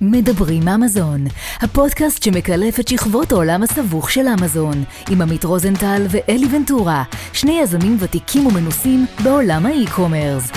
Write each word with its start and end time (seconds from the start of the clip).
מדברים 0.00 0.68
אמזון, 0.68 1.24
הפודקאסט 1.60 2.22
שמקלף 2.22 2.80
את 2.80 2.88
שכבות 2.88 3.32
העולם 3.32 3.62
הסבוך 3.62 4.10
של 4.10 4.26
אמזון, 4.40 4.84
עם 5.10 5.22
עמית 5.22 5.44
רוזנטל 5.44 6.02
ואלי 6.10 6.46
ונטורה, 6.56 7.04
שני 7.32 7.60
יזמים 7.62 7.96
ותיקים 8.00 8.46
ומנוסים 8.46 9.06
בעולם 9.24 9.66
האי-קומרס. 9.66 10.50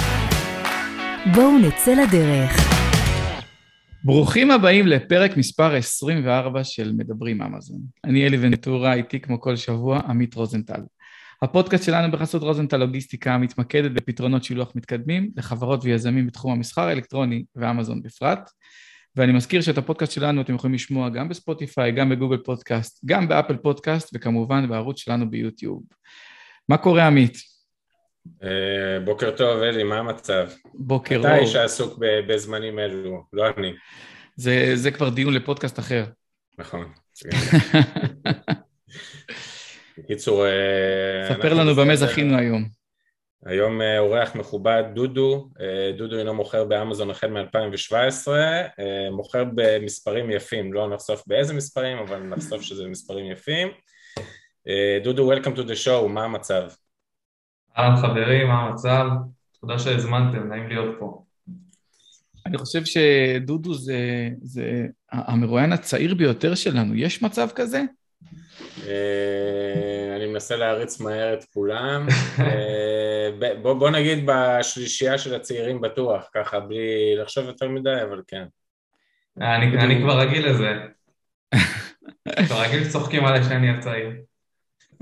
בואו 1.35 1.57
נצא 1.57 1.93
לדרך. 1.93 2.51
ברוכים 4.03 4.51
הבאים 4.51 4.87
לפרק 4.87 5.37
מספר 5.37 5.75
24 5.75 6.63
של 6.63 6.93
מדברים 6.97 7.41
אמזון. 7.41 7.79
אני 8.03 8.27
אלי 8.27 8.37
ונטורה, 8.41 8.93
איתי 8.93 9.19
כמו 9.19 9.41
כל 9.41 9.55
שבוע, 9.55 9.99
עמית 9.99 10.35
רוזנטל. 10.35 10.81
הפודקאסט 11.41 11.83
שלנו 11.83 12.11
בחסות 12.11 12.41
רוזנטל 12.41 12.77
לוגיסטיקה 12.77 13.37
מתמקדת 13.37 13.91
בפתרונות 13.91 14.43
שילוח 14.43 14.71
מתקדמים 14.75 15.29
לחברות 15.35 15.83
ויזמים 15.83 16.27
בתחום 16.27 16.51
המסחר 16.51 16.81
האלקטרוני 16.81 17.43
ואמזון 17.55 18.01
בפרט. 18.01 18.49
ואני 19.17 19.31
מזכיר 19.31 19.61
שאת 19.61 19.77
הפודקאסט 19.77 20.11
שלנו 20.11 20.41
אתם 20.41 20.55
יכולים 20.55 20.73
לשמוע 20.73 21.09
גם 21.09 21.29
בספוטיפיי, 21.29 21.91
גם 21.91 22.09
בגוגל 22.09 22.37
פודקאסט, 22.37 23.01
גם 23.05 23.27
באפל 23.27 23.57
פודקאסט 23.57 24.09
וכמובן 24.13 24.69
בערוץ 24.69 24.99
שלנו 24.99 25.29
ביוטיוב. 25.29 25.83
מה 26.69 26.77
קורה 26.77 27.07
עמית? 27.07 27.37
Uh, 28.27 28.45
בוקר 29.05 29.31
טוב 29.31 29.61
אלי, 29.61 29.83
מה 29.83 29.97
המצב? 29.97 30.49
בוקר 30.73 31.15
אור. 31.15 31.25
אתה 31.27 31.37
איש 31.37 31.53
שעסוק 31.53 31.99
בזמנים 32.27 32.79
אלו, 32.79 33.23
לא 33.33 33.45
אני. 33.57 33.73
זה, 34.35 34.71
זה 34.75 34.91
כבר 34.91 35.09
דיון 35.09 35.33
לפודקאסט 35.33 35.79
אחר. 35.79 36.05
נכון. 36.57 36.91
בקיצור... 39.97 40.45
אה, 40.45 41.35
ספר 41.35 41.53
לנו 41.53 41.75
במה 41.75 41.95
זכינו 41.95 42.37
היום. 42.37 42.76
היום 43.45 43.81
אה, 43.81 43.99
אורח 43.99 44.35
מכובד 44.35 44.83
דודו, 44.93 45.49
אה, 45.59 45.91
דודו 45.97 46.19
אינו 46.19 46.33
מוכר 46.33 46.63
באמזון 46.63 47.09
החל 47.09 47.27
מ-2017, 47.27 48.27
אה, 48.79 49.09
מוכר 49.11 49.43
במספרים 49.55 50.31
יפים, 50.31 50.73
לא 50.73 50.89
נחשוף 50.89 51.23
באיזה 51.27 51.53
מספרים, 51.53 51.97
אבל 51.97 52.19
נחשוף 52.19 52.61
שזה 52.61 52.87
מספרים 52.87 53.31
יפים. 53.31 53.67
דודו, 55.03 55.33
Welcome 55.33 55.55
to 55.55 55.61
the 55.61 55.85
show, 55.85 56.07
מה 56.07 56.23
המצב? 56.23 56.63
אהלן 57.77 57.97
חברים, 57.97 58.47
מה 58.47 58.53
המצב? 58.53 59.05
תודה 59.61 59.79
שהזמנתם, 59.79 60.49
נעים 60.49 60.67
להיות 60.67 60.95
פה. 60.99 61.23
אני 62.45 62.57
חושב 62.57 62.81
שדודו 62.85 63.73
זה, 63.73 64.29
זה 64.41 64.85
המרואיין 65.11 65.73
הצעיר 65.73 66.15
ביותר 66.15 66.55
שלנו, 66.55 66.95
יש 66.95 67.21
מצב 67.21 67.47
כזה? 67.55 67.83
אני 70.15 70.25
מנסה 70.25 70.55
להריץ 70.55 70.99
מהר 70.99 71.33
את 71.33 71.43
כולם. 71.43 72.07
בוא, 73.61 73.73
בוא 73.73 73.89
נגיד 73.89 74.23
בשלישייה 74.25 75.17
של 75.17 75.35
הצעירים 75.35 75.81
בטוח, 75.81 76.29
ככה 76.33 76.59
בלי 76.59 77.15
לחשוב 77.15 77.45
יותר 77.45 77.69
מדי, 77.69 78.01
אבל 78.09 78.21
כן. 78.27 78.43
אני, 79.41 79.77
אני 79.77 80.01
כבר 80.01 80.19
רגיל 80.19 80.49
לזה. 80.49 80.73
כבר 82.45 82.61
רגיל 82.61 82.83
שצוחקים 82.83 83.25
עליי 83.25 83.43
שאני 83.43 83.69
הצעיר. 83.69 84.11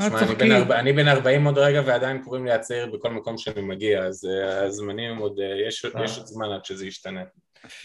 תשמע, 0.01 0.79
אני 0.79 0.93
בן 0.93 1.07
40 1.07 1.45
עוד 1.45 1.57
רגע 1.57 1.81
ועדיין 1.85 2.23
קוראים 2.23 2.45
לי 2.45 2.51
הצעיר 2.51 2.85
בכל 2.93 3.09
מקום 3.09 3.37
שאני 3.37 3.61
מגיע, 3.61 4.03
אז 4.03 4.25
אה, 4.25 4.63
הזמנים 4.63 5.17
עוד, 5.17 5.39
אה, 5.39 5.67
יש 5.67 5.85
עוד 5.85 6.25
זמן 6.25 6.51
עד 6.51 6.65
שזה 6.65 6.87
ישתנה. 6.87 7.23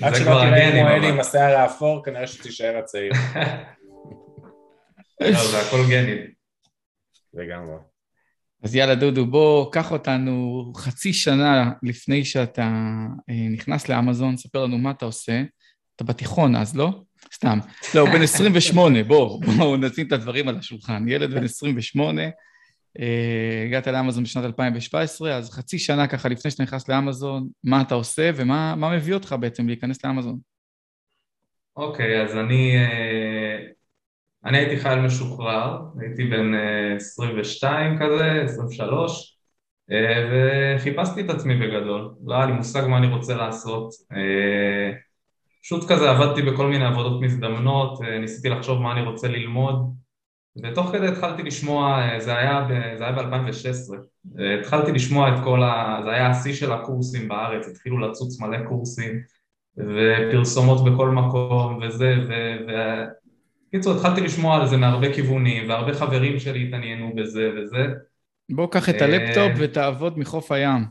עד 0.02 0.14
שלא 0.14 0.24
תראה 0.24 0.70
כמו 0.70 0.88
אלי 0.88 1.08
עם 1.08 1.20
השיער 1.20 1.56
האפור, 1.56 2.04
כנראה 2.04 2.26
שתישאר 2.26 2.76
הצעיר. 2.76 3.12
לא, 5.20 5.50
זה 5.50 5.60
הכל 5.60 5.80
גנים. 5.90 6.18
לגמרי. 7.34 7.76
אז 8.62 8.74
יאללה 8.74 8.94
דודו, 8.94 9.26
בוא 9.26 9.72
קח 9.72 9.92
אותנו 9.92 10.64
חצי 10.76 11.12
שנה 11.12 11.72
לפני 11.82 12.24
שאתה 12.24 12.62
אה, 13.30 13.48
נכנס 13.50 13.88
לאמזון, 13.88 14.36
ספר 14.36 14.64
לנו 14.64 14.78
מה 14.78 14.90
אתה 14.90 15.04
עושה. 15.04 15.42
אתה 15.96 16.04
בתיכון 16.04 16.56
אז, 16.56 16.76
לא? 16.76 17.02
סתם. 17.34 17.58
לא, 17.94 18.00
הוא 18.00 18.10
בן 18.10 18.22
28, 18.22 19.04
בוא, 19.04 19.44
בואו 19.44 19.76
נשים 19.76 20.06
את 20.06 20.12
הדברים 20.12 20.48
על 20.48 20.58
השולחן. 20.58 21.08
ילד 21.08 21.34
בן 21.34 21.44
28, 21.44 22.22
אה, 23.00 23.64
הגעת 23.66 23.86
לאמזון 23.86 24.24
בשנת 24.24 24.44
2017, 24.44 25.36
אז 25.36 25.50
חצי 25.50 25.78
שנה 25.78 26.06
ככה 26.06 26.28
לפני 26.28 26.50
שאתה 26.50 26.62
נכנס 26.62 26.88
לאמזון, 26.88 27.48
מה 27.64 27.82
אתה 27.82 27.94
עושה 27.94 28.30
ומה 28.34 28.96
מביא 28.96 29.14
אותך 29.14 29.34
בעצם 29.40 29.66
להיכנס 29.66 30.04
לאמזון? 30.04 30.38
אוקיי, 31.76 32.22
אז 32.22 32.36
אני... 32.36 32.76
אני 34.44 34.58
הייתי 34.58 34.76
חייל 34.76 35.00
משוחרר, 35.00 35.78
הייתי 36.00 36.24
בן 36.24 36.52
22 36.96 37.92
אה, 37.92 37.98
כזה, 38.06 38.42
23 38.44 39.36
אה, 39.90 40.28
וחיפשתי 40.76 41.20
את 41.20 41.30
עצמי 41.30 41.56
בגדול, 41.56 42.14
לא 42.26 42.34
היה 42.34 42.46
לי 42.46 42.52
מושג 42.52 42.86
מה 42.86 42.98
אני 42.98 43.06
רוצה 43.06 43.34
לעשות. 43.34 43.90
אה, 44.12 44.92
פשוט 45.62 45.92
כזה 45.92 46.10
עבדתי 46.10 46.42
בכל 46.42 46.66
מיני 46.66 46.84
עבודות 46.84 47.22
מזדמנות, 47.22 48.00
ניסיתי 48.20 48.48
לחשוב 48.48 48.80
מה 48.80 48.92
אני 48.92 49.02
רוצה 49.02 49.28
ללמוד 49.28 49.94
ותוך 50.62 50.90
כדי 50.92 51.08
התחלתי 51.08 51.42
לשמוע, 51.42 52.02
זה 52.18 52.36
היה, 52.36 52.66
היה 53.00 53.12
ב-2016, 53.12 53.94
התחלתי 54.60 54.92
לשמוע 54.92 55.28
את 55.28 55.44
כל 55.44 55.62
ה... 55.62 56.00
זה 56.04 56.10
היה 56.10 56.30
השיא 56.30 56.52
של 56.52 56.72
הקורסים 56.72 57.28
בארץ, 57.28 57.68
התחילו 57.68 57.98
לצוץ 57.98 58.40
מלא 58.40 58.58
קורסים 58.68 59.20
ופרסומות 59.76 60.84
בכל 60.84 61.08
מקום 61.08 61.78
וזה, 61.82 62.14
ו... 62.28 62.32
קיצור, 63.70 63.94
התחלתי 63.96 64.20
לשמוע 64.20 64.56
על 64.56 64.66
זה 64.66 64.76
מהרבה 64.76 65.14
כיוונים, 65.14 65.68
והרבה 65.68 65.94
חברים 65.94 66.40
שלי 66.40 66.64
התעניינו 66.68 67.12
בזה 67.14 67.50
וזה. 67.56 67.86
בוא 68.50 68.66
קח 68.70 68.88
את 68.88 69.02
הלפטופ 69.02 69.52
ותעבוד 69.56 70.18
מחוף 70.18 70.52
הים. 70.52 70.84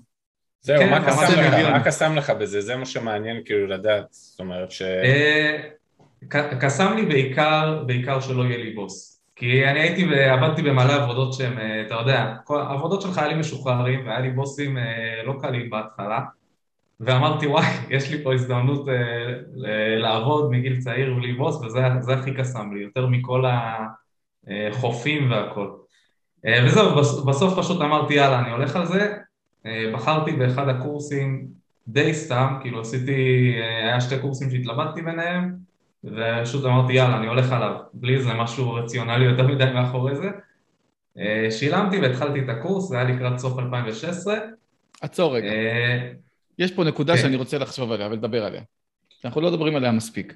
זהו, 0.62 0.80
כן, 0.80 0.90
מה 0.90 1.08
קסם 1.08 1.42
לך, 1.42 1.54
מה 1.72 1.84
קסם 1.84 2.16
לך 2.16 2.30
בזה? 2.30 2.62
זה 2.62 2.76
מה 2.76 2.86
שמעניין 2.86 3.42
כאילו 3.46 3.68
לדעת, 3.68 4.08
זאת 4.10 4.40
אומרת 4.40 4.72
ש... 4.72 4.82
אה, 4.82 5.58
קסם 6.60 6.96
לי 6.96 7.06
בעיקר, 7.06 7.84
בעיקר 7.88 8.20
שלא 8.20 8.44
יהיה 8.44 8.58
לי 8.58 8.74
בוס. 8.74 9.22
כי 9.36 9.66
אני 9.66 9.80
הייתי 9.80 10.06
ועבדתי 10.06 10.62
במלא 10.62 10.94
עבודות 10.94 11.34
שהן, 11.34 11.58
אה, 11.58 11.82
אתה 11.86 11.96
יודע, 11.96 12.36
עבודות 12.50 13.02
של 13.02 13.12
חיילים 13.12 13.40
משוחררים, 13.40 14.08
והיה 14.08 14.20
לי 14.20 14.30
בוסים 14.30 14.78
אה, 14.78 15.24
לא 15.26 15.34
קלים 15.42 15.70
בהתחלה. 15.70 16.20
ואמרתי 17.00 17.48
וואי, 17.48 17.66
יש 17.90 18.12
לי 18.12 18.24
פה 18.24 18.34
הזדמנות 18.34 18.90
אה, 18.90 19.96
לעבוד 19.98 20.52
מגיל 20.52 20.80
צעיר 20.80 21.14
בלי 21.14 21.34
בוס 21.34 21.56
וזה 21.56 22.14
הכי 22.14 22.34
קסם 22.34 22.74
לי, 22.74 22.84
יותר 22.84 23.08
מכל 23.08 23.44
החופים 24.48 25.32
והכל. 25.32 25.68
אה, 26.46 26.66
וזהו, 26.66 26.96
בסוף 27.26 27.60
פשוט 27.60 27.82
אמרתי 27.82 28.14
יאללה, 28.14 28.40
אני 28.40 28.52
הולך 28.52 28.76
על 28.76 28.86
זה, 28.86 29.18
אה, 29.66 29.92
בחרתי 29.94 30.32
באחד 30.32 30.70
הקורסים 30.70 31.48
די 31.88 32.14
סתם, 32.14 32.54
כאילו 32.62 32.82
עשיתי, 32.82 33.54
אה, 33.60 33.86
היה 33.86 34.02
שתי 34.02 34.20
קורסים 34.20 34.50
שהתלבטתי 34.50 35.02
ביניהם 35.02 35.56
ופשוט 36.04 36.66
אמרתי 36.66 36.94
יאללה, 36.94 37.18
אני 37.18 37.28
הולך 37.28 37.52
עליו, 37.52 37.76
בלי 37.94 38.16
איזה 38.16 38.34
משהו 38.34 38.74
רציונלי 38.74 39.26
יותר 39.26 39.48
מדי 39.48 39.66
מאחורי 39.74 40.16
זה. 40.16 40.30
אה, 41.18 41.52
שילמתי 41.52 42.00
והתחלתי 42.00 42.40
את 42.40 42.50
הקורס, 42.50 42.88
זה 42.88 42.96
היה 42.96 43.10
לקראת 43.10 43.40
סוף 43.40 43.60
2016. 43.60 44.36
עצור 45.02 45.36
רגע. 45.36 45.50
יש 46.60 46.72
פה 46.72 46.84
נקודה 46.84 47.16
כן. 47.16 47.22
שאני 47.22 47.36
רוצה 47.36 47.58
לחשוב 47.58 47.92
עליה 47.92 48.08
ולדבר 48.08 48.46
עליה. 48.46 48.62
אנחנו 49.26 49.42
לא 49.42 49.50
מדברים 49.52 49.76
עליה 49.76 49.92
מספיק. 49.92 50.34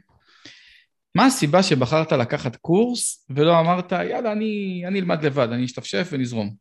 מה 1.15 1.25
הסיבה 1.25 1.63
שבחרת 1.63 2.11
לקחת 2.11 2.55
קורס 2.55 3.27
ולא 3.29 3.59
אמרת, 3.59 3.91
יאללה, 3.91 4.31
אני, 4.31 4.83
אני 4.87 4.99
אלמד 4.99 5.23
לבד, 5.23 5.47
אני 5.51 5.65
אשתפשף 5.65 6.09
ונזרום? 6.11 6.55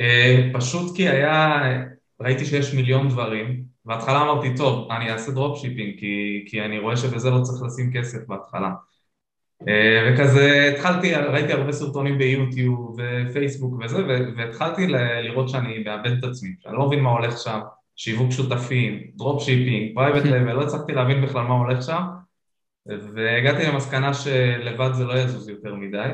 אה, 0.00 0.50
פשוט 0.54 0.96
כי 0.96 1.08
היה, 1.08 1.60
ראיתי 2.20 2.44
שיש 2.44 2.74
מיליון 2.74 3.08
דברים, 3.08 3.64
בהתחלה 3.84 4.22
אמרתי, 4.22 4.48
טוב, 4.56 4.90
אני 4.90 5.12
אעשה 5.12 5.32
dropshipping, 5.32 6.00
כי, 6.00 6.44
כי 6.46 6.60
אני 6.60 6.78
רואה 6.78 6.96
שבזה 6.96 7.30
לא 7.30 7.40
צריך 7.42 7.62
לשים 7.62 7.92
כסף 7.94 8.18
בהתחלה. 8.26 8.70
אה, 9.68 10.12
וכזה 10.12 10.72
התחלתי, 10.74 11.14
ראיתי 11.14 11.52
הרבה 11.52 11.72
סרטונים 11.72 12.18
ביוטיוב 12.18 12.96
ופייסבוק 12.98 13.74
וזה, 13.84 13.98
והתחלתי 14.36 14.86
לראות 15.22 15.48
שאני 15.48 15.78
מאבד 15.78 16.12
את 16.18 16.24
עצמי, 16.24 16.50
שאני 16.60 16.76
לא 16.76 16.86
מבין 16.86 17.00
מה 17.00 17.10
הולך 17.10 17.38
שם, 17.38 17.60
שיווק 17.96 18.30
שותפים, 18.32 19.00
dropshipping, 19.16 19.94
private 19.94 20.24
label, 20.24 20.52
לא 20.52 20.62
הצלחתי 20.62 20.92
להבין 20.92 21.22
בכלל 21.22 21.42
מה 21.42 21.54
הולך 21.54 21.82
שם, 21.82 22.02
והגעתי 22.86 23.66
למסקנה 23.66 24.14
שלבד 24.14 24.90
זה 24.92 25.04
לא 25.04 25.12
יזוז 25.12 25.48
יותר 25.48 25.74
מדי, 25.74 26.08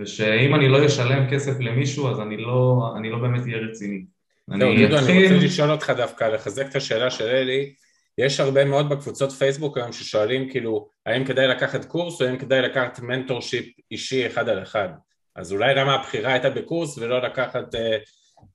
ושאם 0.00 0.54
אני 0.54 0.68
לא 0.68 0.86
אשלם 0.86 1.30
כסף 1.30 1.60
למישהו 1.60 2.10
אז 2.10 2.20
אני 2.20 2.36
לא, 2.36 2.92
אני 2.96 3.10
לא 3.10 3.18
באמת 3.18 3.42
אהיה 3.42 3.58
רציני. 3.58 4.04
אני 4.50 4.84
אתחיל... 4.84 4.96
אני 4.96 5.22
רוצה 5.22 5.46
לשאול 5.46 5.70
אותך 5.70 5.90
דווקא, 5.96 6.24
לחזק 6.24 6.66
את 6.70 6.76
השאלה 6.76 7.10
של 7.10 7.24
אלי, 7.24 7.72
יש 8.18 8.40
הרבה 8.40 8.64
מאוד 8.64 8.88
בקבוצות 8.88 9.32
פייסבוק 9.32 9.78
היום 9.78 9.92
ששואלים 9.92 10.50
כאילו 10.50 10.88
האם 11.06 11.24
כדאי 11.24 11.48
לקחת 11.48 11.84
קורס 11.84 12.20
או 12.20 12.26
האם 12.26 12.38
כדאי 12.38 12.62
לקחת 12.62 13.00
mentorship 13.00 13.64
אישי 13.90 14.26
אחד 14.26 14.48
על 14.48 14.62
אחד? 14.62 14.88
אז 15.36 15.52
אולי 15.52 15.74
למה 15.74 15.94
הבחירה 15.94 16.32
הייתה 16.32 16.50
בקורס 16.50 16.98
ולא 16.98 17.22
לקחת 17.22 17.74
אה, 17.74 17.98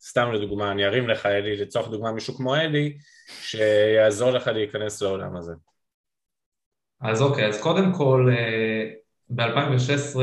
סתם 0.02 0.32
לדוגמה 0.32 0.72
אני 0.72 0.86
ארים 0.86 1.08
לך 1.08 1.26
אלי 1.26 1.58
לצורך 1.58 1.90
דוגמה 1.90 2.12
מישהו 2.12 2.34
כמו 2.34 2.56
אלי 2.56 2.98
שיעזור 3.42 4.32
לך 4.32 4.48
להיכנס 4.48 5.02
לעולם 5.02 5.36
הזה. 5.36 5.54
אז 7.02 7.22
אוקיי 7.22 7.48
אז 7.48 7.62
קודם 7.62 7.94
כל 7.94 8.30
אה, 8.32 8.90
ב-2016 9.30 10.20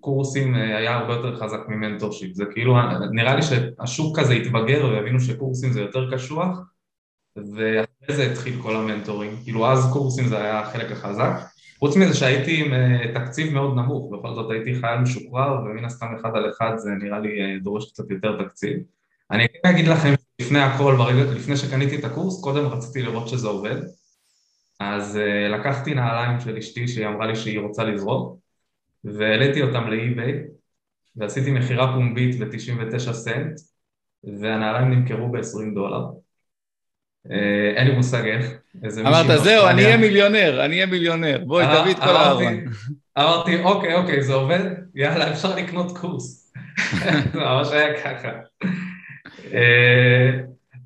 קורסים 0.00 0.54
אה, 0.54 0.78
היה 0.78 0.94
הרבה 0.94 1.14
יותר 1.14 1.36
חזק 1.36 1.60
ממנטורשיפ. 1.68 2.34
זה 2.34 2.44
כאילו 2.52 2.76
נראה 3.12 3.36
לי 3.36 3.42
שהשוק 3.42 4.18
כזה 4.18 4.34
התבגר 4.34 4.84
והבינו 4.84 5.20
שקורסים 5.20 5.72
זה 5.72 5.80
יותר 5.80 6.10
קשוח 6.14 6.58
ואחרי 7.36 8.16
זה 8.16 8.32
התחיל 8.32 8.62
כל 8.62 8.76
המנטורים, 8.76 9.36
כאילו 9.44 9.66
אז 9.72 9.92
קורסים 9.92 10.28
זה 10.28 10.38
היה 10.38 10.60
החלק 10.60 10.92
החזק, 10.92 11.32
חוץ 11.78 11.96
מזה 11.96 12.14
שהייתי 12.14 12.64
עם 12.64 12.72
אה, 12.72 13.12
תקציב 13.14 13.52
מאוד 13.52 13.76
נמוך, 13.76 14.12
בכל 14.12 14.34
זאת 14.34 14.50
הייתי 14.50 14.80
חייל 14.80 15.00
משוחרר 15.00 15.60
ומן 15.64 15.84
הסתם 15.84 16.06
אחד 16.20 16.30
על 16.34 16.50
אחד 16.50 16.72
זה 16.76 16.90
נראה 16.90 17.20
לי 17.20 17.40
אה, 17.40 17.58
דורש 17.62 17.90
קצת 17.90 18.10
יותר 18.10 18.42
תקציב. 18.44 18.78
אני 19.30 19.46
כן 19.48 19.68
אגיד 19.68 19.88
לכם 19.88 20.14
לפני 20.40 20.60
הכל, 20.60 20.94
ברגע, 20.98 21.32
לפני 21.32 21.56
שקניתי 21.56 21.96
את 21.96 22.04
הקורס, 22.04 22.40
קודם 22.42 22.66
רציתי 22.66 23.02
לראות 23.02 23.28
שזה 23.28 23.48
עובד, 23.48 23.76
אז 24.80 25.16
uh, 25.16 25.52
לקחתי 25.52 25.94
נעליים 25.94 26.40
של 26.40 26.56
אשתי 26.56 26.88
שהיא 26.88 27.06
אמרה 27.06 27.26
לי 27.26 27.36
שהיא 27.36 27.60
רוצה 27.60 27.84
לזרוק, 27.84 28.38
והעליתי 29.04 29.62
אותם 29.62 29.90
לאי-ביי, 29.90 30.44
ועשיתי 31.16 31.50
מכירה 31.50 31.92
פומבית 31.94 32.38
ב-99 32.38 33.12
סנט, 33.12 33.60
והנעליים 34.24 34.90
נמכרו 34.90 35.32
ב-20 35.32 35.74
דולר. 35.74 36.04
אה, 37.30 37.72
אין 37.76 37.88
לי 37.88 37.94
מושג 37.94 38.26
איך. 38.26 38.52
אמרת, 39.00 39.26
זהו, 39.42 39.66
אני 39.66 39.84
אהיה 39.84 39.96
מיליונר, 39.96 40.64
אני 40.64 40.74
אהיה 40.74 40.86
מיליונר, 40.86 41.44
בואי, 41.46 41.64
אה, 41.64 41.80
תביא 41.80 41.92
את 41.92 41.98
כל 41.98 42.16
הארון. 42.16 42.64
אמרתי, 43.18 43.62
אוקיי, 43.62 43.94
אוקיי, 43.94 44.22
זה 44.22 44.34
עובד? 44.34 44.60
יאללה, 44.94 45.32
אפשר 45.32 45.56
לקנות 45.56 45.98
קורס. 45.98 46.52
זה 46.92 47.10
ממש 47.40 47.68
היה 47.72 48.00
ככה. 48.02 48.28
אה, 49.52 50.30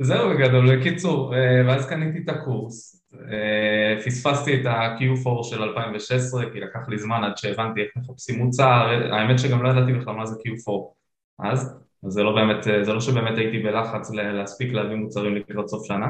זהו 0.00 0.30
בגדול, 0.30 0.76
בקיצור, 0.76 1.34
ואז 1.66 1.88
קניתי 1.88 2.18
את 2.24 2.28
הקורס. 2.28 2.96
פספסתי 4.06 4.60
את 4.60 4.66
ה-Q4 4.66 5.42
של 5.42 5.62
2016, 5.62 6.44
כי 6.52 6.60
לקח 6.60 6.88
לי 6.88 6.98
זמן 6.98 7.24
עד 7.24 7.36
שהבנתי 7.36 7.80
איך 7.80 7.90
מחפשים 7.96 8.38
מוצר, 8.38 8.88
האמת 9.12 9.38
שגם 9.38 9.62
לא 9.62 9.68
ידעתי 9.68 9.92
בכלל 9.92 10.14
מה 10.14 10.26
זה 10.26 10.34
Q4 10.34 10.70
אז, 11.42 11.78
אז 12.06 12.12
זה 12.12 12.22
לא 12.22 12.34
באמת, 12.34 12.62
זה 12.62 12.92
לא 12.92 13.00
שבאמת 13.00 13.38
הייתי 13.38 13.58
בלחץ 13.58 14.10
להספיק 14.10 14.72
להביא 14.72 14.96
מוצרים 14.96 15.36
לקראת 15.36 15.68
סוף 15.68 15.86
שנה. 15.86 16.06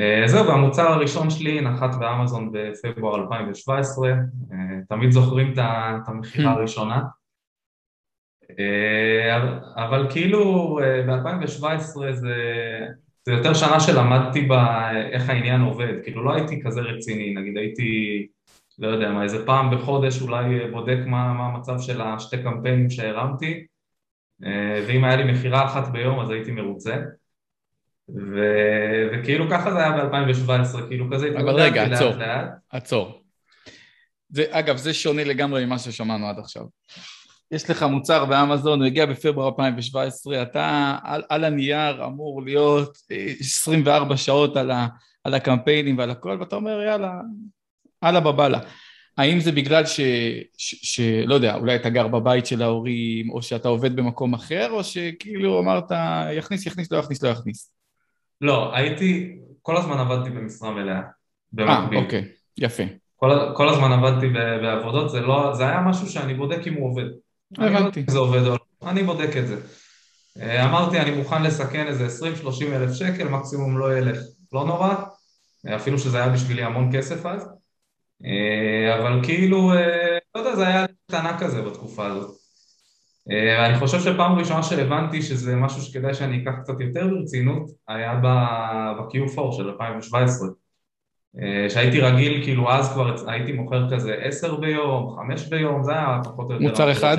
אה, 0.00 0.22
זהו, 0.26 0.46
והמוצר 0.46 0.92
הראשון 0.92 1.30
שלי 1.30 1.60
נחת 1.60 1.94
באמזון 1.98 2.52
בפברואר 2.52 3.20
2017, 3.22 4.08
אה, 4.08 4.16
תמיד 4.88 5.10
זוכרים 5.10 5.52
את 5.52 6.08
המכירה 6.08 6.52
hmm. 6.52 6.56
הראשונה. 6.56 7.02
אה, 8.58 9.36
אבל 9.76 10.06
כאילו 10.10 10.78
ב-2017 11.06 12.12
זה, 12.12 12.34
זה 13.24 13.32
יותר 13.32 13.54
שנה 13.54 13.80
שלמדתי 13.80 14.42
בה 14.42 14.90
איך 15.10 15.30
העניין 15.30 15.60
עובד, 15.60 15.94
כאילו 16.02 16.24
לא 16.24 16.34
הייתי 16.34 16.62
כזה 16.62 16.80
רציני, 16.80 17.34
נגיד 17.34 17.56
הייתי, 17.56 18.26
לא 18.78 18.88
יודע 18.88 19.12
מה, 19.12 19.22
איזה 19.22 19.46
פעם 19.46 19.76
בחודש 19.76 20.22
אולי 20.22 20.70
בודק 20.70 20.98
מה, 21.06 21.32
מה 21.32 21.46
המצב 21.46 21.78
של 21.78 22.00
השתי 22.00 22.42
קמפיינים 22.42 22.90
שהרמתי, 22.90 23.66
ואם 24.86 25.04
היה 25.04 25.16
לי 25.16 25.32
מכירה 25.32 25.64
אחת 25.64 25.88
ביום 25.88 26.20
אז 26.20 26.30
הייתי 26.30 26.52
מרוצה. 26.52 26.96
ו... 28.08 28.38
וכאילו 29.12 29.50
ככה 29.50 29.72
זה 29.72 29.78
היה 29.78 29.92
ב-2017, 29.92 30.88
כאילו 30.88 31.06
כזה 31.12 31.28
אבל 31.28 31.50
רגע, 31.50 31.82
עצור, 31.84 32.12
עצור. 32.70 33.22
זה, 34.28 34.44
אגב, 34.50 34.76
זה 34.76 34.94
שונה 34.94 35.24
לגמרי 35.24 35.64
ממה 35.64 35.78
ששמענו 35.78 36.28
עד 36.28 36.38
עכשיו. 36.38 36.62
יש 37.50 37.70
לך 37.70 37.82
מוצר 37.82 38.24
באמזון, 38.24 38.78
הוא 38.78 38.86
הגיע 38.86 39.06
בפברואר 39.06 39.48
2017, 39.48 40.42
אתה 40.42 40.96
על, 41.02 41.22
על 41.28 41.44
הנייר 41.44 42.06
אמור 42.06 42.42
להיות 42.42 42.98
24 43.40 44.12
אה, 44.12 44.16
שעות 44.16 44.56
על, 44.56 44.70
ה, 44.70 44.86
על 45.24 45.34
הקמפיינים 45.34 45.98
ועל 45.98 46.10
הכל, 46.10 46.36
ואתה 46.40 46.56
אומר 46.56 46.82
יאללה, 46.82 47.20
אללה 48.04 48.20
בבאללה. 48.20 48.58
האם 49.18 49.40
זה 49.40 49.52
בגלל 49.52 49.86
ש, 49.86 50.00
ש, 50.58 50.74
ש... 50.82 51.00
לא 51.26 51.34
יודע, 51.34 51.54
אולי 51.54 51.76
אתה 51.76 51.90
גר 51.90 52.08
בבית 52.08 52.46
של 52.46 52.62
ההורים, 52.62 53.30
או 53.30 53.42
שאתה 53.42 53.68
עובד 53.68 53.96
במקום 53.96 54.34
אחר, 54.34 54.70
או 54.70 54.84
שכאילו 54.84 55.60
אמרת, 55.60 55.92
יכניס, 56.32 56.66
יכניס, 56.66 56.92
לא 56.92 56.98
יכניס, 56.98 57.22
לא 57.22 57.28
יכניס? 57.28 57.73
לא, 58.40 58.76
הייתי, 58.76 59.36
כל 59.62 59.76
הזמן 59.76 59.98
עבדתי 59.98 60.30
במשרה 60.30 60.70
מלאה. 60.70 61.00
אה, 61.58 61.86
אוקיי, 61.96 62.24
יפה. 62.58 62.82
כל, 63.16 63.30
כל 63.56 63.68
הזמן 63.68 63.92
עבדתי 63.92 64.28
בעבודות, 64.62 65.10
זה 65.10 65.20
לא, 65.20 65.54
זה 65.54 65.68
היה 65.68 65.80
משהו 65.80 66.08
שאני 66.08 66.34
בודק 66.34 66.66
אם 66.66 66.74
הוא 66.74 66.90
עובד. 66.90 67.04
הבנתי. 67.58 68.00
אני 68.00 68.12
זה 68.12 68.18
עובד 68.18 68.46
או 68.46 68.56
לא, 68.82 68.90
אני 68.90 69.02
בודק 69.02 69.36
את 69.36 69.46
זה. 69.46 69.56
אה, 70.40 70.64
אמרתי, 70.64 71.00
אני 71.00 71.10
מוכן 71.10 71.42
לסכן 71.42 71.86
איזה 71.86 72.06
20-30 72.44 72.64
אלף 72.72 72.94
שקל, 72.94 73.28
מקסימום 73.28 73.78
לא 73.78 73.98
ילך. 73.98 74.18
לא 74.52 74.64
נורא, 74.64 74.94
אפילו 75.76 75.98
שזה 75.98 76.22
היה 76.22 76.28
בשבילי 76.32 76.62
המון 76.62 76.90
כסף 76.96 77.26
אז. 77.26 77.48
אה, 78.24 78.98
אבל 78.98 79.24
כאילו, 79.24 79.72
אה, 79.72 80.18
לא 80.34 80.40
יודע, 80.40 80.56
זה 80.56 80.66
היה 80.66 80.86
קטנה 81.06 81.38
כזה 81.40 81.62
בתקופה 81.62 82.06
הזאת. 82.06 82.43
אה, 83.30 83.58
ואני 83.58 83.78
חושב 83.78 84.00
שפעם 84.00 84.38
ראשונה 84.38 84.62
שהבנתי 84.62 85.22
שזה 85.22 85.56
משהו 85.56 85.82
שכדאי 85.82 86.14
שאני 86.14 86.42
אקח 86.42 86.52
קצת 86.62 86.80
יותר 86.80 87.08
ברצינות 87.08 87.70
היה 87.88 88.14
ב-Q4 88.14 89.52
של 89.52 89.68
2017 89.68 90.48
אה, 91.42 91.70
שהייתי 91.70 92.00
רגיל, 92.00 92.44
כאילו 92.44 92.72
אז 92.72 92.92
כבר 92.92 93.30
הייתי 93.30 93.52
מוכר 93.52 93.90
כזה 93.94 94.14
עשר 94.14 94.56
ביום, 94.56 95.16
חמש 95.16 95.48
ביום, 95.48 95.82
זה 95.82 95.92
היה 95.92 96.20
פחות 96.24 96.50
או 96.50 96.52
יותר 96.52 96.68
מוצר 96.68 96.92
אחד? 96.92 97.16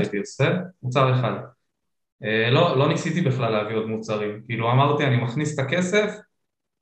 מוצר 0.84 1.20
אחד. 1.20 1.34
אה, 2.24 2.50
לא, 2.50 2.78
לא 2.78 2.88
ניסיתי 2.88 3.22
בכלל 3.22 3.52
להביא 3.52 3.76
עוד 3.76 3.86
מוצרים, 3.86 4.42
כאילו 4.46 4.72
אמרתי 4.72 5.06
אני 5.06 5.18
מכניס 5.18 5.60
את 5.60 5.66
הכסף 5.66 6.20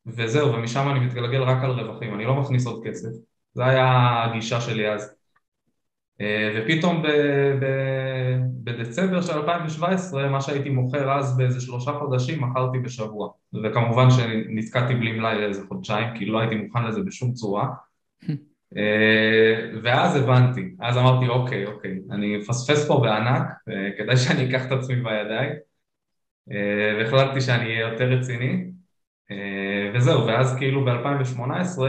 וזהו, 0.05 0.53
ומשם 0.53 0.89
אני 0.89 0.99
מתגלגל 0.99 1.43
רק 1.43 1.63
על 1.63 1.71
רווחים, 1.71 2.13
אני 2.13 2.25
לא 2.25 2.35
מכניס 2.35 2.67
עוד 2.67 2.83
כסף, 2.85 3.09
זה 3.53 3.65
היה 3.65 4.23
הגישה 4.23 4.61
שלי 4.61 4.89
אז 4.89 5.15
ופתאום 6.55 7.01
ב, 7.01 7.07
ב, 7.59 7.65
בדצמבר 8.63 9.21
של 9.21 9.33
2017, 9.33 10.29
מה 10.29 10.41
שהייתי 10.41 10.69
מוכר 10.69 11.11
אז 11.11 11.37
באיזה 11.37 11.61
שלושה 11.61 11.91
חודשים, 11.91 12.43
מכרתי 12.43 12.79
בשבוע. 12.79 13.29
וכמובן 13.63 14.09
שנתקעתי 14.09 14.95
בלי 14.95 15.11
מלאי 15.11 15.41
לאיזה 15.41 15.61
חודשיים, 15.67 16.07
כי 16.17 16.25
לא 16.25 16.39
הייתי 16.39 16.55
מוכן 16.55 16.85
לזה 16.85 17.01
בשום 17.01 17.33
צורה. 17.33 17.67
אה, 18.77 19.71
ואז 19.83 20.15
הבנתי, 20.15 20.75
אז 20.79 20.97
אמרתי, 20.97 21.27
אוקיי, 21.27 21.65
אוקיי, 21.65 21.99
אני 22.11 22.37
מפספס 22.37 22.87
פה 22.87 22.99
בענק, 23.03 23.47
אה, 23.69 23.89
כדאי 23.97 24.17
שאני 24.17 24.49
אקח 24.49 24.65
את 24.65 24.71
עצמי 24.71 24.95
בידיים. 24.95 25.51
והחלטתי 26.99 27.41
שאני 27.41 27.65
אהיה 27.65 27.79
יותר 27.79 28.09
רציני. 28.09 28.65
וזהו, 29.93 30.27
ואז 30.27 30.57
כאילו 30.57 30.85
ב-2018 30.85 31.79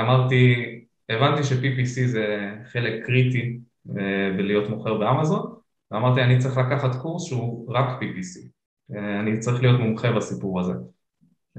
אמרתי, 0.00 0.69
הבנתי 1.10 1.44
ש-PPC 1.44 2.06
זה 2.06 2.50
חלק 2.72 3.06
קריטי 3.06 3.58
אה, 3.98 4.30
בלהיות 4.36 4.70
מוכר 4.70 4.98
באמזון 4.98 5.54
ואמרתי 5.90 6.22
אני 6.22 6.38
צריך 6.38 6.56
לקחת 6.56 6.94
קורס 7.02 7.24
שהוא 7.24 7.72
רק 7.74 8.02
PPC 8.02 8.48
אה, 8.96 9.20
אני 9.20 9.38
צריך 9.38 9.62
להיות 9.62 9.80
מומחה 9.80 10.12
בסיפור 10.12 10.60
הזה. 10.60 10.72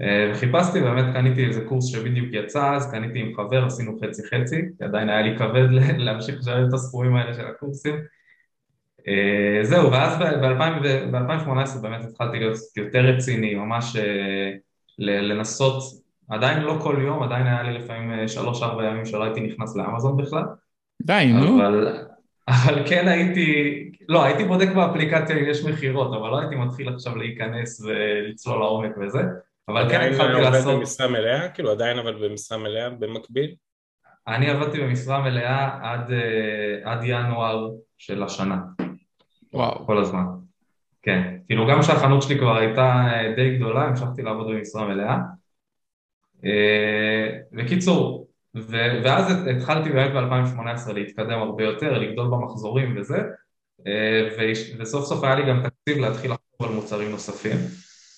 אה, 0.01 0.31
וחיפשתי, 0.31 0.81
באמת 0.81 1.13
קניתי 1.13 1.45
איזה 1.45 1.65
קורס 1.65 1.85
שבדיוק 1.85 2.27
יצא 2.31 2.75
אז, 2.75 2.91
קניתי 2.91 3.19
עם 3.19 3.35
חבר, 3.35 3.65
עשינו 3.65 3.99
חצי 4.03 4.21
חצי, 4.23 4.61
כי 4.77 4.83
עדיין 4.83 5.09
היה 5.09 5.21
לי 5.21 5.37
כבד 5.37 5.67
להמשיך 6.05 6.39
לשלם 6.39 6.67
את 6.67 6.73
הסכומים 6.73 7.15
האלה 7.15 7.33
של 7.33 7.47
הקורסים. 7.47 7.95
זהו, 9.63 9.91
ואז 9.91 10.17
ב-2018 11.11 11.81
באמת 11.81 12.05
התחלתי 12.05 12.39
להיות 12.39 12.57
יותר 12.77 12.99
רציני, 12.99 13.55
ממש 13.55 13.95
לנסות 14.99 16.00
עדיין 16.31 16.61
לא 16.61 16.77
כל 16.81 16.97
יום, 17.01 17.23
עדיין 17.23 17.47
היה 17.47 17.63
לי 17.63 17.73
לפעמים 17.73 18.11
אה, 18.11 18.27
שלוש-ארבע 18.27 18.85
ימים 18.85 19.05
שלא 19.05 19.23
הייתי 19.23 19.41
נכנס 19.41 19.75
לאמזון 19.75 20.17
בכלל. 20.17 20.43
די, 21.01 21.31
נו. 21.33 21.55
אבל, 21.55 21.97
אבל 22.47 22.83
כן 22.89 23.07
הייתי, 23.07 23.73
לא, 24.09 24.23
הייתי 24.23 24.43
בודק 24.43 24.67
באפליקציה 24.75 25.37
אם 25.37 25.45
יש 25.45 25.65
מכירות, 25.65 26.13
אבל 26.13 26.29
לא 26.29 26.39
הייתי 26.39 26.55
מתחיל 26.55 26.89
עכשיו 26.89 27.15
להיכנס 27.15 27.81
ולצלול 27.81 28.59
לעומק 28.59 28.91
וזה. 29.01 29.21
אבל 29.67 29.89
כן 29.89 30.01
התחלתי 30.01 30.41
לעשות... 30.41 30.45
עדיין 30.45 30.65
עובד 30.65 30.79
במשרה 30.79 31.07
מלאה? 31.07 31.49
כאילו 31.49 31.71
עדיין 31.71 31.99
אבל 31.99 32.29
במשרה 32.29 32.57
מלאה 32.57 32.89
במקביל? 32.89 33.55
אני 34.27 34.49
עבדתי 34.49 34.79
במשרה 34.79 35.21
מלאה 35.21 35.69
עד, 35.81 36.11
אה, 36.11 36.91
עד 36.91 36.99
ינואר 37.03 37.69
של 37.97 38.23
השנה. 38.23 38.57
וואו. 39.53 39.85
כל 39.85 39.97
הזמן. 39.97 40.23
כן. 41.01 41.35
כאילו 41.47 41.67
גם 41.67 41.81
כשהחנות 41.81 42.21
שלי 42.21 42.39
כבר 42.39 42.57
הייתה 42.57 43.07
אה, 43.11 43.33
די 43.35 43.57
גדולה, 43.57 43.83
המשכתי 43.83 44.21
לעבוד 44.21 44.47
במשרה 44.47 44.87
מלאה. 44.87 45.17
בקיצור, 47.51 48.27
אה, 48.55 49.01
ואז 49.03 49.33
התחלתי 49.57 49.89
באמת 49.89 50.11
ב-2018 50.13 50.93
להתקדם 50.93 51.39
הרבה 51.39 51.63
יותר, 51.63 51.97
לגדול 51.97 52.27
במחזורים 52.27 52.95
וזה, 52.97 53.17
אה, 53.87 54.47
וסוף 54.79 55.05
סוף 55.05 55.23
היה 55.23 55.35
לי 55.35 55.45
גם 55.45 55.63
תקציב 55.63 55.97
להתחיל 55.97 56.31
לחשוב 56.31 56.69
על 56.69 56.75
מוצרים 56.75 57.11
נוספים, 57.11 57.57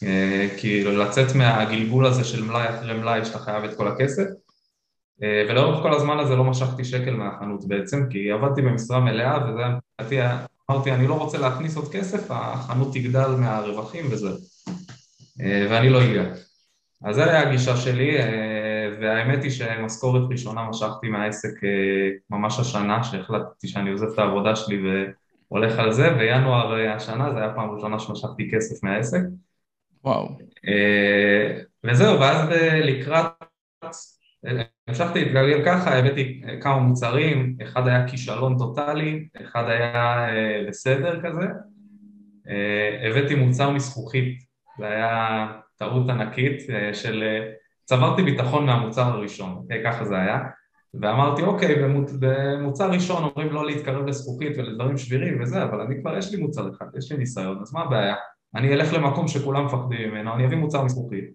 אה, 0.03 0.47
כי 0.57 0.83
לצאת 0.83 1.35
מהגלגול 1.35 2.05
הזה 2.05 2.23
של 2.23 2.43
מלאי 2.43 2.69
אחרי 2.69 2.93
מלאי 2.93 3.25
שאתה 3.25 3.39
חייב 3.39 3.63
את 3.63 3.77
כל 3.77 3.87
הכסף, 3.87 4.25
ולאורך 5.49 5.81
כל 5.81 5.93
הזמן 5.93 6.19
הזה 6.19 6.35
לא 6.35 6.43
משכתי 6.43 6.85
שקל 6.85 7.11
מהחנות 7.11 7.67
בעצם, 7.67 8.05
כי 8.09 8.31
עבדתי 8.31 8.61
במשרה 8.61 8.99
מלאה 8.99 9.37
וזה 9.37 9.63
מבחינתי, 10.01 10.37
אמרתי 10.71 10.91
אני 10.91 11.07
לא 11.07 11.13
רוצה 11.13 11.37
להכניס 11.37 11.75
עוד 11.75 11.91
כסף, 11.91 12.25
החנות 12.29 12.93
תגדל 12.93 13.27
מהרווחים 13.27 14.05
וזהו, 14.11 14.37
ואני 15.69 15.89
לא 15.89 16.03
אגע. 16.03 16.23
אז 17.03 17.15
זו 17.15 17.21
הייתה 17.21 17.39
הגישה 17.39 17.77
שלי, 17.77 18.19
אה, 18.19 18.89
והאמת 19.01 19.43
היא 19.43 19.51
שמשכורת 19.51 20.31
ראשונה 20.31 20.69
משכתי 20.69 21.09
מהעסק 21.09 21.63
אה, 21.63 22.09
ממש 22.29 22.59
השנה, 22.59 23.03
שהחלטתי 23.03 23.67
שאני 23.67 23.91
עוזב 23.91 24.07
את 24.13 24.19
העבודה 24.19 24.55
שלי 24.55 24.81
והולך 25.49 25.79
על 25.79 25.91
זה, 25.91 26.15
וינואר 26.17 26.79
אה, 26.79 26.95
השנה, 26.95 27.31
זו 27.31 27.37
הייתה 27.37 27.53
פעם 27.55 27.69
ראשונה 27.69 27.99
שמשכתי 27.99 28.51
כסף 28.53 28.83
מהעסק. 28.83 29.19
וואו. 30.03 30.37
וזהו, 31.83 32.19
ואז 32.19 32.49
לקראת, 32.83 33.25
המשכתי 34.87 35.25
להתגלגל 35.25 35.65
ככה, 35.65 35.97
הבאתי 35.97 36.41
כמה 36.61 36.77
מוצרים, 36.77 37.57
אחד 37.63 37.87
היה 37.87 38.07
כישלון 38.07 38.57
טוטאלי, 38.57 39.27
אחד 39.41 39.63
היה 39.69 40.27
בסדר 40.67 41.21
כזה, 41.23 41.45
הבאתי 43.09 43.35
מוצר 43.35 43.69
מזכוכית, 43.69 44.43
זה 44.79 44.85
היה 44.85 45.47
טעות 45.77 46.09
ענקית 46.09 46.61
של 46.93 47.23
צברתי 47.85 48.23
ביטחון 48.23 48.65
מהמוצר 48.65 49.01
הראשון, 49.01 49.55
אוקיי? 49.55 49.83
ככה 49.83 50.05
זה 50.05 50.17
היה. 50.17 50.39
ואמרתי, 51.01 51.41
אוקיי, 51.41 51.75
במוצר 52.19 52.91
ראשון 52.91 53.23
אומרים 53.23 53.53
לא 53.53 53.65
להתקרב 53.65 54.07
לזכוכית 54.07 54.57
ולדברים 54.57 54.97
שבירים 54.97 55.41
וזה, 55.41 55.63
אבל 55.63 55.81
אני 55.81 56.01
כבר, 56.01 56.17
יש 56.17 56.33
לי 56.33 56.41
מוצר 56.41 56.69
אחד, 56.69 56.85
יש 56.97 57.11
לי 57.11 57.17
ניסיון, 57.17 57.57
אז 57.61 57.73
מה 57.73 57.81
הבעיה? 57.81 58.15
אני 58.55 58.73
אלך 58.73 58.93
למקום 58.93 59.27
שכולם 59.27 59.65
מפחדים 59.65 60.09
ממנו, 60.09 60.33
אני 60.33 60.45
אביא 60.45 60.57
מוצר 60.57 60.83
מזכוכית. 60.83 61.25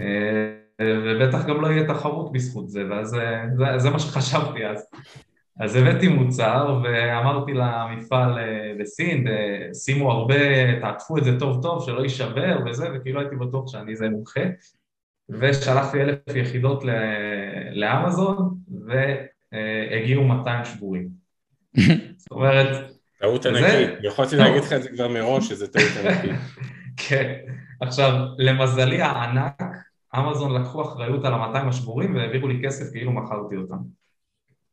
אה, 0.00 0.64
ובטח 0.80 1.46
גם 1.46 1.60
לא 1.60 1.66
יהיה 1.66 1.86
תחרות 1.86 2.32
בזכות 2.32 2.68
זה, 2.68 2.82
ואז 2.90 3.08
זה, 3.08 3.78
זה 3.78 3.90
מה 3.90 3.98
שחשבתי 3.98 4.66
אז. 4.66 4.86
אז 5.60 5.76
הבאתי 5.76 6.08
מוצר 6.08 6.80
ואמרתי 6.84 7.52
למפעל 7.52 8.38
אה, 8.38 8.72
בסין, 8.80 9.26
שימו 9.74 10.12
הרבה, 10.12 10.34
תעטפו 10.80 11.18
את 11.18 11.24
זה 11.24 11.38
טוב 11.38 11.62
טוב, 11.62 11.86
שלא 11.86 12.02
יישבר 12.02 12.58
וזה, 12.66 12.88
וכאילו 12.94 13.20
הייתי 13.20 13.36
בטוח 13.36 13.68
שאני 13.68 13.90
איזה 13.90 14.08
מומחה. 14.08 14.40
ושלחתי 15.28 16.02
אלף 16.02 16.18
יחידות 16.34 16.84
לאמזון 17.72 18.54
והגיעו 18.86 20.24
200 20.24 20.64
שבורים. 20.64 21.08
זאת 22.16 22.30
אומרת... 22.30 22.90
טעות 23.20 23.46
ענקית, 23.46 23.90
יכולתי 24.02 24.36
להגיד 24.36 24.62
לך 24.62 24.72
את 24.72 24.82
זה 24.82 24.88
כבר 24.88 25.08
מראש, 25.08 25.48
שזה 25.48 25.72
טעות 25.72 25.88
ענקית. 26.04 26.40
כן, 26.96 27.34
עכשיו, 27.80 28.12
למזלי 28.38 29.02
הענק, 29.02 29.62
אמזון 30.18 30.60
לקחו 30.60 30.82
אחריות 30.82 31.24
על 31.24 31.34
ה-200 31.34 31.68
השבורים 31.68 32.14
והעבירו 32.14 32.48
לי 32.48 32.60
כסף 32.64 32.92
כאילו 32.92 33.12
מכרתי 33.12 33.56
אותם. 33.56 34.03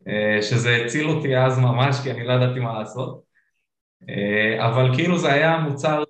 אה, 0.07 0.41
שזה 0.41 0.75
הציל 0.75 1.09
אותי 1.09 1.37
אז 1.37 1.59
ממש, 1.59 1.95
כי 2.03 2.11
אני 2.11 2.23
לא 2.23 2.33
ידעתי 2.33 2.59
מה 2.59 2.79
לעשות. 2.79 3.21
אה, 4.09 4.67
אבל 4.67 4.95
כאילו 4.95 5.17
זה 5.17 5.33
היה 5.33 5.57
מוצר 5.57 6.03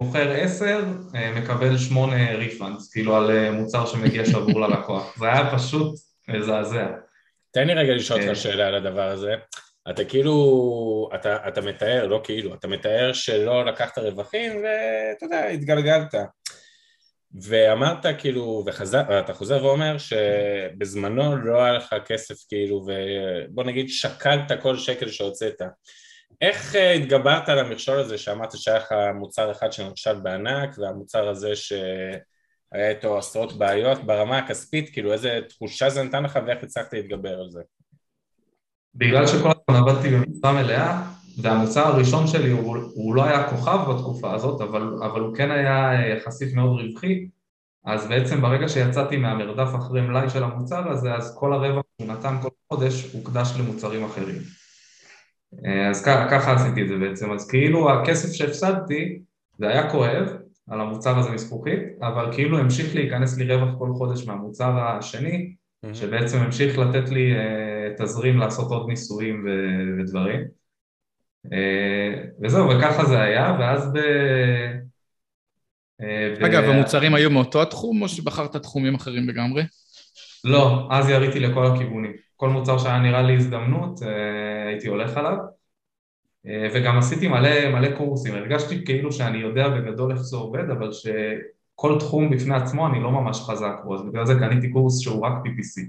מוכר 0.00 0.30
עשר, 0.30 0.84
אה, 1.14 1.40
מקבל 1.40 1.78
שמונה 1.78 2.34
ריפאנס, 2.34 2.92
כאילו 2.92 3.16
על 3.16 3.50
מוצר 3.50 3.86
שמגיע 3.86 4.24
שבור 4.24 4.60
ללקוח. 4.60 5.18
זה 5.18 5.26
היה 5.26 5.54
פשוט 5.54 5.94
מזעזע. 6.28 6.86
תן 7.50 7.66
לי 7.66 7.74
רגע 7.74 7.94
לשאול 7.94 8.22
אותך 8.22 8.36
שאלה 8.36 8.66
על 8.66 8.74
הדבר 8.74 9.08
הזה. 9.08 9.34
אתה 9.90 10.04
כאילו, 10.04 11.10
אתה, 11.14 11.48
אתה 11.48 11.60
מתאר, 11.60 12.06
לא 12.06 12.20
כאילו, 12.24 12.54
אתה 12.54 12.68
מתאר 12.68 13.12
שלא 13.12 13.64
לקחת 13.64 13.98
רווחים 13.98 14.52
ואתה 14.56 15.24
יודע, 15.24 15.44
התגלגלת. 15.44 16.14
ואמרת 17.34 18.06
כאילו, 18.18 18.64
ואתה 19.08 19.34
חוזר 19.34 19.64
ואומר 19.64 19.96
שבזמנו 19.98 21.36
לא 21.36 21.62
היה 21.62 21.72
לך 21.72 21.94
כסף 22.06 22.34
כאילו, 22.48 22.86
ובוא 22.86 23.64
נגיד 23.64 23.88
שקלת 23.88 24.62
כל 24.62 24.76
שקל 24.76 25.08
שהוצאת. 25.08 25.62
איך 26.40 26.76
אה, 26.76 26.92
התגברת 26.92 27.48
על 27.48 27.58
המכשול 27.58 27.98
הזה 27.98 28.18
שאמרת 28.18 28.52
שהיה 28.56 28.78
לך 28.78 28.94
מוצר 29.14 29.50
אחד 29.50 29.72
שנכשל 29.72 30.14
בענק 30.14 30.78
והמוצר 30.78 31.28
הזה 31.28 31.56
שהיה 31.56 32.88
איתו 32.90 33.18
עשרות 33.18 33.58
בעיות 33.58 34.04
ברמה 34.04 34.38
הכספית, 34.38 34.90
כאילו 34.92 35.12
איזה 35.12 35.40
תחושה 35.48 35.90
זה 35.90 36.02
נתן 36.02 36.22
לך 36.22 36.38
ואיך 36.46 36.62
הצלחת 36.62 36.92
להתגבר 36.92 37.40
על 37.40 37.50
זה? 37.50 37.60
בגלל 38.94 39.26
שכל 39.26 39.50
הזמן 39.68 39.80
עבדתי 39.80 40.08
במשרה 40.08 40.52
מלאה 40.52 41.17
והמוצר 41.42 41.86
הראשון 41.86 42.26
שלי 42.26 42.50
הוא, 42.50 42.76
הוא 42.94 43.14
לא 43.14 43.24
היה 43.24 43.48
כוכב 43.48 43.78
בתקופה 43.90 44.34
הזאת 44.34 44.60
אבל, 44.60 44.96
אבל 45.02 45.20
הוא 45.20 45.36
כן 45.36 45.50
היה 45.50 45.92
אה, 45.92 46.08
יחסית 46.08 46.54
מאוד 46.54 46.80
רווחי. 46.80 47.28
אז 47.84 48.06
בעצם 48.06 48.40
ברגע 48.40 48.68
שיצאתי 48.68 49.16
מהמרדף 49.16 49.68
אחרי 49.76 50.00
מלאי 50.00 50.30
של 50.30 50.44
המוצר 50.44 50.90
הזה 50.90 51.14
אז 51.14 51.36
כל 51.38 51.52
הרווח 51.52 51.84
שהוא 51.98 52.12
נתן 52.12 52.36
כל 52.42 52.48
חודש 52.72 53.12
הוקדש 53.12 53.52
למוצרים 53.58 54.04
אחרים. 54.04 54.42
אה, 55.64 55.88
אז 55.90 56.04
ככה 56.04 56.52
עשיתי 56.52 56.82
את 56.82 56.88
זה 56.88 56.96
בעצם, 56.96 57.32
אז 57.32 57.48
כאילו 57.48 57.92
הכסף 57.92 58.32
שהפסדתי 58.32 59.18
זה 59.58 59.68
היה 59.68 59.90
כואב 59.90 60.28
על 60.68 60.80
המוצר 60.80 61.18
הזה 61.18 61.30
מזכוכית, 61.30 61.80
אבל 62.00 62.32
כאילו 62.32 62.58
המשיך 62.58 62.94
להיכנס 62.94 63.38
לי 63.38 63.54
רווח 63.54 63.78
כל 63.78 63.88
חודש 63.92 64.26
מהמוצר 64.26 64.78
השני, 64.78 65.54
שבעצם 65.92 66.38
המשיך 66.38 66.78
לתת 66.78 67.08
לי 67.08 67.32
uh, 67.34 68.02
תזרים 68.02 68.38
לעשות 68.38 68.70
עוד 68.70 68.88
ניסויים 68.88 69.46
ודברים. 69.98 70.57
וזהו, 72.42 72.68
וככה 72.68 73.04
זה 73.04 73.20
היה, 73.20 73.56
ואז 73.60 73.92
ב... 73.92 73.98
אגב, 76.46 76.64
ב... 76.64 76.68
המוצרים 76.68 77.14
היו 77.14 77.30
מאותו 77.30 77.62
התחום 77.62 78.02
או 78.02 78.08
שבחרת 78.08 78.56
תחומים 78.56 78.94
אחרים 78.94 79.28
לגמרי? 79.28 79.62
לא, 80.44 80.88
אז 80.90 81.08
יריתי 81.08 81.40
לכל 81.40 81.66
הכיוונים. 81.66 82.12
כל 82.36 82.48
מוצר 82.48 82.78
שהיה 82.78 82.98
נראה 82.98 83.22
לי 83.22 83.36
הזדמנות, 83.36 84.00
הייתי 84.66 84.88
הולך 84.88 85.16
עליו. 85.16 85.36
אה, 86.46 86.68
וגם 86.74 86.98
עשיתי 86.98 87.28
מלא, 87.28 87.70
מלא 87.72 87.96
קורסים, 87.96 88.34
הרגשתי 88.34 88.84
כאילו 88.84 89.12
שאני 89.12 89.38
יודע 89.38 89.68
בגדול 89.68 90.12
איך 90.12 90.20
זה 90.20 90.36
עובד 90.36 90.70
אבל 90.70 90.90
שכל 90.92 91.98
תחום 91.98 92.30
בפני 92.30 92.54
עצמו 92.54 92.86
אני 92.86 93.00
לא 93.02 93.10
ממש 93.10 93.40
חזק 93.40 93.74
בו. 93.84 93.94
אז 93.94 94.02
בגלל 94.02 94.26
זה 94.26 94.34
קניתי 94.34 94.72
קורס 94.72 95.00
שהוא 95.00 95.26
רק 95.26 95.32
PPC 95.32 95.82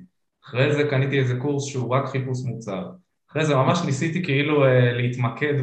אחרי 0.46 0.74
זה 0.74 0.84
קניתי 0.90 1.20
איזה 1.20 1.40
קורס 1.40 1.66
שהוא 1.66 1.96
רק 1.96 2.06
חיפוש 2.06 2.40
מוצר 2.46 2.90
אחרי 3.32 3.46
זה 3.46 3.56
ממש 3.56 3.80
ניסיתי 3.86 4.24
כאילו 4.24 4.66
אה, 4.66 4.94
להתמקד 4.94 5.54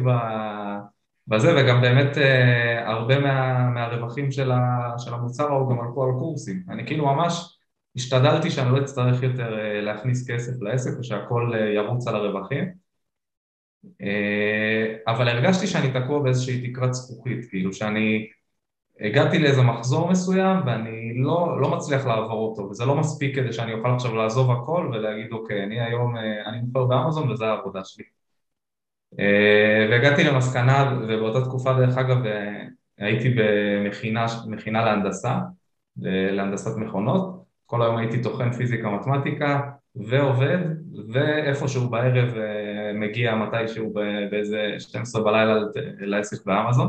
בזה 1.27 1.55
וגם 1.57 1.81
באמת 1.81 2.17
אה, 2.17 2.89
הרבה 2.89 3.19
מה, 3.19 3.69
מהרווחים 3.69 4.31
של, 4.31 4.51
ה, 4.51 4.93
של 4.97 5.13
המוצר 5.13 5.47
ההוא 5.47 5.71
גם 5.71 5.79
הלכו 5.79 6.03
על 6.03 6.09
קורסים. 6.19 6.63
אני 6.69 6.85
כאילו 6.85 7.05
ממש 7.05 7.59
השתדלתי 7.95 8.51
שאני 8.51 8.71
לא 8.71 8.81
אצטרך 8.81 9.23
יותר 9.23 9.81
להכניס 9.81 10.31
כסף 10.31 10.61
לעסק 10.61 10.99
ושהכול 10.99 11.55
ירוץ 11.75 12.07
על 12.07 12.15
הרווחים. 12.15 12.71
אה, 14.01 14.95
אבל 15.07 15.27
הרגשתי 15.27 15.67
שאני 15.67 15.91
תקוע 15.93 16.23
באיזושהי 16.23 16.71
תקרת 16.71 16.93
זכוכית, 16.93 17.49
כאילו 17.49 17.73
שאני 17.73 18.27
הגעתי 19.01 19.39
לאיזה 19.39 19.61
מחזור 19.61 20.11
מסוים 20.11 20.57
ואני 20.65 21.13
לא, 21.15 21.61
לא 21.61 21.69
מצליח 21.69 22.05
לעבור 22.05 22.49
אותו 22.49 22.69
וזה 22.69 22.85
לא 22.85 22.95
מספיק 22.95 23.35
כדי 23.35 23.53
שאני 23.53 23.73
אוכל 23.73 23.89
עכשיו 23.89 24.15
לעזוב 24.15 24.51
הכל 24.51 24.89
ולהגיד 24.93 25.31
אוקיי 25.31 25.63
אני 25.63 25.81
היום, 25.81 26.17
אה, 26.17 26.45
אני 26.45 26.61
מוכר 26.61 26.85
באמזון 26.85 27.31
וזה 27.31 27.47
העבודה 27.47 27.83
שלי. 27.83 28.03
אה, 29.19 29.87
והגעתי 29.89 30.23
למסקנה 30.23 30.99
ובאותה 31.07 31.45
תקופה 31.45 31.73
דרך 31.73 31.97
אגב 31.97 32.17
הייתי 32.97 33.35
במכינה 34.45 34.85
להנדסה, 34.85 35.37
להנדסת 36.31 36.77
מכונות. 36.77 37.43
כל 37.65 37.81
היום 37.81 37.97
הייתי 37.97 38.21
טוחן 38.21 38.51
פיזיקה 38.51 38.89
מתמטיקה 38.89 39.61
ועובד 39.95 40.57
ואיפשהו 41.13 41.89
בערב 41.89 42.33
מגיע 42.93 43.35
מתישהו 43.35 43.93
באיזה 44.31 44.75
12 44.79 45.23
בלילה 45.23 45.55
לעסק 45.99 46.45
באמזון 46.45 46.87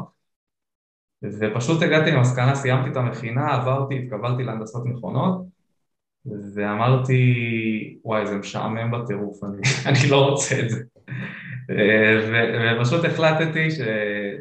ופשוט 1.22 1.82
הגעתי 1.82 2.10
למסקנה, 2.10 2.54
סיימתי 2.54 2.90
את 2.90 2.96
המכינה, 2.96 3.54
עברתי, 3.54 3.98
התקבלתי 3.98 4.42
להנדסת 4.42 4.78
מכונות 4.84 5.46
ואמרתי, 6.54 7.34
וואי 8.04 8.26
זה 8.26 8.36
משעמם 8.36 8.90
בטירוף, 8.90 9.44
אני, 9.44 9.60
אני 9.88 10.10
לא 10.10 10.28
רוצה 10.28 10.60
את 10.60 10.70
זה 10.70 10.82
ופשוט 12.80 13.04
החלטתי 13.04 13.70
ש, 13.70 13.78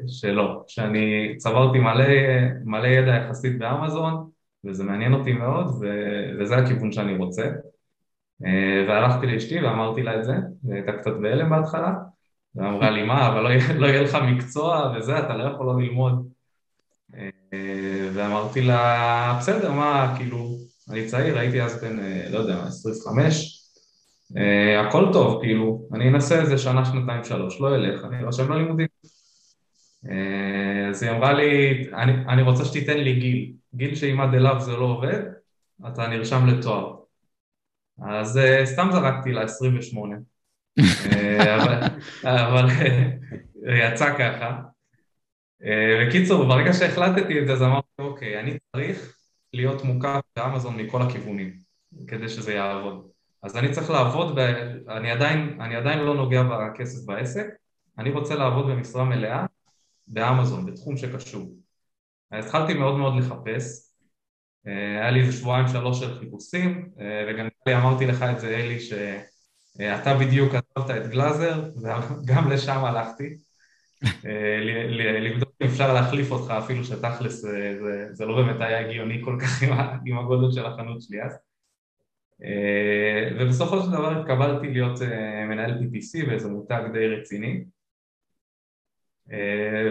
שלא, 0.08 0.64
שאני 0.68 1.36
צברתי 1.38 1.80
מלא, 1.80 2.06
מלא 2.66 2.88
ידע 2.88 3.16
יחסית 3.16 3.58
באמזון 3.58 4.30
וזה 4.66 4.84
מעניין 4.84 5.14
אותי 5.14 5.34
מאוד 5.34 5.68
ו, 5.68 5.88
וזה 6.40 6.58
הכיוון 6.58 6.92
שאני 6.92 7.18
רוצה 7.18 7.52
והלכתי 8.88 9.28
לאשתי 9.28 9.64
ואמרתי 9.64 10.04
לה 10.04 10.20
את 10.20 10.26
זה, 10.26 10.34
הייתה 10.72 10.92
קצת 10.92 11.14
בהלם 11.22 11.50
בהתחלה, 11.50 11.94
ואמרה 12.56 12.90
לי 12.90 13.04
מה, 13.04 13.28
אבל 13.28 13.42
לא, 13.42 13.50
לא 13.76 13.88
יהיה 13.88 14.02
לך 14.02 14.18
מקצוע 14.28 14.94
וזה, 14.98 15.20
אתה 15.20 15.36
לא 15.36 15.44
יכול 15.44 15.66
לא 15.66 15.82
ללמוד. 15.82 16.37
אה, 17.16 18.10
ואמרתי 18.14 18.62
לה, 18.62 19.38
בסדר, 19.40 19.72
מה, 19.72 20.14
כאילו, 20.18 20.58
אני 20.90 21.06
צעיר, 21.06 21.38
הייתי 21.38 21.62
אז 21.62 21.82
בן, 21.84 22.00
אה, 22.00 22.30
לא 22.30 22.40
יודע, 22.40 22.64
25, 22.64 23.54
הכל 24.88 25.10
טוב, 25.14 25.42
כאילו, 25.42 25.88
אני 25.94 26.10
אנסה 26.10 26.42
איזה 26.42 26.58
שנה, 26.58 26.86
שנתיים, 26.86 27.24
שלוש, 27.24 27.62
לא 27.62 27.76
אלך, 27.76 28.06
אני 28.06 28.24
ארשם 28.24 28.52
ללימודים. 28.52 28.88
אז 30.90 31.04
היא 31.04 31.12
אמרה 31.12 31.34
לי, 31.34 31.84
אני, 31.94 32.12
אני 32.28 32.42
רוצה 32.42 32.66
שתיתן 32.66 32.98
לי 32.98 33.20
גיל, 33.20 33.54
גיל 33.76 33.96
שעם 33.96 34.22
עד 34.22 34.34
אליו 34.34 34.56
זה 34.60 34.72
לא 34.72 34.86
עובד, 34.86 35.24
אתה 35.88 36.08
נרשם 36.08 36.46
לתואר. 36.48 36.96
אז 38.02 38.40
סתם 38.64 38.90
זרקתי 38.92 39.32
לה 39.32 39.42
28, 39.42 40.16
uh, 40.80 40.84
אבל, 41.56 41.84
אבל 42.24 42.68
יצא 43.66 44.18
ככה. 44.18 44.60
בקיצור, 46.08 46.46
ברגע 46.46 46.74
שהחלטתי 46.74 47.40
את 47.40 47.48
זה, 47.48 47.54
אז 47.54 47.62
אמרתי, 47.62 47.88
אוקיי, 48.00 48.40
אני 48.40 48.58
צריך 48.72 49.18
להיות 49.54 49.84
מוקף 49.84 50.20
באמזון 50.36 50.78
מכל 50.78 51.02
הכיוונים, 51.02 51.54
כדי 52.08 52.30
שזה 52.30 52.54
יעבוד. 52.54 53.08
אז 53.44 53.58
אני 53.58 53.72
צריך 53.72 53.90
לעבוד, 53.90 54.40
ב... 54.40 54.40
אני, 54.90 55.12
עדיין, 55.12 55.58
אני 55.62 55.76
עדיין 55.76 56.00
לא 56.00 56.16
נוגע 56.16 56.44
בכסף 56.44 57.06
בעסק, 57.06 57.48
אני 57.98 58.12
רוצה 58.12 58.36
לעבוד 58.36 58.68
במשרה 58.68 59.04
מלאה 59.04 59.46
באמזון, 60.08 60.66
בתחום 60.66 60.98
שקשור. 60.98 61.52
אז 62.32 62.46
התחלתי 62.46 62.74
מאוד 62.74 62.98
מאוד 62.98 63.14
לחפש, 63.16 63.92
היה 64.66 65.12
לי 65.12 65.22
איזה 65.22 65.38
שבועיים 65.38 65.68
שלוש 65.68 66.00
של 66.00 66.20
חיפושים, 66.20 66.90
וגם 67.30 67.48
אמרתי 67.68 68.06
לך 68.06 68.24
את 68.24 68.40
זה 68.40 68.48
אלי, 68.48 68.80
שאתה 68.80 70.14
בדיוק 70.14 70.54
עזבת 70.56 70.90
את 70.98 71.08
גלאזר, 71.08 71.64
וגם 71.76 72.52
לשם 72.52 72.86
הלכתי. 72.86 73.38
לבדוק 75.22 75.50
אם 75.62 75.68
אפשר 75.68 75.94
להחליף 75.94 76.32
אותך 76.32 76.52
אפילו 76.52 76.84
שתכלס 76.84 77.42
זה, 77.42 77.78
זה, 78.12 78.26
לא 78.26 78.36
באמת 78.36 78.62
היה 78.62 78.80
הגיוני 78.80 79.22
כל 79.26 79.38
כך 79.42 79.64
עם, 79.64 79.72
עם 80.06 80.20
הגודל 80.20 80.52
של 80.52 80.66
החנות 80.66 81.02
שלי 81.02 81.24
אז. 81.24 81.38
ובסופו 83.40 83.82
של 83.84 83.92
דבר 83.92 84.20
התקבלתי 84.20 84.68
להיות 84.68 85.00
מנהל 85.50 85.72
PPC 85.72 86.28
באיזה 86.28 86.50
מותג 86.50 86.82
די 86.94 87.08
רציני. 87.08 87.64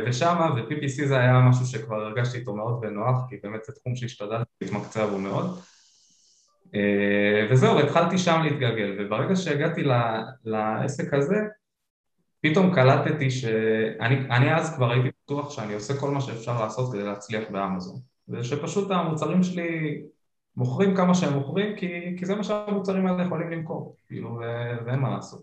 ושמה, 0.06 0.50
ו-PPC 0.56 1.06
זה 1.06 1.18
היה 1.18 1.40
משהו 1.40 1.66
שכבר 1.66 1.96
הרגשתי 1.96 2.38
איתו 2.38 2.56
מאוד 2.56 2.80
בנוח 2.80 3.16
כי 3.28 3.36
באמת 3.42 3.64
זה 3.64 3.72
תחום 3.72 3.96
שהשתדלתי 3.96 4.50
להתמקצע 4.60 5.06
בו 5.06 5.18
מאוד. 5.18 5.60
וזהו, 7.50 7.80
התחלתי 7.80 8.18
שם 8.18 8.40
להתגלגל 8.44 8.96
וברגע 8.98 9.36
שהגעתי 9.36 9.82
לעסק 10.44 11.14
הזה 11.14 11.36
פתאום 12.40 12.74
קלטתי 12.74 13.30
שאני 13.30 14.54
אז 14.54 14.76
כבר 14.76 14.90
הייתי 14.90 15.08
בטוח 15.24 15.50
שאני 15.50 15.74
עושה 15.74 16.00
כל 16.00 16.10
מה 16.10 16.20
שאפשר 16.20 16.60
לעשות 16.60 16.92
כדי 16.92 17.02
להצליח 17.02 17.44
באמזון. 17.50 18.00
ושפשוט 18.28 18.90
המוצרים 18.90 19.42
שלי 19.42 20.02
מוכרים 20.56 20.96
כמה 20.96 21.14
שהם 21.14 21.32
מוכרים 21.32 21.76
כי, 21.76 22.16
כי 22.18 22.26
זה 22.26 22.34
מה 22.34 22.44
שהמוצרים 22.44 23.06
האלה 23.06 23.24
יכולים 23.24 23.50
למכור. 23.50 23.96
כאילו 24.06 24.40
ואין 24.86 25.00
מה 25.00 25.10
לעשות. 25.10 25.42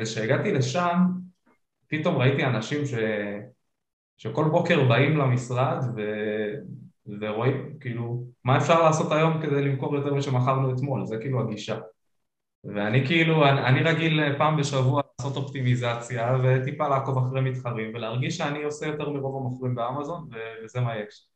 וכשהגעתי 0.00 0.52
לשם 0.52 0.98
פתאום 1.86 2.16
ראיתי 2.16 2.44
אנשים 2.44 2.86
ש... 2.86 2.94
שכל 4.16 4.44
בוקר 4.44 4.88
באים 4.88 5.16
למשרד 5.16 5.84
ו... 5.96 6.00
ורואים 7.20 7.78
כאילו 7.80 8.24
מה 8.44 8.58
אפשר 8.58 8.82
לעשות 8.82 9.12
היום 9.12 9.42
כדי 9.42 9.62
למכור 9.62 9.96
יותר 9.96 10.14
משמכרנו 10.14 10.74
אתמול? 10.74 11.06
זה 11.06 11.16
כאילו 11.20 11.40
הגישה 11.40 11.78
ואני 12.74 13.06
כאילו, 13.06 13.48
אני, 13.48 13.60
אני 13.60 13.82
רגיל 13.82 14.38
פעם 14.38 14.56
בשבוע 14.56 15.02
לעשות 15.18 15.36
אופטימיזציה 15.36 16.36
וטיפה 16.42 16.88
לעקוב 16.88 17.18
אחרי 17.18 17.40
מתחרים 17.40 17.94
ולהרגיש 17.94 18.36
שאני 18.36 18.62
עושה 18.62 18.86
יותר 18.86 19.10
מרוב 19.10 19.36
המוכרים 19.36 19.74
באמזון 19.74 20.28
וזה 20.64 20.80
מה 20.80 20.96
יש. 20.96 21.26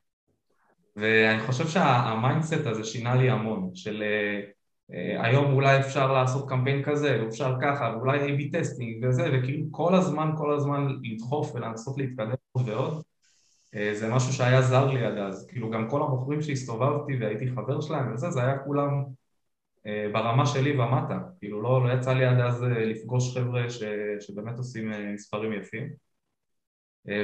ואני 0.96 1.40
חושב 1.40 1.68
שה 1.68 1.98
mindset 1.98 2.66
הזה 2.66 2.84
שינה 2.84 3.14
לי 3.14 3.30
המון, 3.30 3.70
של 3.74 4.02
uh, 4.02 4.92
היום 5.22 5.52
אולי 5.52 5.80
אפשר 5.80 6.12
לעשות 6.12 6.48
קמפיין 6.48 6.82
כזה, 6.82 7.22
ואפשר 7.22 7.54
ככה, 7.62 7.94
ואולי 7.96 8.18
A-B 8.18 8.58
testing 8.58 9.04
וזה, 9.04 9.30
וכאילו 9.32 9.66
כל 9.70 9.94
הזמן, 9.94 10.30
כל 10.38 10.54
הזמן 10.54 10.86
לדחוף 11.02 11.54
ולנסות 11.54 11.98
להתקדם 11.98 12.34
עוד 12.52 12.68
ועוד, 12.68 13.02
זה 13.92 14.08
משהו 14.10 14.32
שהיה 14.32 14.62
זר 14.62 14.86
לי 14.86 15.06
עד 15.06 15.18
אז, 15.18 15.46
כאילו 15.50 15.70
גם 15.70 15.90
כל 15.90 16.02
המוכרים 16.02 16.42
שהסתובבתי 16.42 17.16
והייתי 17.20 17.50
חבר 17.50 17.80
שלהם 17.80 18.14
וזה, 18.14 18.30
זה 18.30 18.42
היה 18.42 18.58
כולם 18.58 18.88
אה, 18.88 19.19
ברמה 20.12 20.46
שלי 20.46 20.78
ומטה, 20.78 21.18
כאילו 21.38 21.62
לא, 21.62 21.88
לא 21.88 21.92
יצא 21.92 22.12
לי 22.12 22.24
עד 22.24 22.40
אז 22.40 22.64
אה, 22.64 22.84
לפגוש 22.84 23.36
חבר'ה 23.36 23.70
ש, 23.70 23.82
שבאמת 24.20 24.58
עושים 24.58 24.92
אה, 24.92 25.12
מספרים 25.14 25.52
יפים. 25.52 26.10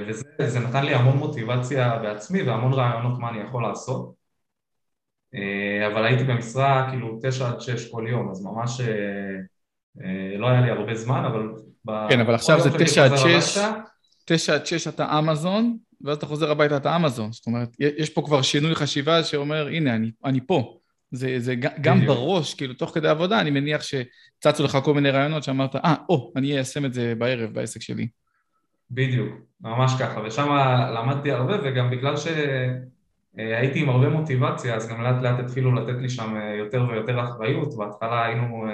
וזה 0.09 0.61
נתן 0.61 0.85
לי 0.85 0.95
המון 0.95 1.17
מוטיבציה 1.17 1.99
בעצמי 1.99 2.43
והמון 2.43 2.73
רעיונות 2.73 3.19
מה 3.19 3.31
אני 3.31 3.41
יכול 3.41 3.63
לעשות. 3.63 4.15
אבל 5.93 6.05
הייתי 6.05 6.25
במשרה 6.25 6.87
כאילו 6.91 7.19
תשע 7.23 7.49
עד 7.49 7.61
שש 7.61 7.91
כל 7.91 8.07
יום 8.09 8.31
אז 8.31 8.45
ממש 8.45 8.81
לא 10.39 10.49
היה 10.49 10.61
לי 10.61 10.71
הרבה 10.71 10.95
זמן 10.95 11.25
אבל 11.25 11.49
כן 12.11 12.21
אבל 12.21 12.35
עכשיו 12.35 12.61
זה 12.61 12.71
תשע 12.79 13.05
עד 13.05 13.17
שש. 13.17 13.59
תשע 14.25 14.55
עד 14.55 14.67
שש 14.67 14.89
אתה 14.89 15.19
אמזון 15.19 15.77
ואז 16.01 16.17
אתה 16.17 16.27
חוזר 16.27 16.51
הביתה 16.51 16.77
אתה 16.77 16.97
אמזון. 16.97 17.33
זאת 17.33 17.47
אומרת 17.47 17.69
יש 17.81 18.11
פה 18.11 18.23
כבר 18.23 18.43
שינוי 18.43 18.75
חשיבה 18.75 19.25
שאומר 19.25 19.67
הנה 19.67 19.97
אני, 19.97 20.11
אני 20.25 20.41
פה 20.47 20.79
זה, 21.11 21.35
זה 21.39 21.55
גם 21.81 21.97
בדיוק. 21.97 22.17
בראש, 22.17 22.55
כאילו, 22.55 22.75
תוך 22.75 22.95
כדי 22.95 23.09
עבודה, 23.09 23.41
אני 23.41 23.51
מניח 23.51 23.83
שצצו 23.83 24.65
לך 24.65 24.79
כל 24.85 24.95
מיני 24.95 25.11
רעיונות 25.11 25.42
שאמרת, 25.42 25.77
אה, 25.77 25.95
ah, 25.95 25.97
או, 26.09 26.33
אני 26.37 26.53
איישם 26.53 26.85
את 26.85 26.95
זה 26.95 27.14
בערב, 27.19 27.51
בעסק 27.53 27.83
שלי. 27.83 28.09
בדיוק, 28.90 29.35
ממש 29.61 29.92
ככה, 30.01 30.21
ושם 30.21 30.49
למדתי 30.95 31.33
הרבה, 31.33 31.57
וגם 31.64 31.90
בגלל 31.90 32.14
שהייתי 32.16 33.81
עם 33.81 33.88
הרבה 33.88 34.09
מוטיבציה, 34.09 34.75
אז 34.75 34.88
גם 34.88 35.03
לאט 35.03 35.23
לאט 35.23 35.38
התחילו 35.38 35.75
לתת 35.75 36.01
לי 36.01 36.09
שם 36.09 36.37
יותר 36.59 36.87
ויותר 36.88 37.25
אחריות, 37.25 37.77
בהתחלה 37.77 38.25
היינו, 38.25 38.66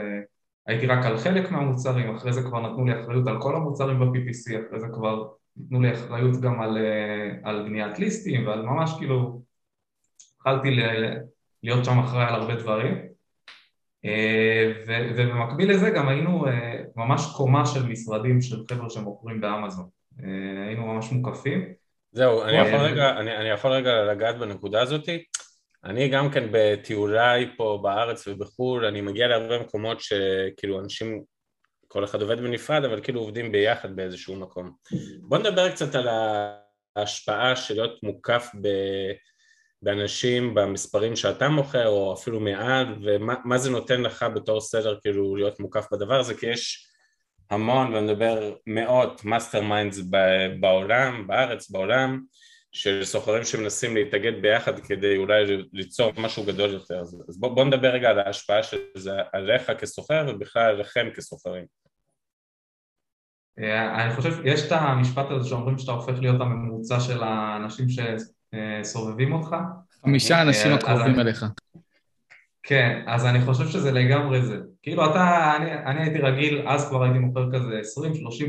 הייתי 0.66 0.86
רק 0.86 1.04
על 1.04 1.18
חלק 1.18 1.50
מהמוצרים, 1.50 2.14
אחרי 2.16 2.32
זה 2.32 2.42
כבר 2.42 2.60
נתנו 2.60 2.84
לי 2.84 3.02
אחריות 3.02 3.26
על 3.26 3.40
כל 3.40 3.56
המוצרים 3.56 4.00
ב-PPC, 4.00 4.66
אחרי 4.68 4.80
זה 4.80 4.86
כבר 4.92 5.24
נתנו 5.56 5.80
לי 5.80 5.92
אחריות 5.92 6.40
גם 6.40 6.60
על, 6.60 6.78
על 7.42 7.62
בניית 7.62 7.98
ליסטים, 7.98 8.46
ועל 8.46 8.62
ממש 8.62 8.94
כאילו, 8.98 9.42
התחלתי 10.36 10.70
להיות 11.62 11.84
שם 11.84 11.98
אחראי 11.98 12.24
על 12.24 12.34
הרבה 12.34 12.54
דברים. 12.54 12.98
אה, 14.04 14.72
ובמקביל 14.88 15.70
לזה 15.70 15.90
גם 15.90 16.08
היינו 16.08 16.46
אה, 16.46 16.76
ממש 16.96 17.22
קומה 17.36 17.66
של 17.66 17.86
משרדים 17.86 18.40
של 18.40 18.56
חבר'ה 18.68 18.90
שמוכרים 18.90 19.40
באמזון. 19.40 19.88
אה, 20.22 20.66
היינו 20.66 20.86
ממש 20.86 21.12
מוקפים. 21.12 21.72
זהו, 22.12 22.42
אני 22.42 22.56
יכול 22.56 22.78
רגע, 22.78 23.10
אני, 23.10 23.36
אני 23.36 23.48
יכול 23.48 23.70
רגע 23.70 24.04
לגעת 24.04 24.38
בנקודה 24.38 24.82
הזאתי 24.82 25.24
אני 25.84 26.08
גם 26.08 26.30
כן 26.30 26.48
בטיוליי 26.52 27.56
פה 27.56 27.78
בארץ 27.82 28.28
ובחו"ל, 28.28 28.84
אני 28.84 29.00
מגיע 29.00 29.28
להרבה 29.28 29.58
מקומות 29.58 30.00
שכאילו 30.00 30.80
אנשים, 30.80 31.22
כל 31.88 32.04
אחד 32.04 32.22
עובד 32.22 32.40
בנפרד, 32.40 32.84
אבל 32.84 33.00
כאילו 33.02 33.20
עובדים 33.20 33.52
ביחד 33.52 33.96
באיזשהו 33.96 34.36
מקום. 34.36 34.72
בוא 35.22 35.38
נדבר 35.38 35.70
קצת 35.70 35.94
על 35.94 36.08
ההשפעה 36.96 37.56
של 37.56 37.74
להיות 37.74 38.02
מוקף 38.02 38.50
ב... 38.62 38.68
באנשים 39.82 40.54
במספרים 40.54 41.16
שאתה 41.16 41.48
מוכר 41.48 41.88
או 41.88 42.14
אפילו 42.14 42.40
מעל 42.40 42.86
ומה 43.02 43.58
זה 43.58 43.70
נותן 43.70 44.00
לך 44.00 44.26
בתור 44.34 44.60
seller 44.60 44.98
כאילו 45.00 45.36
להיות 45.36 45.60
מוקף 45.60 45.86
בדבר 45.92 46.20
הזה? 46.20 46.34
כי 46.34 46.46
יש 46.46 46.88
המון 47.50 47.94
ואני 47.94 48.06
מדבר 48.06 48.54
מאות 48.66 49.24
masterminds 49.24 50.00
בעולם, 50.60 51.26
בארץ, 51.26 51.70
בעולם 51.70 52.20
של 52.72 53.04
סוחרים 53.04 53.44
שמנסים 53.44 53.94
להתאגד 53.94 54.42
ביחד 54.42 54.80
כדי 54.80 55.16
אולי 55.16 55.44
ליצור 55.72 56.12
משהו 56.18 56.44
גדול 56.44 56.70
יותר. 56.70 57.00
אז, 57.00 57.38
בוא, 57.38 57.54
בוא 57.54 57.64
נדבר 57.64 57.88
רגע 57.88 58.10
על 58.10 58.18
ההשפעה 58.18 58.62
של 58.62 58.78
זה 58.96 59.12
עליך 59.32 59.70
כסוחר 59.78 60.26
ובכלל 60.28 60.62
עליכם 60.62 61.08
כסוחרים. 61.14 61.64
אה, 63.58 64.04
אני 64.04 64.14
חושב, 64.14 64.46
יש 64.46 64.66
את 64.66 64.72
המשפט 64.72 65.30
הזה 65.30 65.48
שאומרים 65.48 65.78
שאתה 65.78 65.92
הופך 65.92 66.18
להיות 66.20 66.40
הממוצע 66.40 67.00
של 67.00 67.22
האנשים 67.22 67.88
ש... 67.88 67.98
סובבים 68.82 69.32
אותך. 69.32 69.56
חמישה 70.02 70.34
אה, 70.34 70.42
אנשים 70.42 70.72
הקרובים 70.72 71.20
אליך. 71.20 71.46
כן, 72.62 73.02
אז 73.06 73.26
אני 73.26 73.40
חושב 73.40 73.68
שזה 73.68 73.92
לגמרי 73.92 74.42
זה. 74.42 74.58
כאילו 74.82 75.10
אתה, 75.10 75.52
אני, 75.56 75.74
אני 75.74 76.02
הייתי 76.02 76.18
רגיל, 76.18 76.68
אז 76.68 76.88
כבר 76.88 77.02
הייתי 77.02 77.18
מוכר 77.18 77.52
כזה 77.52 77.80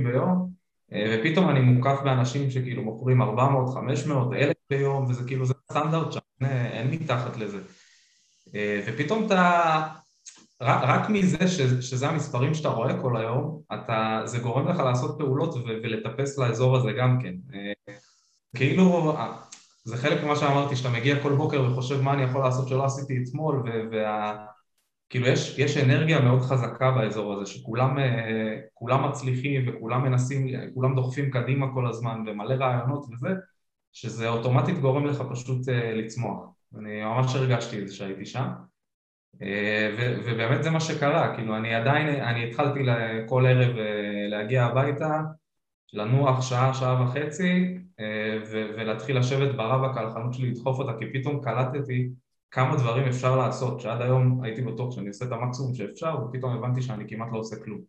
20-30 0.02 0.04
ביום, 0.04 0.50
אה, 0.94 1.16
ופתאום 1.20 1.50
אני 1.50 1.60
מוקף 1.60 2.00
באנשים 2.04 2.52
שכאילו 2.52 2.84
מוכרים 2.84 3.22
400, 3.22 3.74
500, 3.74 4.34
1,000 4.34 4.54
ביום, 4.70 5.06
וזה 5.10 5.24
כאילו, 5.28 5.46
זה 5.46 5.54
סטנדרט 5.72 6.12
שם, 6.12 6.46
אין 6.46 6.92
מתחת 6.92 7.38
לזה. 7.38 7.60
אה, 8.56 8.82
ופתאום 8.88 9.26
אתה, 9.26 9.84
רק, 10.62 10.84
רק 10.84 11.10
מזה 11.10 11.48
ש, 11.48 11.62
שזה 11.62 12.10
המספרים 12.10 12.54
שאתה 12.54 12.70
רואה 12.70 13.02
כל 13.02 13.18
היום, 13.18 13.62
אתה, 13.74 14.22
זה 14.26 14.40
גורם 14.40 14.68
לך 14.68 14.80
לעשות 14.80 15.16
פעולות 15.18 15.56
ו, 15.56 15.64
ולטפס 15.84 16.38
לאזור 16.38 16.78
הזה 16.78 16.92
גם 16.92 17.20
כן. 17.22 17.34
כאילו, 18.56 19.16
זה 19.84 19.98
חלק 19.98 20.24
ממה 20.24 20.36
שאמרתי, 20.36 20.76
שאתה 20.76 20.90
מגיע 20.90 21.24
כל 21.24 21.36
בוקר 21.36 21.64
וחושב 21.64 22.02
מה 22.02 22.14
אני 22.14 22.24
יכול 22.24 22.42
לעשות 22.44 22.68
שלא 22.68 22.86
עשיתי 22.86 23.24
אתמול, 23.24 23.64
וה... 23.92 24.46
כאילו 25.10 25.28
יש, 25.28 25.60
יש 25.60 25.78
אנרגיה 25.78 26.20
מאוד 26.22 26.42
חזקה 26.42 26.92
באזור 26.92 27.34
הזה, 27.34 27.52
שכולם 27.52 28.00
אה, 28.00 28.98
מצליחים 28.98 29.64
וכולם 29.68 30.04
מנסים, 30.04 30.48
כולם 30.74 30.96
דוחפים 30.96 31.32
קדימה 31.32 31.74
כל 31.74 31.88
הזמן 31.88 32.24
ומלא 32.28 32.54
רעיונות 32.54 33.06
וזה, 33.12 33.30
שזה 33.92 34.30
אוטומטית 34.30 34.80
גורם 34.80 35.06
לך 35.06 35.24
פשוט 35.32 35.70
אה, 35.70 35.94
לצמוח. 35.94 36.50
אני 36.80 37.04
ממש 37.04 37.36
הרגשתי 37.36 37.82
את 37.82 37.88
זה 37.88 37.96
שהייתי 37.96 38.26
שם. 38.26 38.48
אה, 39.42 39.96
ו- 39.98 40.16
ובאמת 40.26 40.64
זה 40.64 40.70
מה 40.70 40.80
שקרה, 40.80 41.36
כאילו 41.36 41.58
אני 41.58 41.76
עדיין, 41.76 42.08
אני 42.22 42.50
התחלתי 42.50 42.80
כל 43.28 43.46
ערב 43.46 43.76
להגיע 44.30 44.66
הביתה, 44.66 45.22
לנוח 45.94 46.42
שעה, 46.42 46.74
שעה 46.74 47.04
וחצי, 47.04 47.78
ולהתחיל 48.52 49.18
לשבת 49.18 49.56
ברבק 49.56 49.98
על 49.98 50.08
החנות 50.08 50.34
שלי, 50.34 50.52
לדחוף 50.52 50.80
אותה, 50.80 50.92
כי 51.00 51.06
פתאום 51.14 51.44
קלטתי 51.44 52.10
כמה 52.52 52.76
דברים 52.76 53.08
אפשר 53.08 53.36
לעשות, 53.36 53.80
שעד 53.82 54.02
היום 54.02 54.44
הייתי 54.44 54.62
בטוח 54.62 54.96
שאני 54.96 55.08
עושה 55.08 55.26
את 55.26 55.32
המקסימום 55.32 55.74
שאפשר, 55.74 56.16
ופתאום 56.26 56.54
הבנתי 56.58 56.82
שאני 56.82 57.10
כמעט 57.10 57.28
לא 57.32 57.38
עושה 57.38 57.56
כלום. 57.64 57.82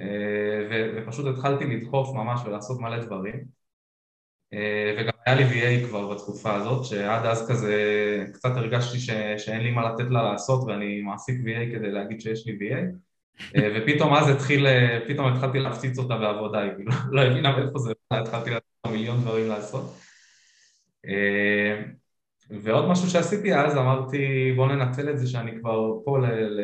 אה, 0.00 0.96
ופשוט 0.96 1.26
התחלתי 1.26 1.64
לדחוף 1.64 2.14
ממש 2.14 2.40
ולעשות 2.46 2.80
מלא 2.80 3.04
דברים. 3.04 3.44
אה, 4.52 4.96
וגם 4.98 5.12
היה 5.26 5.36
לי 5.36 5.44
VA 5.44 5.88
כבר 5.88 6.14
בתקופה 6.14 6.54
הזאת, 6.54 6.84
שעד 6.84 7.26
אז 7.26 7.50
כזה 7.50 7.74
קצת 8.32 8.50
הרגשתי 8.56 8.98
ש, 8.98 9.10
שאין 9.38 9.60
לי 9.60 9.70
מה 9.70 9.92
לתת 9.92 10.10
לה 10.10 10.22
לעשות 10.22 10.64
ואני 10.66 11.00
מעסיק 11.02 11.40
VA 11.40 11.76
כדי 11.76 11.90
להגיד 11.90 12.20
שיש 12.20 12.46
לי 12.46 12.58
VA 12.58 13.05
ופתאום 13.56 14.14
אז 14.14 14.28
התחיל, 14.28 14.66
פתאום 15.08 15.32
התחלתי 15.32 15.58
להפציץ 15.58 15.98
אותה 15.98 16.16
בעבודה, 16.16 16.58
היא 16.58 16.70
כאילו 16.76 16.92
לא 17.10 17.20
הבינה 17.20 17.56
מאיפה 17.56 17.78
זה, 17.78 17.92
התחלתי 18.10 18.50
לעשות 18.50 18.66
מיליון 18.86 19.20
דברים 19.20 19.48
לעשות. 19.48 19.96
ועוד 22.50 22.88
משהו 22.88 23.10
שעשיתי 23.10 23.54
אז, 23.54 23.76
אמרתי 23.76 24.52
בוא 24.56 24.66
ננצל 24.66 25.10
את 25.10 25.18
זה 25.18 25.28
שאני 25.28 25.58
כבר 25.60 25.92
פה 26.04 26.18
ל... 26.18 26.26
ל... 26.26 26.60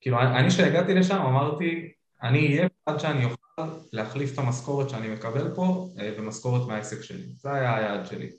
כאילו 0.00 0.20
אני 0.20 0.48
כשהגעתי 0.48 0.94
לשם 0.94 1.16
אמרתי 1.16 1.92
אני 2.22 2.46
אהיה 2.46 2.68
עד 2.86 3.00
שאני 3.00 3.24
אוכל 3.24 3.62
להחליף 3.92 4.34
את 4.34 4.38
המשכורת 4.38 4.90
שאני 4.90 5.08
מקבל 5.08 5.54
פה 5.54 5.88
במשכורת 6.18 6.68
מהעסק 6.68 7.02
שלי, 7.02 7.24
זה 7.36 7.52
היה 7.52 7.76
היעד 7.76 8.06
שלי 8.06 8.30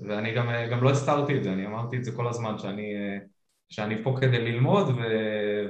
ואני 0.00 0.34
גם, 0.34 0.50
גם 0.70 0.84
לא 0.84 0.90
הסתרתי 0.90 1.38
את 1.38 1.44
זה, 1.44 1.52
אני 1.52 1.66
אמרתי 1.66 1.96
את 1.96 2.04
זה 2.04 2.12
כל 2.12 2.28
הזמן 2.28 2.58
שאני, 2.58 2.94
שאני 3.70 4.02
פה 4.04 4.16
כדי 4.20 4.38
ללמוד 4.38 4.88
ו, 4.88 5.00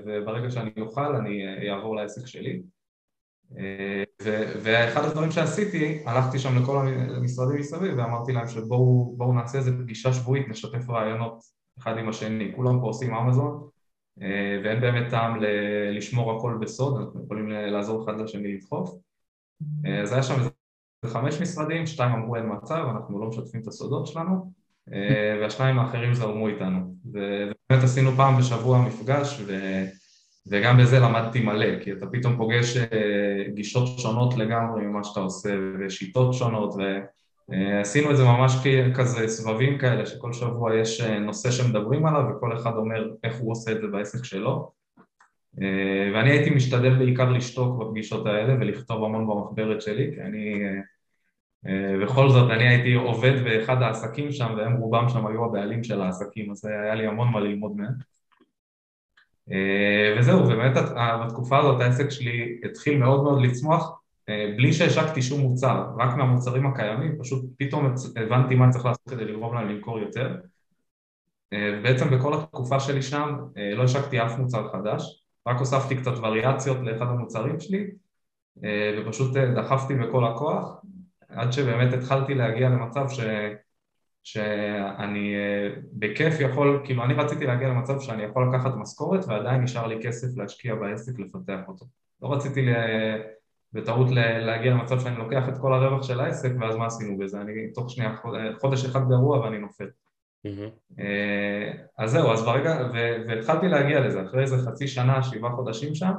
וברגע 0.06 0.50
שאני 0.50 0.70
אוכל 0.80 1.16
אני 1.16 1.70
אעבור 1.70 1.96
לעסק 1.96 2.26
שלי. 2.26 2.62
ואחד 4.62 5.04
הדברים 5.04 5.30
שעשיתי, 5.30 6.02
הלכתי 6.06 6.38
שם 6.38 6.62
לכל 6.62 6.86
המשרדים 6.88 7.58
מסביב 7.58 7.98
ואמרתי 7.98 8.32
להם 8.32 8.48
שבואו 8.48 9.32
נעשה 9.34 9.58
איזה 9.58 9.72
פגישה 9.78 10.12
שבועית, 10.12 10.48
נשתף 10.48 10.90
רעיונות 10.90 11.42
אחד 11.78 11.98
עם 11.98 12.08
השני, 12.08 12.52
כולם 12.56 12.80
פה 12.80 12.86
עושים 12.86 13.14
אמזון 13.14 13.68
ואין 14.64 14.80
באמת 14.80 15.10
טעם 15.10 15.40
לשמור 15.92 16.36
הכל 16.36 16.58
בסוד, 16.60 17.00
אנחנו 17.00 17.24
יכולים 17.24 17.48
לעזור 17.48 18.04
אחד 18.04 18.20
לשני 18.20 18.54
לדחוף. 18.54 18.90
אז 20.02 20.12
היה 20.12 20.22
שם 20.22 20.34
איזה 20.34 20.50
חמש 21.06 21.40
משרדים, 21.40 21.86
שתיים 21.86 22.12
אמרו 22.12 22.36
אין 22.36 22.44
מצב, 22.52 22.86
אנחנו 22.90 23.20
לא 23.20 23.28
משתפים 23.28 23.60
את 23.60 23.66
הסודות 23.66 24.06
שלנו 24.06 24.52
והשניים 25.40 25.78
האחרים 25.78 26.14
זרמו 26.14 26.48
איתנו 26.48 26.94
ובאמת 27.70 27.84
עשינו 27.84 28.10
פעם 28.16 28.38
בשבוע 28.38 28.80
מפגש 28.80 29.40
ו... 29.46 29.54
וגם 30.46 30.78
בזה 30.78 30.98
למדתי 30.98 31.40
מלא, 31.40 31.84
כי 31.84 31.92
אתה 31.92 32.06
פתאום 32.06 32.36
פוגש 32.36 32.76
אה, 32.76 33.44
גישות 33.54 33.98
שונות 33.98 34.36
לגמרי 34.36 34.86
ממה 34.86 35.04
שאתה 35.04 35.20
עושה, 35.20 35.54
ושיטות 35.80 36.34
שונות, 36.34 36.74
ועשינו 37.48 38.10
את 38.10 38.16
זה 38.16 38.24
ממש 38.24 38.56
כזה 38.94 39.28
סבבים 39.28 39.78
כאלה, 39.78 40.06
שכל 40.06 40.32
שבוע 40.32 40.76
יש 40.76 41.00
אה, 41.00 41.18
נושא 41.18 41.50
שמדברים 41.50 42.06
עליו, 42.06 42.22
וכל 42.30 42.56
אחד 42.56 42.76
אומר 42.76 43.10
איך 43.24 43.36
הוא 43.38 43.52
עושה 43.52 43.72
את 43.72 43.80
זה 43.80 43.86
בעסק 43.86 44.24
שלו. 44.24 44.72
אה, 45.62 46.10
ואני 46.14 46.30
הייתי 46.30 46.50
משתדל 46.50 46.94
בעיקר 46.98 47.32
לשתוק 47.32 47.82
בפגישות 47.82 48.26
האלה 48.26 48.54
ולכתוב 48.60 49.04
המון 49.04 49.26
במחברת 49.26 49.82
שלי, 49.82 50.10
כי 50.14 50.20
אני... 50.20 50.62
בכל 52.02 52.30
זאת, 52.30 52.50
אני 52.50 52.68
הייתי 52.68 52.94
עובד 52.94 53.44
באחד 53.44 53.82
העסקים 53.82 54.32
שם, 54.32 54.54
והם 54.56 54.76
רובם 54.76 55.08
שם 55.08 55.26
היו 55.26 55.44
הבעלים 55.44 55.84
של 55.84 56.00
העסקים, 56.00 56.50
אז 56.50 56.64
היה 56.64 56.94
לי 56.94 57.06
המון 57.06 57.32
מה 57.32 57.40
ללמוד 57.40 57.76
מהם. 57.76 57.92
אה, 59.52 60.16
וזהו, 60.18 60.40
ובאמת 60.40 60.72
בתקופה 61.24 61.58
הזאת 61.58 61.80
העסק 61.80 62.10
שלי 62.10 62.60
התחיל 62.64 62.98
מאוד 62.98 63.22
מאוד 63.22 63.42
לצמוח 63.42 64.00
אה, 64.28 64.52
בלי 64.56 64.72
שהשקתי 64.72 65.22
שום 65.22 65.40
מוצר, 65.40 65.86
רק 65.98 66.16
מהמוצרים 66.16 66.66
הקיימים, 66.66 67.18
פשוט 67.20 67.44
פתאום 67.58 67.94
הבנתי 68.16 68.54
מה 68.54 68.70
צריך 68.70 68.84
לעשות 68.84 69.10
כדי 69.10 69.24
לגרום 69.24 69.54
להם 69.54 69.68
למכור 69.68 69.98
יותר 69.98 70.36
אה, 71.52 71.80
בעצם 71.82 72.10
בכל 72.10 72.34
התקופה 72.34 72.80
שלי 72.80 73.02
שם 73.02 73.36
לא 73.76 73.82
השקתי 73.84 74.22
אף 74.22 74.38
מוצר 74.38 74.68
חדש, 74.72 75.22
רק 75.46 75.58
הוספתי 75.58 75.96
קצת 75.96 76.12
וריאציות 76.22 76.78
לאחד 76.80 77.06
המוצרים 77.06 77.60
שלי 77.60 77.86
ופשוט 78.98 79.36
דחפתי 79.36 79.94
בכל 79.94 80.24
הכוח 80.24 80.82
עד 81.30 81.52
שבאמת 81.52 81.92
התחלתי 81.92 82.34
להגיע 82.34 82.68
למצב 82.68 83.08
ש... 83.08 83.20
שאני 84.22 85.34
אה, 85.34 85.80
בכיף 85.92 86.40
יכול, 86.40 86.80
כאילו 86.84 87.04
אני 87.04 87.14
רציתי 87.14 87.46
להגיע 87.46 87.68
למצב 87.68 88.00
שאני 88.00 88.22
יכול 88.22 88.48
לקחת 88.48 88.74
משכורת 88.76 89.24
ועדיין 89.28 89.62
נשאר 89.62 89.86
לי 89.86 89.98
כסף 90.02 90.36
להשקיע 90.36 90.74
בעסק 90.74 91.18
לפתח 91.18 91.60
אותו. 91.68 91.86
לא 92.22 92.32
רציתי 92.32 92.66
בטעות 93.72 94.10
להגיע 94.40 94.70
למצב 94.70 95.00
שאני 95.00 95.16
לוקח 95.16 95.48
את 95.48 95.58
כל 95.58 95.72
הרווח 95.72 96.02
של 96.02 96.20
העסק 96.20 96.50
ואז 96.60 96.76
מה 96.76 96.86
עשינו 96.86 97.18
בזה, 97.18 97.40
אני 97.40 97.72
תוך 97.74 97.90
שנייה 97.90 98.14
חודש 98.60 98.84
אחד 98.84 99.08
באירוע 99.08 99.40
ואני 99.40 99.58
נופל. 99.58 99.88
Mm-hmm. 100.46 101.00
אז 101.98 102.10
זהו, 102.10 102.32
אז 102.32 102.42
ברגע, 102.42 102.88
והתחלתי 103.28 103.68
להגיע 103.68 104.00
לזה, 104.00 104.22
אחרי 104.22 104.42
איזה 104.42 104.56
חצי 104.58 104.88
שנה, 104.88 105.22
שבעה 105.22 105.52
חודשים 105.52 105.94
שם, 105.94 106.12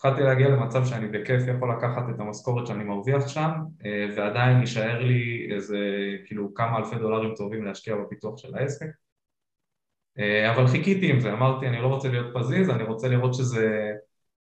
התחלתי 0.00 0.22
להגיע 0.22 0.48
למצב 0.48 0.84
שאני 0.84 1.06
בכיף 1.06 1.42
יכול 1.56 1.72
לקחת 1.76 2.02
את 2.14 2.20
המשכורת 2.20 2.66
שאני 2.66 2.84
מרוויח 2.84 3.28
שם 3.28 3.50
אה, 3.84 4.06
ועדיין 4.16 4.60
יישאר 4.60 5.02
לי 5.02 5.48
איזה 5.54 5.78
כאילו 6.26 6.54
כמה 6.54 6.78
אלפי 6.78 6.96
דולרים 6.96 7.34
טובים 7.34 7.64
להשקיע 7.64 7.96
בפיתוח 7.96 8.38
של 8.38 8.54
העסק. 8.54 8.86
אה, 10.18 10.54
אבל 10.54 10.66
חיכיתי 10.66 11.10
עם 11.10 11.20
זה, 11.20 11.32
אמרתי 11.32 11.68
אני 11.68 11.82
לא 11.82 11.86
רוצה 11.86 12.08
להיות 12.08 12.26
פזיז, 12.34 12.70
אני 12.70 12.82
רוצה 12.82 13.08
לראות 13.08 13.34
שזה 13.34 13.92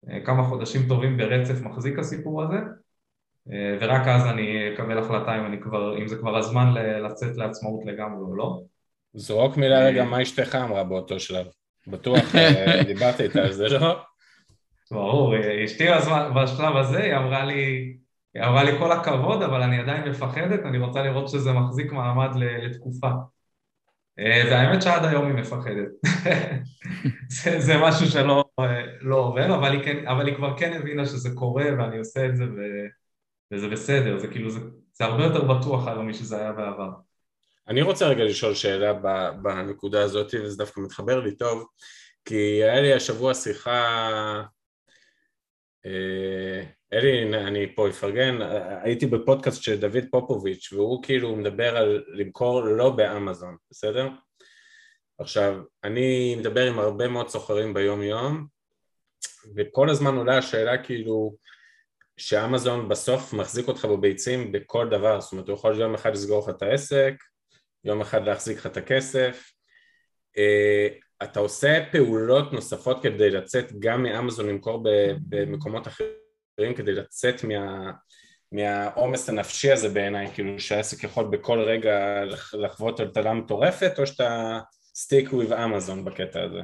אה, 0.10 0.19
כמה 0.25 0.43
חודשים 0.43 0.88
טובים 0.88 1.17
ברצף 1.17 1.62
מחזיק 1.62 1.99
הסיפור 1.99 2.43
הזה. 2.43 2.58
ורק 3.81 4.08
אז 4.08 4.25
אני 4.25 4.73
אקבל 4.73 4.97
החלטה 4.97 5.36
אם, 5.38 5.62
כבר, 5.62 5.97
אם 5.97 6.08
זה 6.08 6.15
כבר 6.15 6.38
הזמן 6.38 6.73
לצאת 6.73 7.38
לעצמאות 7.38 7.86
לגמרי 7.86 8.21
או 8.21 8.36
לא. 8.36 8.62
זרוק 9.13 9.58
מילה 9.58 9.86
רגע 9.86 10.03
מה 10.03 10.21
אשתך 10.21 10.55
אמרה 10.55 10.84
באותו 10.84 11.19
שלב, 11.19 11.45
בטוח 11.88 12.36
דיברת 12.88 13.21
איתה 13.21 13.41
על 13.41 13.51
זה 13.51 13.69
לא? 13.69 13.95
ברור, 14.91 15.36
אשתי 15.65 15.86
בשלב 16.36 16.76
הזה, 16.76 17.04
היא 17.04 17.15
אמרה 17.15 17.45
לי, 17.45 17.95
היא 18.34 18.43
אמרה 18.43 18.63
לי 18.63 18.80
כל 18.80 18.91
הכבוד, 18.91 19.41
אבל 19.41 19.62
אני 19.62 19.80
עדיין 19.80 20.10
מפחדת, 20.10 20.60
אני 20.65 20.78
רוצה 20.80 21.04
לראות 21.04 21.30
שזה 21.30 21.54
מחזיק 21.54 21.91
מעמד 21.91 22.30
לתקופה. 22.36 23.10
אה, 24.19 24.43
והאמת 24.52 24.82
שעד 24.82 25.06
היום 25.06 25.26
היא 25.26 25.34
מפחדת. 25.34 25.88
זה, 27.43 27.60
זה 27.60 27.78
משהו 27.78 28.08
שלא 28.08 28.45
לא 29.02 29.15
עובר, 29.15 29.56
אבל 29.56 29.71
היא, 29.71 29.84
כן, 29.84 30.08
אבל 30.08 30.28
היא 30.28 30.36
כבר 30.36 30.58
כן 30.58 30.74
הבינה 30.74 31.06
שזה 31.06 31.30
קורה 31.36 31.65
ואני 31.78 31.98
עושה 31.98 32.26
את 32.26 32.36
זה 32.36 32.43
ו, 32.43 32.62
וזה 33.52 33.67
בסדר, 33.67 34.19
זה 34.19 34.28
כאילו, 34.28 34.50
זה, 34.50 34.60
זה 34.93 35.06
הרבה 35.06 35.24
יותר 35.24 35.43
בטוח 35.43 35.88
היום 35.88 36.10
משזה 36.10 36.38
היה 36.38 36.52
בעבר. 36.52 36.89
אני 37.67 37.82
רוצה 37.82 38.08
רגע 38.08 38.24
לשאול 38.24 38.54
שאלה 38.54 38.93
בנקודה 39.41 40.04
הזאת, 40.04 40.34
וזה 40.34 40.58
דווקא 40.58 40.82
מתחבר 40.82 41.19
לי 41.19 41.36
טוב, 41.36 41.65
כי 42.26 42.63
היה 42.63 42.82
לי 42.82 42.93
השבוע 42.93 43.34
שיחה 43.34 44.10
אה, 44.12 44.43
אלי, 46.93 47.24
אני 47.34 47.76
פה 47.76 47.89
אפרגן, 47.89 48.41
הייתי 48.84 49.06
בפודקאסט 49.06 49.63
של 49.63 49.80
דוד 49.80 50.04
פופוביץ' 50.12 50.74
והוא 50.74 51.04
כאילו 51.04 51.36
מדבר 51.36 51.78
על 51.78 52.04
למכור 52.08 52.63
לא 52.63 52.89
באמזון, 52.89 53.58
בסדר? 53.71 54.10
עכשיו, 55.19 55.62
אני 55.84 56.36
מדבר 56.36 56.67
עם 56.67 56.80
הרבה 56.80 57.08
מאוד 57.08 57.30
סוחרים 57.30 57.74
ביום 57.74 58.04
יום 58.04 58.48
וכל 59.56 59.89
הזמן 59.89 60.15
עולה 60.15 60.38
השאלה 60.38 60.84
כאילו 60.84 61.36
שאמזון 62.17 62.89
בסוף 62.89 63.34
מחזיק 63.34 63.67
אותך 63.67 63.86
בביצים 63.86 64.52
בכל 64.52 64.89
דבר, 64.89 65.21
זאת 65.21 65.32
אומרת 65.32 65.48
הוא 65.48 65.56
יכול 65.56 65.82
יום 65.82 65.93
אחד 65.93 66.13
לסגור 66.13 66.43
לך 66.43 66.56
את 66.56 66.62
העסק, 66.62 67.13
יום 67.84 68.02
אחד 68.02 68.26
להחזיק 68.26 68.58
לך 68.58 68.65
את 68.65 68.78
הכסף. 68.78 69.52
אה, 70.38 70.88
אתה 71.23 71.39
עושה 71.39 71.84
פעולות 71.91 72.54
נוספות 72.54 73.04
כדי 73.04 73.30
לצאת 73.30 73.80
גם 73.80 74.04
מאמזון 74.04 74.49
למכור 74.49 74.84
במקומות 75.30 75.88
אחרים 75.88 76.73
כדי 76.75 76.91
לצאת 76.91 77.43
מה, 77.43 77.91
מהעומס 78.51 79.30
הנפשי 79.30 79.71
הזה 79.71 79.89
בעיניי, 79.89 80.28
כאילו 80.34 80.60
שהעסק 80.60 81.04
יכול 81.04 81.25
בכל 81.25 81.60
רגע 81.60 82.23
לחוות 82.54 82.99
על 82.99 83.08
טלה 83.08 83.34
מטורפת 83.34 83.99
או 83.99 84.08
שאתה 84.08 84.60
סטיק 84.95 85.34
וויב 85.34 85.54
אמזון 85.54 86.06
בקטע 86.06 86.43
הזה? 86.43 86.60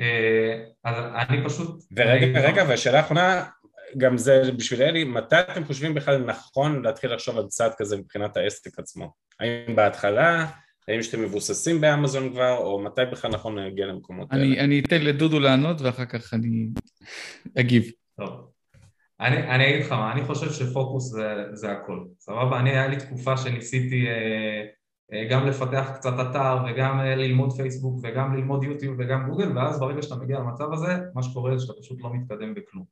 אה, 0.00 0.64
אז 0.84 0.94
אני 1.28 1.44
פשוט... 1.44 1.82
ורגע, 1.96 2.40
רגע, 2.40 2.64
והשאלה 2.68 2.98
האחרונה, 2.98 3.44
גם 3.98 4.18
זה 4.18 4.42
בשביל 4.56 4.82
אלי, 4.82 5.04
מתי 5.04 5.40
אתם 5.40 5.64
חושבים 5.64 5.94
בכלל 5.94 6.18
נכון 6.18 6.82
להתחיל 6.82 7.14
לחשוב 7.14 7.38
על 7.38 7.46
צעד 7.46 7.72
כזה 7.78 7.96
מבחינת 7.96 8.36
העסק 8.36 8.78
עצמו? 8.78 9.12
האם 9.40 9.76
בהתחלה? 9.76 10.46
האם 10.88 11.02
שאתם 11.02 11.22
מבוססים 11.22 11.80
באמזון 11.80 12.32
כבר, 12.32 12.56
או 12.56 12.82
מתי 12.82 13.00
בכלל 13.12 13.30
נכון 13.30 13.56
להגיע 13.56 13.86
למקומות 13.86 14.32
אני, 14.32 14.40
האלה? 14.42 14.64
אני 14.64 14.80
אתן 14.80 15.02
לדודו 15.02 15.40
לענות 15.40 15.80
ואחר 15.80 16.04
כך 16.04 16.34
אני 16.34 16.68
אגיב. 17.58 17.90
טוב. 18.16 18.50
אני, 19.20 19.36
אני 19.36 19.70
אגיד 19.70 19.86
לך 19.86 19.92
מה, 19.92 20.12
אני 20.12 20.24
חושב 20.24 20.52
שפוקוס 20.52 21.12
זה, 21.12 21.34
זה 21.52 21.72
הכל. 21.72 22.04
סבבה? 22.18 22.60
אני, 22.60 22.70
היה 22.70 22.88
לי 22.88 22.96
תקופה 22.96 23.36
שניסיתי 23.36 24.06
אה, 24.06 24.64
אה, 25.12 25.28
גם 25.30 25.46
לפתח 25.46 25.90
קצת 25.94 26.12
אתר 26.20 26.56
וגם 26.66 27.00
אה, 27.00 27.14
ללמוד 27.14 27.52
פייסבוק 27.52 28.00
וגם 28.02 28.36
ללמוד 28.36 28.64
יוטיוב 28.64 28.96
וגם 28.98 29.30
גוגל, 29.30 29.58
ואז 29.58 29.80
ברגע 29.80 30.02
שאתה 30.02 30.16
מגיע 30.16 30.38
למצב 30.38 30.72
הזה, 30.72 30.96
מה 31.14 31.22
שקורה 31.22 31.58
זה 31.58 31.66
שאתה 31.66 31.80
פשוט 31.80 31.98
לא 32.00 32.14
מתקדם 32.14 32.54
בכלום. 32.54 32.84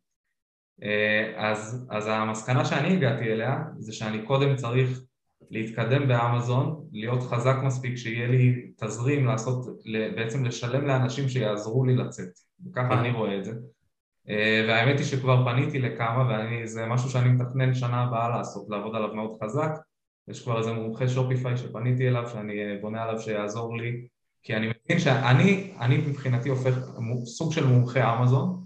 אה, 0.83 1.51
אז, 1.51 1.87
אז 1.91 2.07
המסקנה 2.07 2.65
שאני 2.65 2.97
הגעתי 2.97 3.33
אליה 3.33 3.57
זה 3.79 3.93
שאני 3.93 4.27
קודם 4.27 4.57
צריך 4.57 5.01
להתקדם 5.51 6.09
באמזון, 6.09 6.85
להיות 6.93 7.23
חזק 7.23 7.57
מספיק, 7.65 7.97
שיהיה 7.97 8.29
לי 8.29 8.71
תזרים 8.77 9.27
לעשות, 9.27 9.67
בעצם 10.17 10.45
לשלם 10.45 10.87
לאנשים 10.87 11.29
שיעזרו 11.29 11.85
לי 11.85 11.97
לצאת, 11.97 12.29
וככה 12.67 13.01
אני 13.01 13.11
רואה 13.11 13.39
את 13.39 13.45
זה. 13.45 13.53
אה, 14.29 14.65
והאמת 14.69 14.99
היא 14.99 15.07
שכבר 15.07 15.45
פניתי 15.45 15.79
לכמה 15.79 16.47
וזה 16.63 16.87
משהו 16.87 17.11
שאני 17.11 17.29
מתכנן 17.29 17.75
שנה 17.75 18.03
הבאה 18.03 18.29
לעשות, 18.29 18.67
לעבוד 18.69 18.97
עליו 18.97 19.15
מאוד 19.15 19.39
חזק. 19.43 19.71
יש 20.29 20.43
כבר 20.43 20.59
איזה 20.59 20.73
מומחה 20.73 21.09
שופיפיי 21.09 21.57
שפניתי 21.57 22.09
אליו, 22.09 22.29
שאני 22.29 22.53
אה, 22.53 22.79
בונה 22.81 23.03
עליו 23.03 23.21
שיעזור 23.21 23.77
לי, 23.77 24.07
כי 24.43 24.57
אני 24.57 24.67
מבין 24.67 24.99
שאני 24.99 25.73
אני 25.81 25.97
מבחינתי 25.97 26.49
הופך 26.49 26.79
סוג 27.25 27.53
של 27.53 27.67
מומחה 27.67 28.19
אמזון, 28.19 28.64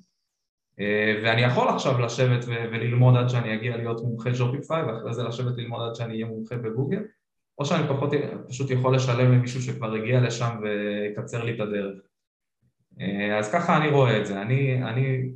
ואני 1.24 1.40
יכול 1.42 1.68
עכשיו 1.68 2.00
לשבת 2.00 2.44
וללמוד 2.46 3.16
עד 3.16 3.28
שאני 3.28 3.54
אגיע 3.54 3.76
להיות 3.76 4.00
מומחה 4.00 4.34
שופיפיי 4.34 4.82
ואחרי 4.82 5.14
זה 5.14 5.22
לשבת 5.22 5.56
ללמוד 5.56 5.88
עד 5.88 5.94
שאני 5.94 6.12
אהיה 6.14 6.26
מומחה 6.26 6.56
בגוגל 6.56 7.02
או 7.58 7.64
שאני 7.64 7.88
פחות, 7.88 8.10
פשוט 8.48 8.70
יכול 8.70 8.94
לשלם 8.94 9.32
למישהו 9.32 9.62
שכבר 9.62 9.94
הגיע 9.94 10.20
לשם 10.20 10.60
ויקצר 10.62 11.44
לי 11.44 11.54
את 11.54 11.60
הדרך. 11.60 11.98
אז 13.38 13.52
ככה 13.52 13.76
אני 13.76 13.88
רואה 13.88 14.20
את 14.20 14.26
זה, 14.26 14.42
אני, 14.42 14.84
אני 14.84 15.30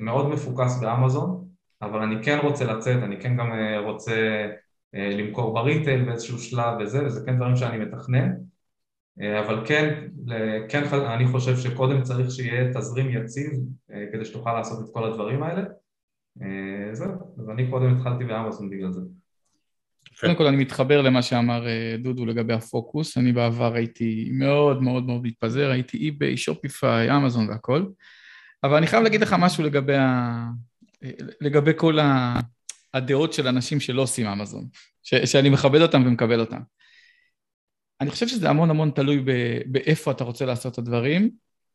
מאוד 0.00 0.28
מפוקס 0.28 0.80
באמזון, 0.80 1.44
אבל 1.82 2.02
אני 2.02 2.24
כן 2.24 2.38
רוצה 2.42 2.64
לצאת, 2.64 3.02
אני 3.02 3.20
כן 3.20 3.36
גם 3.36 3.52
רוצה 3.84 4.46
למכור 4.94 5.54
בריטל 5.54 6.04
באיזשהו 6.04 6.38
שלב 6.38 6.74
וזה, 6.80 7.06
וזה 7.06 7.26
כן 7.26 7.36
דברים 7.36 7.56
שאני 7.56 7.78
מתכנן, 7.84 8.32
אבל 9.20 9.66
כן, 9.66 10.08
כן 10.68 10.84
אני 10.92 11.26
חושב 11.26 11.56
שקודם 11.56 12.02
צריך 12.02 12.30
שיהיה 12.30 12.72
תזרים 12.74 13.10
יציב 13.10 13.50
כדי 14.12 14.24
שתוכל 14.24 14.58
לעשות 14.58 14.84
את 14.84 14.94
כל 14.94 15.04
הדברים 15.04 15.42
האלה. 15.42 15.62
זהו, 16.92 17.12
אז 17.38 17.50
אני 17.50 17.70
קודם 17.70 17.96
התחלתי 17.96 18.24
באמזון 18.24 18.70
בגלל 18.70 18.90
זה. 18.90 19.00
קודם 20.20 20.34
כל 20.34 20.46
אני 20.46 20.56
מתחבר 20.56 21.02
למה 21.02 21.22
שאמר 21.22 21.64
דודו 21.98 22.26
לגבי 22.26 22.52
הפוקוס, 22.52 23.18
אני 23.18 23.32
בעבר 23.32 23.74
הייתי 23.74 24.30
מאוד 24.32 24.82
מאוד 24.82 25.06
מאוד 25.06 25.22
מתפזר, 25.22 25.70
הייתי 25.70 25.98
אי-ביי, 25.98 26.36
שופיפיי, 26.36 27.16
אמזון 27.16 27.48
והכל, 27.48 27.84
אבל 28.64 28.76
אני 28.76 28.86
חייב 28.86 29.02
להגיד 29.02 29.20
לך 29.20 29.36
משהו 29.38 29.64
לגבי, 29.64 29.96
ה... 29.96 30.44
לגבי 31.40 31.70
כל 31.76 31.98
הדעות 32.94 33.32
של 33.32 33.48
אנשים 33.48 33.80
שלא 33.80 34.02
עושים 34.02 34.26
אמזון, 34.26 34.64
ש... 35.02 35.14
שאני 35.14 35.50
מכבד 35.50 35.80
אותם 35.80 36.02
ומקבל 36.06 36.40
אותם. 36.40 36.60
אני 38.00 38.10
חושב 38.10 38.28
שזה 38.28 38.50
המון 38.50 38.70
המון 38.70 38.90
תלוי 38.90 39.24
באיפה 39.66 40.10
אתה 40.10 40.24
רוצה 40.24 40.46
לעשות 40.46 40.72
את 40.72 40.78
הדברים, 40.78 41.30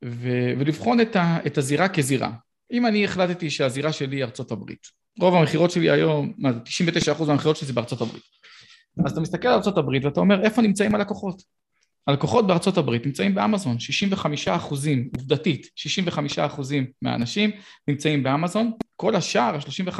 ו... 0.05 0.29
ולבחון 0.59 1.01
את, 1.01 1.15
ה... 1.15 1.37
את 1.45 1.57
הזירה 1.57 1.89
כזירה. 1.89 2.31
אם 2.71 2.85
אני 2.85 3.05
החלטתי 3.05 3.49
שהזירה 3.49 3.93
שלי 3.93 4.15
היא 4.15 4.23
ארצות 4.23 4.51
הברית, 4.51 4.87
רוב 5.19 5.35
המכירות 5.35 5.71
שלי 5.71 5.91
היום, 5.91 6.33
מה 6.37 6.53
זה, 6.53 6.59
99% 7.19 7.23
מהמכירות 7.27 7.55
שלי 7.57 7.67
זה 7.67 7.73
בארצות 7.73 8.01
הברית. 8.01 8.23
אז 9.05 9.11
אתה 9.11 9.21
מסתכל 9.21 9.47
על 9.47 9.53
ארצות 9.53 9.77
הברית 9.77 10.05
ואתה 10.05 10.19
אומר, 10.19 10.43
איפה 10.43 10.61
נמצאים 10.61 10.95
הלקוחות? 10.95 11.41
הלקוחות 12.07 12.47
בארצות 12.47 12.77
הברית 12.77 13.05
נמצאים 13.05 13.35
באמזון, 13.35 13.79
65 13.79 14.47
אחוזים, 14.47 15.09
עובדתית, 15.17 15.69
65 15.75 16.39
אחוזים 16.39 16.85
מהאנשים 17.01 17.51
נמצאים 17.87 18.23
באמזון, 18.23 18.71
כל 18.95 19.15
השאר, 19.15 19.55
ה-35, 19.55 19.99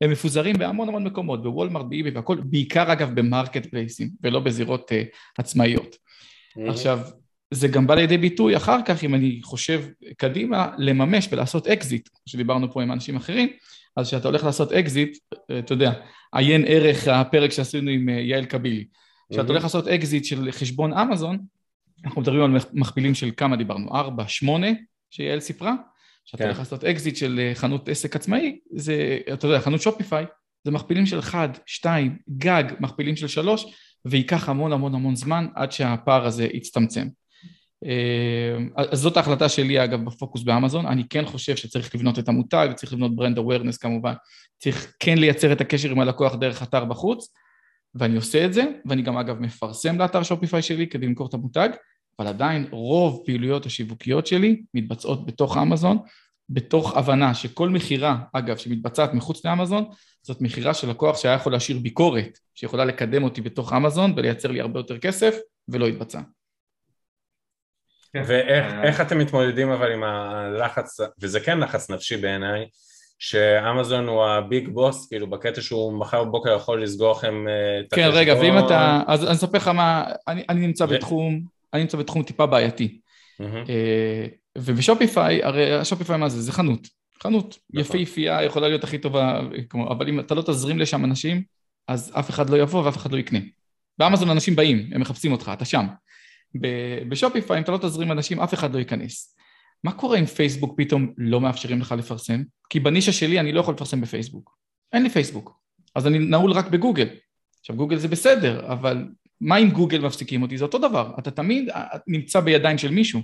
הם 0.00 0.10
מפוזרים 0.10 0.58
בהמון 0.58 0.88
המון 0.88 1.04
מקומות, 1.04 1.42
בוולמרט, 1.42 1.86
ב 1.88 1.92
eBay 1.92 2.10
והכל, 2.10 2.36
בעיקר 2.44 2.92
אגב 2.92 3.10
ב 3.14 3.18
marketplace 3.18 3.66
ים, 3.66 4.10
ולא 4.22 4.40
בזירות 4.40 4.90
uh, 4.90 4.94
עצמאיות. 5.38 5.96
Mm-hmm. 5.96 6.70
עכשיו, 6.70 6.98
זה 7.50 7.68
גם 7.68 7.86
בא 7.86 7.94
לידי 7.94 8.18
ביטוי 8.18 8.56
אחר 8.56 8.78
כך, 8.84 9.04
אם 9.04 9.14
אני 9.14 9.40
חושב 9.42 9.84
קדימה, 10.16 10.70
לממש 10.78 11.28
ולעשות 11.32 11.66
אקזיט, 11.66 12.08
שדיברנו 12.26 12.72
פה 12.72 12.82
עם 12.82 12.92
אנשים 12.92 13.16
אחרים, 13.16 13.48
אז 13.96 14.06
כשאתה 14.06 14.28
הולך 14.28 14.44
לעשות 14.44 14.72
אקזיט, 14.72 15.18
אתה 15.58 15.72
יודע, 15.72 15.92
עיין 16.34 16.64
ערך 16.66 17.08
הפרק 17.08 17.50
שעשינו 17.50 17.90
עם 17.90 18.08
יעל 18.08 18.44
קבילי. 18.44 18.84
כשאתה 19.32 19.48
הולך 19.48 19.62
לעשות 19.62 19.88
אקזיט 19.88 20.24
של 20.24 20.52
חשבון 20.52 20.92
אמזון, 20.92 21.38
אנחנו 22.04 22.20
מדברים 22.20 22.42
על 22.42 22.60
מכפילים 22.72 23.14
של 23.14 23.30
כמה 23.36 23.56
דיברנו? 23.56 23.94
ארבע, 23.94 24.24
שמונה, 24.28 24.66
שיעל 25.10 25.40
סיפרה. 25.40 25.74
כשאתה 26.24 26.42
כן. 26.42 26.44
הולך 26.44 26.58
לעשות 26.58 26.84
אקזיט 26.84 27.16
של 27.16 27.50
חנות 27.54 27.88
עסק 27.88 28.16
עצמאי, 28.16 28.58
זה, 28.76 29.18
אתה 29.32 29.46
יודע, 29.46 29.60
חנות 29.60 29.82
Shopify, 29.82 30.24
זה 30.64 30.70
מכפילים 30.70 31.06
של 31.06 31.18
אחד, 31.18 31.48
שתיים, 31.66 32.18
גג, 32.38 32.64
מכפילים 32.80 33.16
של 33.16 33.28
שלוש, 33.28 33.66
וייקח 34.04 34.48
המון 34.48 34.72
המון 34.72 34.94
המון 34.94 35.16
זמן 35.16 35.46
עד 35.54 35.72
שהפער 35.72 36.26
הזה 36.26 36.44
יצטמצם. 36.52 37.08
אה, 37.84 38.82
אז 38.92 38.98
זאת 38.98 39.16
ההחלטה 39.16 39.48
שלי 39.48 39.84
אגב 39.84 40.04
בפוקוס 40.04 40.42
באמזון, 40.42 40.86
אני 40.86 41.08
כן 41.10 41.24
חושב 41.24 41.56
שצריך 41.56 41.94
לבנות 41.94 42.18
את 42.18 42.28
המותג, 42.28 42.68
צריך 42.76 42.92
לבנות 42.92 43.16
brand 43.16 43.38
awareness 43.38 43.78
כמובן, 43.78 44.14
צריך 44.58 44.94
כן 45.00 45.18
לייצר 45.18 45.52
את 45.52 45.60
הקשר 45.60 45.90
עם 45.90 46.00
הלקוח 46.00 46.34
דרך 46.34 46.62
אתר 46.62 46.84
בחוץ, 46.84 47.34
ואני 47.94 48.16
עושה 48.16 48.44
את 48.46 48.52
זה, 48.52 48.64
ואני 48.86 49.02
גם 49.02 49.16
אגב 49.16 49.40
מפרסם 49.40 49.98
לאתר 49.98 50.22
שופיפיי 50.22 50.62
שלי 50.62 50.86
כדי 50.86 51.06
למכור 51.06 51.26
את 51.26 51.34
המותג, 51.34 51.68
אבל 52.18 52.28
עדיין 52.28 52.66
רוב 52.70 53.22
פעילויות 53.26 53.66
השיווקיות 53.66 54.26
שלי 54.26 54.62
מתבצעות 54.74 55.26
בתוך 55.26 55.56
אמזון, 55.56 55.98
בתוך 56.48 56.96
הבנה 56.96 57.34
שכל 57.34 57.68
מכירה, 57.68 58.16
אגב, 58.32 58.56
שמתבצעת 58.56 59.14
מחוץ 59.14 59.44
לאמזון, 59.44 59.84
זאת 60.22 60.40
מכירה 60.40 60.74
של 60.74 60.90
לקוח 60.90 61.16
שהיה 61.16 61.34
יכול 61.34 61.52
להשאיר 61.52 61.78
ביקורת, 61.78 62.38
שיכולה 62.54 62.84
לקדם 62.84 63.24
אותי 63.24 63.40
בתוך 63.40 63.72
אמזון 63.72 64.12
ולייצר 64.16 64.50
לי 64.50 64.60
הרבה 64.60 64.80
יותר 64.80 64.98
כסף, 64.98 65.36
ולא 65.68 65.86
התבצע. 65.86 66.20
ואיך 68.14 69.00
אתם 69.00 69.18
מתמודדים 69.18 69.70
אבל 69.70 69.92
עם 69.92 70.02
הלחץ, 70.04 71.00
וזה 71.20 71.40
כן 71.40 71.58
לחץ 71.58 71.90
נפשי 71.90 72.16
בעיניי, 72.16 72.66
שאמזון 73.18 74.06
הוא 74.08 74.24
הביג 74.24 74.68
בוס, 74.68 75.08
כאילו 75.08 75.30
בקטע 75.30 75.60
שהוא 75.60 76.00
מחר 76.00 76.24
בבוקר 76.24 76.56
יכול 76.56 76.82
לסגור 76.82 77.12
לכם 77.12 77.48
אה, 77.48 77.80
את 77.80 77.92
החשבון. 77.92 78.12
כן, 78.12 78.18
רגע, 78.18 78.34
ואם 78.34 78.58
אתה, 78.58 79.00
אז 79.06 79.24
אני 79.24 79.32
אספר 79.32 79.58
לך 79.58 79.68
מה, 79.68 80.04
אני, 80.28 80.44
אני 80.48 80.66
נמצא 80.66 80.84
ו... 80.84 80.88
בתחום, 80.88 81.40
אני 81.72 81.82
נמצא 81.82 81.98
בתחום 81.98 82.22
טיפה 82.22 82.46
בעייתי. 82.46 82.98
Mm-hmm. 83.40 83.70
ובשופיפיי, 84.58 85.44
הרי 85.44 85.74
השופיפיי 85.74 86.18
מה 86.18 86.28
זה? 86.28 86.42
זה 86.42 86.52
חנות. 86.52 86.88
חנות 87.22 87.58
נכון. 87.70 88.00
יפהפייה, 88.00 88.42
יכולה 88.42 88.68
להיות 88.68 88.84
הכי 88.84 88.98
טובה, 88.98 89.40
אבל 89.88 90.08
אם 90.08 90.20
אתה 90.20 90.34
לא 90.34 90.42
תזרים 90.42 90.78
לשם 90.78 91.04
אנשים, 91.04 91.42
אז 91.88 92.12
אף 92.18 92.30
אחד 92.30 92.50
לא 92.50 92.56
יבוא 92.56 92.84
ואף 92.84 92.96
אחד 92.96 93.12
לא 93.12 93.18
יקנה. 93.18 93.38
באמזון 93.98 94.30
אנשים 94.30 94.56
באים, 94.56 94.90
הם 94.94 95.00
מחפשים 95.00 95.32
אותך, 95.32 95.50
אתה 95.52 95.64
שם. 95.64 95.86
בשופיפיי, 97.08 97.58
אם 97.58 97.62
אתה 97.62 97.72
לא 97.72 97.78
תזרים 97.78 98.12
אנשים, 98.12 98.40
אף 98.40 98.54
אחד 98.54 98.74
לא 98.74 98.78
ייכנס. 98.78 99.36
מה 99.84 99.92
קורה 99.92 100.18
אם 100.18 100.26
פייסבוק 100.26 100.74
פתאום 100.76 101.12
לא 101.18 101.40
מאפשרים 101.40 101.80
לך 101.80 101.94
לפרסם? 101.98 102.42
כי 102.70 102.80
בנישה 102.80 103.12
שלי 103.12 103.40
אני 103.40 103.52
לא 103.52 103.60
יכול 103.60 103.74
לפרסם 103.74 104.00
בפייסבוק. 104.00 104.56
אין 104.92 105.02
לי 105.02 105.10
פייסבוק. 105.10 105.60
אז 105.94 106.06
אני 106.06 106.18
נעול 106.18 106.52
רק 106.52 106.66
בגוגל. 106.66 107.08
עכשיו 107.60 107.76
גוגל 107.76 107.96
זה 107.96 108.08
בסדר, 108.08 108.72
אבל 108.72 109.08
מה 109.40 109.56
אם 109.56 109.70
גוגל 109.70 110.06
מפסיקים 110.06 110.42
אותי? 110.42 110.58
זה 110.58 110.64
אותו 110.64 110.78
דבר. 110.78 111.14
אתה 111.18 111.30
תמיד 111.30 111.68
נמצא 112.06 112.40
בידיים 112.40 112.78
של 112.78 112.90
מישהו. 112.90 113.20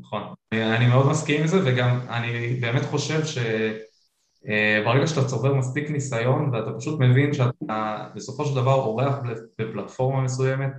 נכון. 0.00 0.22
אני 0.52 0.86
מאוד 0.86 1.10
מסכים 1.10 1.40
עם 1.40 1.46
זה, 1.46 1.56
וגם 1.64 2.00
אני 2.08 2.54
באמת 2.60 2.82
חושב 2.82 3.20
שברגע 3.24 5.00
אה, 5.00 5.06
שאתה 5.06 5.24
צובר 5.24 5.54
מספיק 5.54 5.90
ניסיון 5.90 6.54
ואתה 6.54 6.70
פשוט 6.78 7.00
מבין 7.00 7.32
שאתה 7.32 8.08
בסופו 8.14 8.44
של 8.44 8.54
דבר 8.54 8.74
אורח 8.74 9.14
בפלטפורמה 9.58 10.22
מסוימת 10.22 10.72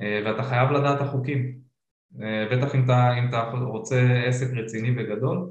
אה, 0.00 0.22
ואתה 0.26 0.42
חייב 0.42 0.70
לדעת 0.70 1.00
החוקים. 1.00 1.63
אה, 2.22 2.46
בטח 2.52 2.74
אם 2.74 2.84
אתה, 2.84 3.18
אם 3.18 3.28
אתה 3.28 3.50
רוצה 3.50 4.22
עסק 4.26 4.46
רציני 4.56 4.90
וגדול 4.96 5.48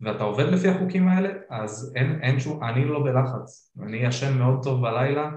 ואתה 0.00 0.24
עובד 0.24 0.44
לפי 0.44 0.68
החוקים 0.68 1.08
האלה, 1.08 1.28
אז 1.50 1.92
אין, 1.96 2.18
אין 2.22 2.40
שום, 2.40 2.64
אני 2.64 2.84
לא 2.84 3.04
בלחץ, 3.04 3.72
אני 3.82 3.96
ישן 3.96 4.38
מאוד 4.38 4.62
טוב 4.62 4.82
בלילה 4.82 5.30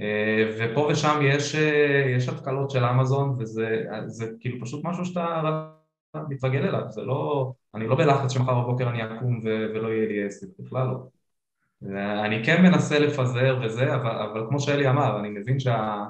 אה, 0.00 0.56
ופה 0.58 0.88
ושם 0.90 1.20
יש, 1.22 1.54
יש 2.16 2.28
התקלות 2.28 2.70
של 2.70 2.84
אמזון 2.84 3.36
וזה 3.38 3.84
זה 4.06 4.26
כאילו 4.40 4.60
פשוט 4.60 4.84
משהו 4.84 5.04
שאתה 5.04 5.70
מתרגל 6.28 6.66
אליו, 6.66 6.82
זה 6.88 7.02
לא, 7.02 7.52
אני 7.74 7.86
לא 7.86 7.96
בלחץ 7.96 8.32
שמחר 8.32 8.60
בבוקר 8.60 8.90
אני 8.90 9.04
אקום 9.04 9.40
ו, 9.44 9.48
ולא 9.74 9.88
יהיה 9.88 10.08
לי 10.08 10.26
עסק, 10.26 10.46
בכלל 10.58 10.86
לא. 10.86 11.06
אני 12.24 12.44
כן 12.44 12.62
מנסה 12.62 12.98
לפזר 12.98 13.60
וזה, 13.64 13.94
אבל, 13.94 14.10
אבל 14.10 14.46
כמו 14.48 14.60
שאלי 14.60 14.88
אמר, 14.88 15.20
אני 15.20 15.28
מבין 15.28 15.60
שה... 15.60 16.04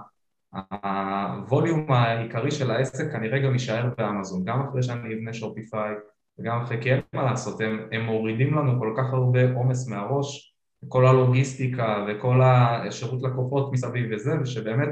ה 0.83 0.98
volume 0.98 1.93
העיקרי 1.93 2.51
של 2.51 2.71
העסק 2.71 3.13
כנראה 3.13 3.39
גם 3.39 3.53
יישאר 3.53 3.89
באמזון, 3.99 4.45
גם 4.45 4.61
אחרי 4.69 4.83
שאני 4.83 5.15
אבנה 5.15 5.33
Shopify 5.33 5.95
וגם 6.39 6.63
אחרי 6.63 6.83
כי 6.83 6.93
אין 6.93 7.01
מה 7.13 7.23
לעשות, 7.23 7.61
הם, 7.61 7.89
הם 7.93 8.01
מורידים 8.01 8.55
לנו 8.55 8.79
כל 8.79 8.95
כך 8.97 9.13
הרבה 9.13 9.53
עומס 9.55 9.89
מהראש, 9.89 10.55
כל 10.89 11.07
הלוגיסטיקה 11.07 12.07
וכל 12.09 12.41
השירות 12.43 13.23
לקוחות 13.23 13.73
מסביב 13.73 14.07
וזה, 14.13 14.31
ושבאמת 14.43 14.89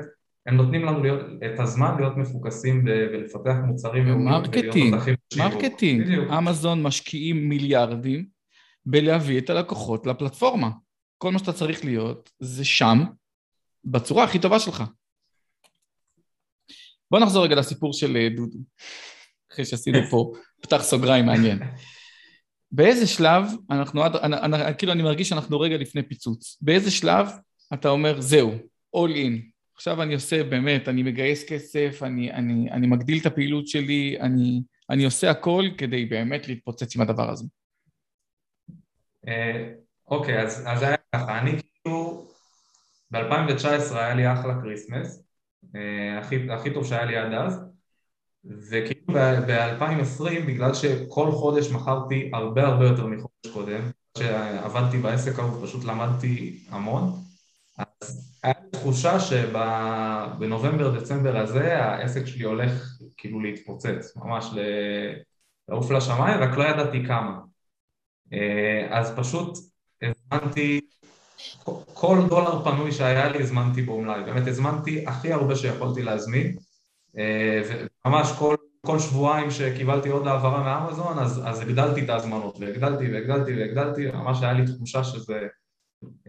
הם 0.46 0.56
נותנים 0.56 0.84
לנו 0.84 1.02
להיות, 1.02 1.20
את 1.44 1.60
הזמן 1.60 1.94
להיות 1.98 2.16
מפוקסים 2.16 2.84
ולפתח 2.86 3.54
מוצרים 3.66 4.24
marketing, 4.24 4.96
marketing, 5.38 6.08
אמזון 6.38 6.82
משקיעים 6.82 7.48
מיליארדים 7.48 8.26
בלהביא 8.86 9.38
את 9.38 9.50
הלקוחות 9.50 10.06
לפלטפורמה. 10.06 10.70
כל 11.18 11.32
מה 11.32 11.38
שאתה 11.38 11.52
צריך 11.52 11.84
להיות 11.84 12.30
זה 12.38 12.64
שם, 12.64 13.04
בצורה 13.84 14.24
הכי 14.24 14.38
טובה 14.38 14.58
שלך. 14.58 14.84
בוא 17.10 17.20
נחזור 17.20 17.44
רגע 17.44 17.56
לסיפור 17.56 17.92
של 17.92 18.16
אה, 18.16 18.28
דודו, 18.36 18.58
אחרי 19.52 19.64
שעשינו 19.64 19.98
פה 20.10 20.32
פתח 20.60 20.82
סוגריים 20.82 21.26
מעניין. 21.26 21.58
באיזה 22.72 23.06
שלב 23.06 23.46
אנחנו 23.70 24.04
עד, 24.04 24.16
אני, 24.16 24.36
אני, 24.36 24.78
כאילו 24.78 24.92
אני 24.92 25.02
מרגיש 25.02 25.28
שאנחנו 25.28 25.60
רגע 25.60 25.76
לפני 25.76 26.02
פיצוץ. 26.02 26.58
באיזה 26.62 26.90
שלב 26.90 27.28
אתה 27.74 27.88
אומר, 27.88 28.20
זהו, 28.20 28.52
all 28.96 29.10
in. 29.10 29.54
עכשיו 29.74 30.02
אני 30.02 30.14
עושה 30.14 30.44
באמת, 30.44 30.88
אני 30.88 31.02
מגייס 31.02 31.44
כסף, 31.48 32.02
אני, 32.02 32.32
אני, 32.32 32.70
אני 32.70 32.86
מגדיל 32.86 33.18
את 33.20 33.26
הפעילות 33.26 33.68
שלי, 33.68 34.16
אני, 34.20 34.62
אני 34.90 35.04
עושה 35.04 35.30
הכל 35.30 35.64
כדי 35.78 36.04
באמת 36.04 36.48
להתפוצץ 36.48 36.96
עם 36.96 37.02
הדבר 37.02 37.30
הזה. 37.30 37.44
אה, 39.28 39.72
אוקיי, 40.06 40.42
אז, 40.42 40.64
אז 40.66 40.82
היה 40.82 40.96
ככה, 41.14 41.38
אני 41.38 41.50
כאילו, 41.50 42.28
ב-2019 43.10 43.94
היה 43.94 44.14
לי 44.14 44.32
אחלה 44.32 44.54
Christmas, 44.62 45.23
הכי, 46.20 46.50
הכי 46.50 46.74
טוב 46.74 46.86
שהיה 46.86 47.04
לי 47.04 47.16
עד 47.16 47.32
אז 47.32 47.60
וכאילו 48.44 49.14
ב-2020 49.14 50.46
בגלל 50.46 50.74
שכל 50.74 51.32
חודש 51.32 51.70
מכרתי 51.70 52.30
הרבה 52.32 52.66
הרבה 52.66 52.84
יותר 52.84 53.06
מחודש 53.06 53.46
קודם 53.52 53.90
שעבדתי 54.18 54.98
בעסק 54.98 55.38
ההוא 55.38 55.66
פשוט 55.66 55.84
למדתי 55.84 56.64
המון 56.68 57.12
אז 57.78 58.34
היה 58.42 58.54
לי 58.62 58.68
תחושה 58.70 59.20
שבנובמבר-דצמבר 59.20 61.36
הזה 61.36 61.84
העסק 61.84 62.26
שלי 62.26 62.44
הולך 62.44 62.98
כאילו 63.16 63.40
להתפוצץ, 63.40 64.16
ממש 64.16 64.50
לעוף 65.68 65.90
לשמיים, 65.90 66.40
רק 66.40 66.58
לא 66.58 66.64
ידעתי 66.64 67.06
כמה. 67.06 67.40
אה, 68.32 68.86
אז 68.90 69.12
פשוט 69.16 69.58
הזמנתי, 70.02 70.80
כל 71.94 72.18
דולר 72.28 72.64
פנוי 72.64 72.92
שהיה 72.92 73.28
לי 73.28 73.42
הזמנתי 73.42 73.82
בו 73.82 74.00
מלאי, 74.00 74.22
באמת 74.24 74.46
הזמנתי 74.46 75.04
הכי 75.06 75.32
הרבה 75.32 75.56
שיכולתי 75.56 76.02
להזמין, 76.02 76.56
אה, 77.18 77.62
וממש 78.04 78.32
כל, 78.38 78.56
כל 78.86 78.98
שבועיים 78.98 79.50
שקיבלתי 79.50 80.08
עוד 80.08 80.26
העברה 80.26 80.62
מאמזון, 80.62 81.18
אז, 81.18 81.42
אז 81.44 81.60
הגדלתי 81.60 82.04
את 82.04 82.08
ההזמנות, 82.08 82.58
והגדלתי 82.60 83.12
והגדלתי 83.12 83.56
והגדלתי, 83.56 84.06
ממש 84.06 84.42
היה 84.42 84.52
לי 84.52 84.66
תחושה 84.66 85.04
שזה 85.04 85.46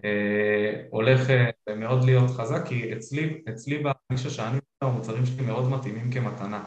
אה, 0.05 0.81
הולך 0.89 1.29
אה, 1.29 1.75
מאוד 1.75 2.03
להיות 2.03 2.29
חזק, 2.29 2.67
כי 2.67 2.93
אצלי, 2.93 3.41
אצלי 3.49 3.83
בנישה 4.09 4.29
שאני 4.29 4.57
המוצרים 4.81 5.25
שלי 5.25 5.45
מאוד 5.45 5.69
מתאימים 5.69 6.11
כמתנה. 6.11 6.63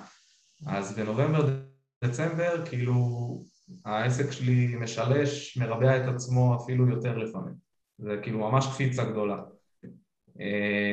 אז 0.67 0.97
בנובמבר-דצמבר, 0.97 2.67
כאילו, 2.67 2.95
העסק 3.85 4.31
שלי 4.31 4.75
משלש, 4.81 5.57
מרבע 5.57 5.97
את 5.97 6.15
עצמו 6.15 6.57
אפילו 6.57 6.89
יותר 6.89 7.19
לפעמים. 7.19 7.68
זה 7.99 8.17
כאילו 8.23 8.39
ממש 8.39 8.67
קפיצה 8.67 9.05
גדולה. 9.05 9.37
אה, 10.41 10.91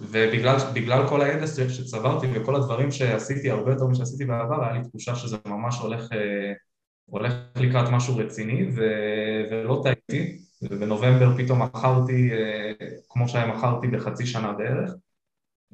ובגלל 0.00 1.08
כל 1.08 1.22
הידע 1.22 1.46
שצברתי 1.46 2.26
וכל 2.34 2.56
הדברים 2.56 2.90
שעשיתי 2.90 3.50
הרבה 3.50 3.70
יותר 3.70 3.86
משעשיתי 3.86 4.24
בעבר, 4.24 4.64
היה 4.64 4.72
לי 4.72 4.82
תחושה 4.88 5.14
שזה 5.14 5.36
ממש 5.46 5.78
הולך, 5.78 6.08
הולך 7.04 7.32
לקראת 7.56 7.88
משהו 7.92 8.16
רציני 8.16 8.68
ו, 8.76 8.82
ולא 9.50 9.80
טעיתי. 9.84 10.38
ובנובמבר 10.62 11.36
פתאום 11.36 11.62
מכרתי 11.62 12.30
אה, 12.32 12.72
כמו 13.08 13.28
שהיה 13.28 13.46
מכרתי 13.46 13.88
בחצי 13.88 14.26
שנה 14.26 14.52
בערך 14.52 14.90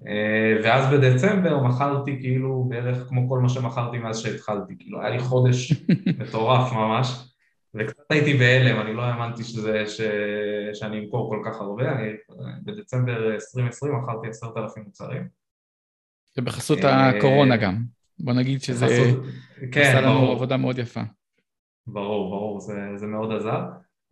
אה, 0.07 0.61
ואז 0.65 0.93
בדצמבר 0.93 1.63
מכרתי 1.63 2.19
כאילו 2.21 2.67
בערך 2.69 3.09
כמו 3.09 3.29
כל 3.29 3.39
מה 3.39 3.49
שמכרתי 3.49 3.99
מאז 3.99 4.19
שהתחלתי, 4.19 4.75
כאילו 4.79 5.01
היה 5.01 5.11
לי 5.11 5.19
חודש 5.19 5.73
מטורף 6.21 6.73
ממש 6.73 7.36
וקצת 7.79 8.11
הייתי 8.11 8.35
בהלם, 8.35 8.81
אני 8.81 8.95
לא 8.95 9.03
האמנתי 9.03 9.45
שזה, 9.45 9.87
ש... 9.87 10.01
שאני 10.75 10.99
אמכור 10.99 11.31
כל 11.31 11.51
כך 11.51 11.61
הרבה, 11.61 11.93
אני 11.93 12.09
בדצמבר 12.65 13.35
2020 13.35 13.95
מכרתי 13.95 14.29
עשרת 14.29 14.57
אלפים 14.57 14.83
מוצרים. 14.83 15.29
ובחסות 16.39 16.79
הקורונה 16.83 17.57
גם, 17.57 17.85
בוא 18.19 18.33
נגיד 18.33 18.63
שזה 18.63 18.87
כן, 19.73 19.81
עשה 19.81 20.01
לנו 20.01 20.21
ברור. 20.21 20.33
עבודה 20.33 20.57
מאוד 20.57 20.79
יפה. 20.79 21.01
ברור, 21.87 22.31
ברור, 22.31 22.61
זה, 22.61 22.75
זה 22.97 23.07
מאוד 23.07 23.33
עזר. 23.33 23.63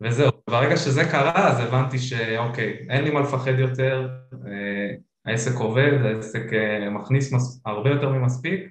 וזהו, 0.01 0.31
ברגע 0.49 0.77
שזה 0.77 1.03
קרה 1.11 1.47
אז 1.51 1.59
הבנתי 1.59 1.99
שאוקיי, 1.99 2.87
אין 2.89 3.03
לי 3.03 3.11
מה 3.11 3.19
לפחד 3.19 3.59
יותר, 3.59 4.09
אה, 4.47 4.95
העסק 5.25 5.55
עובד, 5.55 5.91
העסק 6.05 6.53
אה, 6.53 6.89
מכניס 6.89 7.33
מס... 7.33 7.61
הרבה 7.65 7.89
יותר 7.89 8.09
ממספיק 8.09 8.69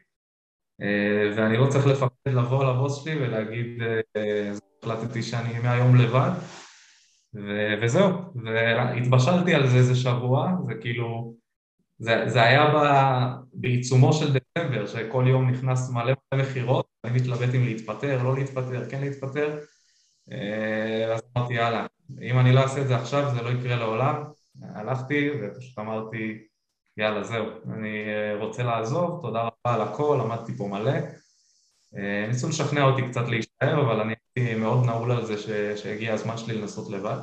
אה, 0.83 1.33
ואני 1.37 1.57
לא 1.57 1.67
צריך 1.67 1.87
לפחד 1.87 2.09
לבוא 2.27 2.65
לבוס 2.65 3.05
שלי 3.05 3.17
ולהגיד 3.17 3.83
החלטתי 4.85 5.23
שאני 5.23 5.59
מהיום 5.59 5.97
לבד 5.97 6.31
ו... 7.35 7.75
וזהו, 7.83 8.11
והתבשלתי 8.45 9.55
על 9.55 9.67
זה 9.67 9.77
איזה 9.77 9.95
שבוע, 9.95 10.53
זה 10.67 10.75
כאילו, 10.81 11.35
זה, 11.99 12.25
זה 12.27 12.43
היה 12.43 12.65
ב... 12.75 12.79
בעיצומו 13.53 14.13
של 14.13 14.33
דצמבר, 14.33 14.87
שכל 14.87 15.25
יום 15.29 15.51
נכנס 15.51 15.91
מלא 15.91 16.13
מלא 16.33 16.43
מכירות, 16.43 16.87
אני 17.05 17.17
מתלבט 17.17 17.55
אם 17.55 17.65
להתפטר, 17.65 18.23
לא 18.23 18.35
להתפטר, 18.35 18.91
כן 18.91 19.01
להתפטר 19.01 19.59
אה, 20.33 21.15
אז 21.15 21.23
אמרתי 21.37 21.55
יאללה, 21.55 21.87
אם 22.23 22.39
אני 22.39 22.53
לא 22.53 22.61
אעשה 22.61 22.81
את 22.81 22.89
זה 22.89 22.97
עכשיו 22.97 23.35
זה 23.35 23.43
לא 23.43 23.49
יקרה 23.49 23.77
לעולם. 23.77 24.25
הלכתי 24.63 25.31
ופשוט 25.43 25.79
אמרתי 25.79 26.39
יאללה 26.97 27.25
זהו, 27.25 27.47
אני 27.73 28.05
אה, 28.09 28.37
רוצה 28.41 28.63
לעזוב, 28.63 29.21
תודה 29.23 29.41
רבה 29.41 29.75
על 29.75 29.81
הכל, 29.81 30.21
למדתי 30.25 30.57
פה 30.57 30.69
מלא 30.69 30.93
ניסו 32.29 32.49
לשכנע 32.49 32.85
אותי 32.85 33.03
קצת 33.09 33.29
להישאר 33.29 33.81
אבל 33.87 34.01
אני 34.01 34.15
הייתי 34.37 34.55
מאוד 34.55 34.87
נעול 34.87 35.13
על 35.13 35.27
זה 35.27 35.39
ש... 35.39 35.49
שהגיע 35.83 36.15
הזמן 36.15 36.37
שלי 36.37 36.59
לנסות 36.59 36.91
לבד. 36.91 37.17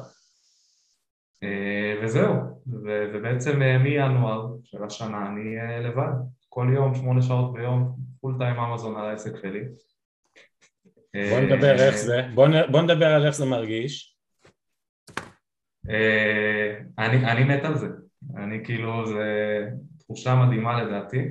וזהו, 2.04 2.34
ו... 2.68 3.12
ובעצם 3.14 3.60
מינואר 3.84 4.48
של 4.64 4.84
השנה 4.84 5.28
אני 5.28 5.56
לבד. 5.84 6.12
כל 6.50 6.68
יום, 6.76 6.96
שמונה 6.96 7.22
שעות 7.22 7.54
ביום, 7.54 7.96
פול 8.22 8.36
טיים 8.40 8.60
אמזון 8.60 8.98
על 8.98 9.10
העסק 9.10 9.32
שלי. 9.42 9.64
בוא 11.30 11.40
נדבר 11.40 11.76
איך 11.80 11.96
זה, 11.96 12.22
בוא, 12.34 12.48
בוא 12.72 12.82
נדבר 12.82 13.06
על 13.06 13.26
איך 13.26 13.36
זה 13.36 13.46
מרגיש. 13.46 14.18
אה, 15.90 16.80
אני, 16.98 17.32
אני 17.32 17.44
מת 17.44 17.66
על 17.66 17.78
זה, 17.78 17.88
אני 18.38 18.66
כאילו, 18.66 19.06
זו 19.06 19.20
תחושה 20.00 20.36
מדהימה 20.36 20.84
לדעתי, 20.84 21.18
אה, 21.20 21.26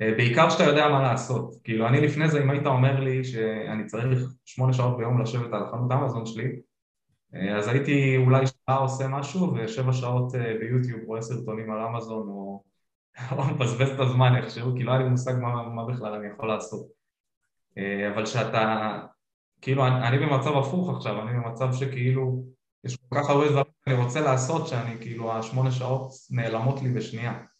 בעיקר 0.00 0.50
שאתה 0.50 0.64
יודע 0.64 0.88
מה 0.88 1.02
לעשות, 1.02 1.54
כאילו 1.64 1.88
אני 1.88 2.00
לפני 2.00 2.28
זה 2.28 2.42
אם 2.42 2.50
היית 2.50 2.66
אומר 2.66 3.00
לי 3.00 3.24
שאני 3.24 3.86
צריך 3.86 4.28
שמונה 4.44 4.72
שעות 4.72 4.96
ביום 4.96 5.20
לשבת 5.20 5.52
על 5.52 5.62
החנות 5.62 5.92
אמזון 5.92 6.26
שלי 6.26 6.60
אה, 7.34 7.56
אז 7.56 7.68
הייתי 7.68 8.16
אולי 8.16 8.46
שעה 8.46 8.76
עושה 8.76 9.08
משהו 9.08 9.54
ושבע 9.54 9.92
שעות 9.92 10.32
ביוטיוב 10.60 11.00
רואה 11.06 11.22
סרטונים 11.22 11.70
על 11.70 11.80
אמזון 11.80 12.28
או, 13.32 13.44
מבזבז 13.54 13.90
את 13.90 14.00
הזמן 14.00 14.36
איכשהו, 14.36 14.74
כי 14.76 14.82
לא 14.82 14.90
היה 14.90 15.02
לי 15.02 15.08
מושג 15.08 15.32
מה, 15.40 15.68
מה 15.68 15.84
בכלל 15.84 16.14
אני 16.14 16.26
יכול 16.26 16.48
לעשות. 16.48 16.86
אה, 17.78 18.12
אבל 18.14 18.26
שאתה, 18.26 18.98
כאילו 19.60 19.86
אני, 19.86 20.08
אני 20.08 20.18
במצב 20.18 20.56
הפוך 20.56 20.96
עכשיו, 20.96 21.22
אני 21.22 21.38
במצב 21.38 21.72
שכאילו 21.72 22.44
יש 22.84 22.96
כל 22.96 23.20
כך 23.20 23.30
הרבה 23.30 23.48
דברים 23.48 23.64
שאני 23.84 23.96
רוצה 24.04 24.20
לעשות 24.20 24.68
שאני 24.68 24.96
כאילו 25.00 25.32
השמונה 25.32 25.70
שעות 25.70 26.10
נעלמות 26.30 26.82
לי 26.82 26.92
בשנייה. 26.92 27.32
אה, 27.32 27.55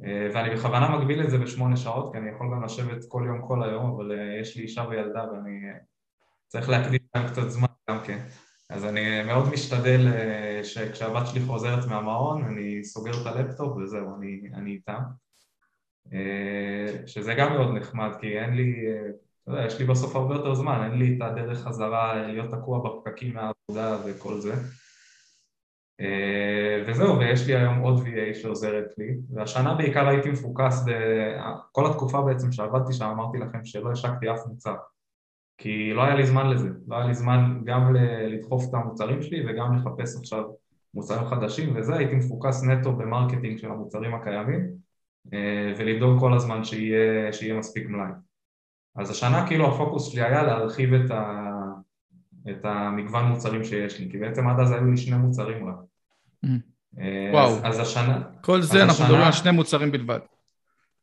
ואני 0.00 0.54
בכוונה 0.54 0.98
מגביל 0.98 1.22
את 1.22 1.30
זה 1.30 1.38
בשמונה 1.38 1.76
שעות 1.76 2.12
כי 2.12 2.18
אני 2.18 2.30
יכול 2.30 2.46
גם 2.52 2.64
לשבת 2.64 3.04
כל 3.08 3.22
יום 3.26 3.46
כל 3.48 3.62
היום 3.62 3.94
אבל 3.94 4.12
אה, 4.12 4.40
יש 4.40 4.56
לי 4.56 4.62
אישה 4.62 4.84
וילדה 4.90 5.24
ואני 5.32 5.60
צריך 6.48 6.68
להקדיש 6.68 7.00
להם 7.14 7.28
קצת 7.28 7.48
זמן 7.48 7.68
גם 7.90 7.98
כן 8.04 8.18
אז 8.70 8.84
אני 8.84 9.22
מאוד 9.22 9.48
משתדל 9.52 10.06
שכשהבת 10.62 11.26
שלי 11.26 11.40
חוזרת 11.40 11.84
מהמעון 11.88 12.44
אני 12.44 12.84
סוגר 12.84 13.12
את 13.22 13.26
הלפטופ 13.26 13.76
וזהו, 13.76 14.16
אני, 14.16 14.40
אני 14.54 14.70
איתה 14.70 14.98
שזה 17.06 17.34
גם 17.34 17.52
מאוד 17.52 17.74
נחמד 17.74 18.10
כי 18.20 18.38
אין 18.38 18.54
לי 18.54 18.74
אתה 19.42 19.50
יודע, 19.50 19.66
יש 19.66 19.78
לי 19.78 19.84
בסוף 19.84 20.16
הרבה 20.16 20.34
יותר 20.34 20.54
זמן, 20.54 20.82
אין 20.84 20.98
לי 20.98 21.16
את 21.16 21.22
הדרך 21.22 21.58
חזרה 21.58 22.26
להיות 22.26 22.50
תקוע 22.50 22.78
בפקקים 22.78 23.34
מהעבודה 23.34 23.96
וכל 24.06 24.40
זה. 24.40 24.54
אה, 26.00 26.82
וזהו, 26.86 27.18
ויש 27.18 27.46
לי 27.46 27.56
היום 27.56 27.78
עוד 27.78 27.98
VA 27.98 28.34
שעוזרת 28.34 28.94
לי, 28.98 29.16
והשנה 29.34 29.74
בעיקר 29.74 30.08
הייתי 30.08 30.30
מפוקס, 30.30 30.84
כל 31.72 31.86
התקופה 31.86 32.22
בעצם 32.22 32.52
שעבדתי 32.52 32.92
שם 32.92 33.04
אמרתי 33.04 33.38
לכם 33.38 33.64
שלא 33.64 33.90
השקתי 33.92 34.30
אף 34.30 34.46
מוצר, 34.46 34.74
כי 35.58 35.92
לא 35.94 36.04
היה 36.04 36.14
לי 36.14 36.26
זמן 36.26 36.50
לזה, 36.50 36.68
לא 36.88 36.96
היה 36.96 37.06
לי 37.06 37.14
זמן 37.14 37.60
גם 37.64 37.94
לדחוף 38.28 38.64
את 38.68 38.74
המוצרים 38.74 39.22
שלי 39.22 39.44
וגם 39.46 39.76
לחפש 39.76 40.16
עכשיו 40.16 40.44
מוצרים 40.94 41.26
חדשים 41.26 41.76
וזה, 41.76 41.96
הייתי 41.96 42.14
מפוקס 42.14 42.64
נטו 42.64 42.92
ב 42.92 42.99
marketing 42.99 43.58
של 43.58 43.70
המוצרים 43.70 44.14
הקיימים 44.14 44.70
אה, 45.32 45.72
ולבדוק 45.78 46.20
כל 46.20 46.34
הזמן 46.34 46.64
שיהיה, 46.64 47.32
שיהיה 47.32 47.58
מספיק 47.58 47.86
מלאי. 47.88 48.10
אז 48.96 49.10
השנה 49.10 49.46
כאילו 49.46 49.74
הפוקוס 49.74 50.12
שלי 50.12 50.22
היה 50.22 50.42
להרחיב 50.42 50.94
את, 50.94 51.10
ה... 51.10 51.46
את 52.50 52.64
המגוון 52.64 53.24
מוצרים 53.24 53.64
שיש 53.64 54.00
לי, 54.00 54.10
כי 54.10 54.18
בעצם 54.18 54.48
עד 54.48 54.60
אז 54.60 54.72
היו 54.72 54.90
לי 54.90 54.96
שני 54.96 55.16
מוצרים 55.16 55.68
רק. 55.68 55.89
Mm. 56.44 56.48
וואו. 57.32 57.48
אז, 57.48 57.60
אז 57.64 57.78
השנה... 57.78 58.22
כל 58.40 58.62
זה 58.62 58.82
אנחנו 58.82 59.04
מדברים 59.04 59.22
על 59.22 59.32
שני 59.32 59.50
מוצרים 59.50 59.92
בלבד. 59.92 60.18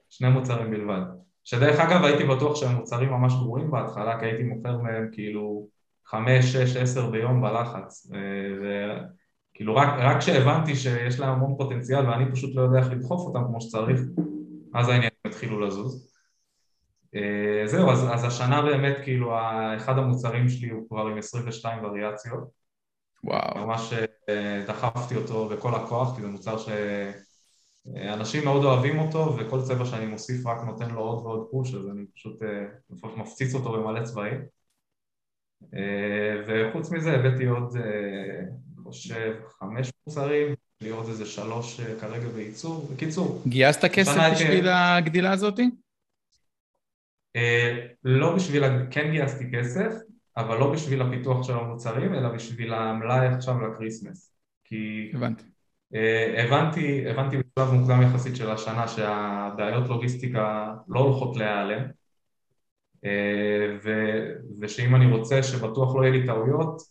שני 0.09 0.29
מוצרים 0.29 0.71
בלבד. 0.71 1.01
שדרך 1.43 1.79
אגב 1.79 2.03
הייתי 2.03 2.23
בטוח 2.23 2.55
שהם 2.55 2.75
מוצרים 2.75 3.09
ממש 3.09 3.33
גרועים 3.33 3.71
בהתחלה, 3.71 4.19
כי 4.19 4.25
הייתי 4.25 4.43
מוכר 4.43 4.77
מהם 4.77 5.09
כאילו 5.11 5.67
חמש, 6.05 6.45
שש, 6.45 6.75
עשר 6.75 7.09
ביום 7.09 7.41
בלחץ. 7.41 8.11
וכאילו 8.61 9.75
רק, 9.75 9.89
רק 9.99 10.17
כשהבנתי 10.19 10.75
שיש 10.75 11.19
להם 11.19 11.29
המון 11.29 11.55
פוטנציאל 11.57 12.09
ואני 12.09 12.31
פשוט 12.31 12.55
לא 12.55 12.61
יודע 12.61 12.79
איך 12.79 12.91
לדחוף 12.91 13.27
אותם 13.27 13.43
כמו 13.47 13.61
שצריך, 13.61 14.01
אז 14.73 14.89
העניינים 14.89 15.09
התחילו 15.25 15.59
לזוז. 15.59 16.13
אה, 17.15 17.61
זהו, 17.65 17.89
אז, 17.89 18.07
אז 18.13 18.23
השנה 18.23 18.61
באמת 18.61 18.97
כאילו 19.03 19.33
אחד 19.75 19.97
המוצרים 19.97 20.49
שלי 20.49 20.69
הוא 20.69 20.87
כבר 20.89 21.07
עם 21.07 21.17
22 21.17 21.83
וריאציות. 21.83 22.56
וואו. 23.27 23.65
ממש 23.65 23.93
אה, 24.29 24.63
דחפתי 24.67 25.15
אותו 25.15 25.49
בכל 25.49 25.75
הכוח, 25.75 26.15
כי 26.15 26.21
זה 26.21 26.27
מוצר 26.27 26.57
שאנשים 27.85 28.43
מאוד 28.43 28.63
אוהבים 28.63 28.99
אותו, 28.99 29.37
וכל 29.37 29.61
צבע 29.61 29.85
שאני 29.85 30.05
מוסיף 30.05 30.45
רק 30.45 30.57
נותן 30.65 30.89
לו 30.89 30.99
עוד 30.99 31.25
ועוד 31.25 31.47
פוש, 31.51 31.73
אז 31.73 31.89
אני 31.89 32.05
פשוט 32.15 32.43
אה, 32.43 32.65
מפציץ 33.17 33.55
אותו 33.55 33.71
במלא 33.71 34.03
צבעים. 34.03 34.41
וחוץ 36.47 36.91
מזה 36.91 37.11
הבאתי 37.11 37.45
עוד, 37.45 37.75
אני 37.75 38.83
חושב, 38.83 39.35
חמש 39.59 39.91
מוצרים, 40.07 40.55
לי 40.81 40.89
עוד 40.89 41.07
איזה 41.07 41.25
שלוש 41.25 41.81
כרגע 41.81 42.27
בייצור. 42.27 42.89
בקיצור. 42.93 43.41
גייסת 43.47 43.85
כסף 43.85 44.21
בשביל 44.31 44.67
הגדילה 44.67 45.31
הזאתי? 45.31 45.69
אה, 47.35 47.87
לא 48.03 48.35
בשביל, 48.35 48.63
כן 48.91 49.11
גייסתי 49.11 49.45
כסף, 49.53 49.91
אבל 50.37 50.57
לא 50.57 50.73
בשביל 50.73 51.01
הפיתוח 51.01 51.43
של 51.43 51.53
המוצרים, 51.53 52.13
אלא 52.13 52.29
בשביל 52.29 52.73
המלאי 52.73 53.27
עכשיו 53.27 53.61
לקריסמס. 53.61 54.33
כי 54.63 55.11
הבנתי. 55.13 55.43
אה, 55.95 56.43
הבנתי, 56.43 57.09
הבנתי 57.09 57.37
בשלב 57.37 57.73
מוקדם 57.73 58.01
יחסית 58.01 58.35
של 58.35 58.49
השנה 58.51 58.87
שהבעיות 58.87 59.87
לוגיסטיקה 59.87 60.73
לא 60.87 60.99
הולכות 60.99 61.37
להיעלם 61.37 61.81
ו, 63.83 63.89
ושאם 64.61 64.95
אני 64.95 65.11
רוצה 65.11 65.43
שבטוח 65.43 65.95
לא 65.95 66.01
יהיה 66.01 66.11
לי 66.11 66.25
טעויות 66.25 66.81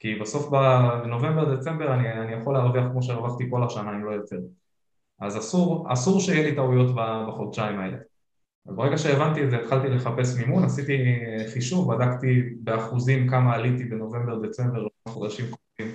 כי 0.00 0.14
בסוף 0.14 0.50
בנובמבר 0.50 1.54
דצמבר 1.54 1.94
אני, 1.94 2.12
אני 2.12 2.32
יכול 2.32 2.54
להרוויח 2.54 2.84
כמו 2.92 3.02
שהרווחתי 3.02 3.44
כל 3.50 3.64
השנה 3.64 3.90
אם 3.90 4.04
לא 4.04 4.10
יותר 4.10 4.38
אז 5.20 5.38
אסור, 5.38 5.92
אסור 5.92 6.20
שיהיה 6.20 6.50
לי 6.50 6.56
טעויות 6.56 6.94
בחודשיים 7.28 7.80
האלה 7.80 7.96
ברגע 8.66 8.98
שהבנתי 8.98 9.44
את 9.44 9.50
זה 9.50 9.56
התחלתי 9.56 9.88
לחפש 9.88 10.36
מימון, 10.36 10.64
עשיתי 10.64 10.98
חישוב, 11.52 11.94
בדקתי 11.94 12.42
באחוזים 12.60 13.28
כמה 13.28 13.54
עליתי 13.54 13.84
בנובמבר 13.84 14.46
דצמבר 14.46 14.86
חודשים 15.08 15.46
קודמים 15.46 15.94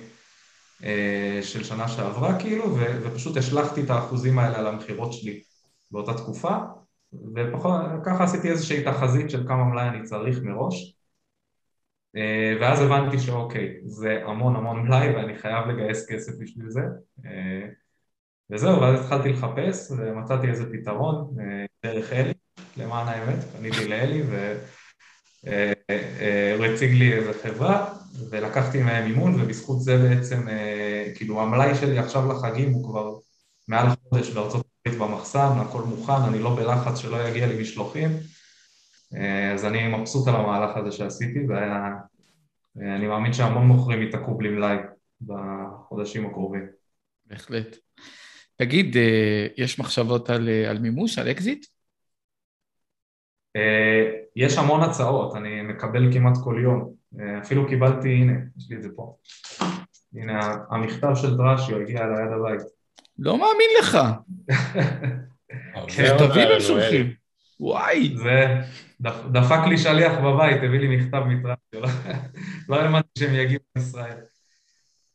אה, 0.84 1.38
של 1.42 1.64
שנה 1.64 1.88
שעברה 1.88 2.40
כאילו 2.40 2.76
ופשוט 2.76 3.36
השלכתי 3.36 3.82
את 3.82 3.90
האחוזים 3.90 4.38
האלה 4.38 4.58
על 4.58 4.66
המכירות 4.66 5.12
שלי 5.12 5.42
באותה 5.90 6.14
תקופה 6.14 6.56
וככה 7.34 8.24
עשיתי 8.24 8.50
איזושהי 8.50 8.84
תחזית 8.84 9.30
של 9.30 9.48
כמה 9.48 9.64
מלאי 9.64 9.88
אני 9.88 10.02
צריך 10.02 10.38
מראש 10.42 10.96
אה, 12.16 12.56
ואז 12.60 12.80
הבנתי 12.80 13.18
שאוקיי, 13.18 13.80
זה 13.84 14.22
המון 14.26 14.56
המון 14.56 14.82
מלאי 14.82 15.14
ואני 15.14 15.38
חייב 15.38 15.66
לגייס 15.66 16.10
כסף 16.10 16.32
בשביל 16.40 16.70
זה 16.70 16.82
אה, 17.26 17.68
וזהו, 18.50 18.80
ואז 18.80 19.00
התחלתי 19.00 19.28
לחפש 19.28 19.90
ומצאתי 19.90 20.48
איזה 20.48 20.64
פתרון 20.72 21.36
דרך 21.84 22.12
אלי 22.12 22.32
למען 22.76 23.08
האמת, 23.08 23.44
פניתי 23.58 23.88
לאלי 23.88 24.22
והוא 25.42 26.64
הציג 26.64 26.92
לי 26.92 27.12
איזה 27.12 27.32
חברה 27.42 27.94
ולקחתי 28.30 28.82
מהם 28.82 29.08
מימון 29.08 29.40
ובזכות 29.40 29.80
זה 29.80 29.96
בעצם, 29.96 30.46
כאילו 31.14 31.40
המלאי 31.40 31.74
שלי 31.74 31.98
עכשיו 31.98 32.32
לחגים 32.32 32.72
הוא 32.72 32.84
כבר 32.84 33.14
מעל 33.68 33.86
חודש 34.08 34.30
בארצות 34.30 34.66
הברית 34.86 35.00
במחסן, 35.00 35.58
הכל 35.60 35.82
מוכן, 35.82 36.22
אני 36.28 36.38
לא 36.38 36.56
בלחץ 36.56 36.98
שלא 36.98 37.28
יגיע 37.28 37.46
לי 37.46 37.62
משלוחים 37.62 38.10
אז 39.54 39.64
אני 39.64 39.96
מבסוט 39.96 40.28
על 40.28 40.36
המהלך 40.36 40.76
הזה 40.76 40.92
שעשיתי 40.92 41.46
והיה, 41.48 41.94
אני 42.76 43.06
מאמין 43.06 43.32
שהמון 43.32 43.66
מוכרים 43.66 44.02
ייתקעו 44.02 44.38
בלי 44.38 44.48
מלאי 44.48 44.76
בחודשים 45.20 46.26
הקרובים. 46.26 46.66
בהחלט. 47.26 47.76
תגיד, 48.60 48.96
יש 49.56 49.78
מחשבות 49.78 50.30
על, 50.30 50.48
על 50.68 50.78
מימוש, 50.78 51.18
על 51.18 51.30
אקזיט? 51.30 51.66
אה, 53.56 54.10
יש 54.36 54.58
המון 54.58 54.80
הצעות, 54.80 55.36
אני 55.36 55.62
מקבל 55.62 56.12
כמעט 56.12 56.34
כל 56.44 56.60
יום, 56.62 56.92
אה, 57.20 57.38
אפילו 57.38 57.68
קיבלתי, 57.68 58.08
הנה, 58.08 58.32
יש 58.58 58.70
לי 58.70 58.76
את 58.76 58.82
זה 58.82 58.88
פה, 58.96 59.16
הנה 60.14 60.40
המכתב 60.70 61.14
של 61.14 61.36
Thrasio 61.36 61.80
הגיע 61.80 62.06
ליד 62.06 62.32
הבית. 62.32 62.60
לא 63.18 63.38
מאמין 63.38 63.70
לך. 63.80 63.98
מכתבים 65.86 66.48
הם 66.54 66.60
שולחים. 66.60 67.12
וואי. 67.60 68.14
זה 68.16 68.46
דפק 69.32 69.66
לי 69.68 69.78
שליח 69.78 70.12
בבית, 70.18 70.62
הביא 70.62 70.80
לי 70.80 70.96
מכתב 70.96 71.20
מדרשיו, 71.28 72.00
לא 72.68 72.80
האמנתי 72.80 73.08
שהם 73.18 73.34
יגיעו 73.34 73.62
לישראל. 73.76 74.18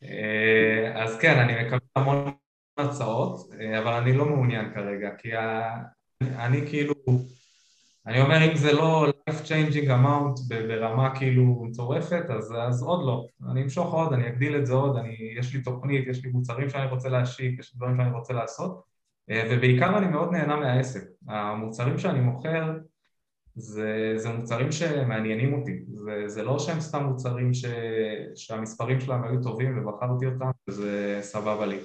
אה, 0.03 1.03
אז 1.03 1.17
כן, 1.19 1.39
אני 1.39 1.63
מקבל 1.63 1.79
המון 1.95 2.31
הצעות, 2.77 3.49
אבל 3.79 3.93
אני 3.93 4.13
לא 4.13 4.25
מעוניין 4.25 4.73
כרגע, 4.73 5.09
כי 5.17 5.29
אני 6.21 6.67
כאילו... 6.67 6.93
אני 8.07 8.21
אומר, 8.21 8.51
אם 8.51 8.55
זה 8.55 8.73
לא 8.73 9.07
life 9.29 9.47
changing 9.47 9.87
amount 9.87 10.49
ברמה 10.49 11.15
כאילו 11.15 11.63
מטורפת, 11.63 12.25
אז, 12.29 12.53
אז 12.67 12.83
עוד 12.83 13.05
לא. 13.05 13.25
אני 13.51 13.63
אמשוך 13.63 13.93
עוד, 13.93 14.13
אני 14.13 14.27
אגדיל 14.27 14.55
את 14.55 14.65
זה 14.65 14.73
עוד, 14.73 14.97
אני, 14.97 15.15
יש 15.39 15.53
לי 15.53 15.61
תוכנית, 15.61 16.07
יש 16.07 16.23
לי 16.23 16.31
מוצרים 16.31 16.69
שאני 16.69 16.89
רוצה 16.89 17.09
להשיק, 17.09 17.59
יש 17.59 17.73
לי 17.73 17.77
דברים 17.77 17.97
שאני 17.97 18.11
רוצה 18.11 18.33
לעשות, 18.33 18.83
אה, 19.29 19.47
ובעיקר 19.51 19.97
אני 19.97 20.07
מאוד 20.07 20.31
נהנה 20.31 20.55
מהעסק. 20.55 21.03
המוצרים 21.27 21.97
שאני 21.97 22.19
מוכר 22.19 22.77
זה, 23.55 24.13
זה 24.15 24.33
מוצרים 24.33 24.71
שמעניינים 24.71 25.53
אותי, 25.53 25.83
זה, 25.93 26.23
זה 26.27 26.43
לא 26.43 26.59
שהם 26.59 26.81
סתם 26.81 27.03
מוצרים 27.03 27.53
ש, 27.53 27.65
שהמספרים 28.35 28.99
שלהם 28.99 29.23
היו 29.23 29.41
טובים 29.43 29.77
ובחרתי 29.77 30.25
אותם 30.25 30.49
וזה 30.69 31.19
סבבה 31.21 31.65
לי. 31.65 31.77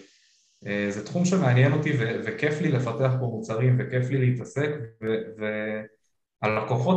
אה, 0.66 0.86
זה 0.90 1.06
תחום 1.06 1.24
שמעניין 1.24 1.72
אותי 1.72 1.92
ו, 1.98 2.20
וכיף 2.24 2.60
לי 2.60 2.68
לפתח 2.68 3.12
פה 3.20 3.26
מוצרים 3.26 3.76
וכיף 3.78 4.10
לי 4.10 4.18
להתעסק 4.18 4.70
ו... 5.02 5.06
ו 5.40 5.44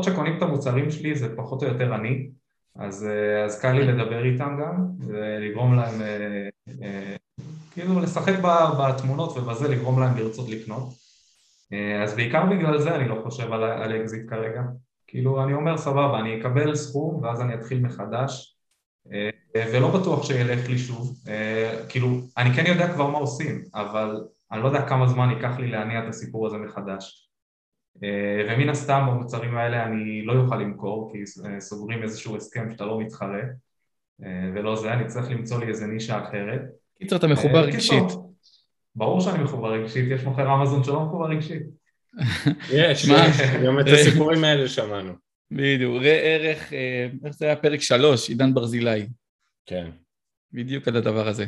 שקונים 0.03 0.37
את 0.37 0.41
המוצרים 0.41 0.91
שלי 0.91 1.15
זה 1.15 1.35
פחות 1.35 1.63
או 1.63 1.67
יותר 1.67 1.95
אני, 1.95 2.29
אז, 2.75 3.07
אה, 3.07 3.45
אז 3.45 3.61
קל 3.61 3.71
לי 3.71 3.87
לדבר 3.87 4.25
איתם 4.25 4.57
גם 4.61 4.85
ולגרום 5.07 5.75
להם, 5.75 6.01
אה, 6.01 7.15
כאילו 7.71 7.99
לשחק 7.99 8.33
בתמונות 8.79 9.37
ובזה 9.37 9.67
לגרום 9.67 9.99
להם 9.99 10.17
לרצות 10.17 10.49
לקנות. 10.49 11.03
אז 12.03 12.15
בעיקר 12.15 12.45
בגלל 12.45 12.79
זה 12.79 12.95
אני 12.95 13.07
לא 13.07 13.21
חושב 13.23 13.53
על, 13.53 13.63
על 13.63 14.01
אקזיט 14.01 14.29
כרגע. 14.29 14.61
כאילו 15.07 15.43
אני 15.43 15.53
אומר 15.53 15.77
סבבה, 15.77 16.19
אני 16.19 16.41
אקבל 16.41 16.75
סכום 16.75 17.23
ואז 17.23 17.41
אני 17.41 17.53
אתחיל 17.53 17.81
מחדש 17.81 18.52
ולא 19.55 19.99
בטוח 19.99 20.23
שילך 20.23 20.69
לי 20.69 20.77
שוב, 20.77 21.19
כאילו 21.89 22.21
אני 22.37 22.53
כן 22.53 22.63
יודע 22.65 22.93
כבר 22.93 23.07
מה 23.07 23.17
עושים, 23.17 23.63
אבל 23.75 24.21
אני 24.51 24.61
לא 24.61 24.67
יודע 24.67 24.87
כמה 24.87 25.07
זמן 25.07 25.29
ייקח 25.29 25.59
לי 25.59 25.67
להניע 25.67 26.03
את 26.03 26.09
הסיפור 26.09 26.47
הזה 26.47 26.57
מחדש. 26.57 27.29
אה, 28.03 28.45
ומן 28.49 28.69
הסתם 28.69 29.05
במוצרים 29.07 29.57
האלה 29.57 29.85
אני 29.85 30.25
לא 30.25 30.33
אוכל 30.33 30.55
למכור 30.55 31.11
כי 31.11 31.17
אה, 31.45 31.59
סוגרים 31.59 32.03
איזשהו 32.03 32.37
הסכם 32.37 32.71
שאתה 32.71 32.85
לא 32.85 32.99
מתחרה 32.99 33.41
אה, 34.23 34.49
ולא 34.55 34.75
זה, 34.75 34.93
אני 34.93 35.07
צריך 35.07 35.29
למצוא 35.29 35.59
לי 35.59 35.67
איזה 35.67 35.87
נישה 35.87 36.23
אחרת. 36.23 36.61
קיצור, 36.99 37.17
אתה 37.17 37.27
מחובר 37.27 37.59
רגשית. 37.59 38.03
ברור 38.95 39.21
שאני 39.21 39.43
מחובר 39.43 39.71
רגשית, 39.71 40.11
יש 40.11 40.23
מוכר 40.23 40.55
אמזון 40.55 40.83
שלא 40.83 41.05
מחובר 41.05 41.25
רגשית. 41.25 41.63
יש, 42.73 43.05
יש, 43.05 43.41
גם 43.65 43.79
את 43.79 43.85
הסיפורים 43.87 44.43
האלה 44.43 44.67
שמענו. 44.67 45.13
בדיוק, 45.55 46.01
ראה 46.01 46.19
ערך, 46.19 46.73
איך 47.25 47.35
זה 47.35 47.45
היה 47.45 47.55
פרק 47.55 47.81
שלוש, 47.81 48.29
עידן 48.29 48.53
ברזילי. 48.53 49.07
כן. 49.65 49.89
בדיוק 50.51 50.87
על 50.87 50.95
הדבר 50.95 51.27
הזה. 51.27 51.45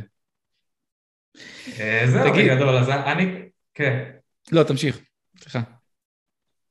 זהו, 2.06 2.34
בגדול, 2.34 2.78
אז 2.78 2.90
אני, 2.90 3.50
כן. 3.74 4.12
לא, 4.52 4.64
תמשיך, 4.64 5.00
סליחה. 5.40 5.60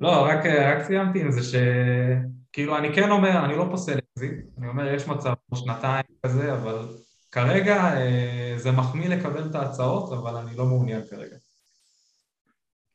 לא, 0.01 0.25
רק, 0.25 0.47
רק 0.47 0.87
סיימתי 0.87 1.21
עם 1.21 1.31
זה 1.31 1.41
שכאילו 1.43 2.79
אני 2.79 2.95
כן 2.95 3.11
אומר, 3.11 3.45
אני 3.45 3.57
לא 3.57 3.67
פוסל 3.71 3.99
אקזיט, 3.99 4.33
אני 4.59 4.69
אומר 4.69 4.95
יש 4.95 5.09
מצב 5.09 5.35
שנתיים 5.55 6.05
כזה, 6.27 6.53
אבל 6.53 6.89
כרגע 7.33 7.77
אה, 7.77 8.55
זה 8.57 8.71
מחמיא 8.71 9.09
לקבל 9.09 9.51
את 9.51 9.55
ההצעות, 9.55 10.13
אבל 10.13 10.37
אני 10.37 10.57
לא 10.57 10.67
מעוניין 10.67 11.03
כרגע. 11.11 11.37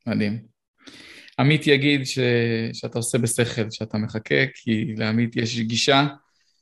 מדהים. 0.07 0.58
עמית 1.39 1.67
יגיד 1.67 2.05
ש... 2.05 2.19
שאתה 2.73 2.99
עושה 2.99 3.17
בשכל, 3.17 3.71
שאתה 3.71 3.97
מחכה, 3.97 4.35
כי 4.53 4.93
לעמית 4.97 5.35
יש 5.35 5.59
גישה 5.59 6.07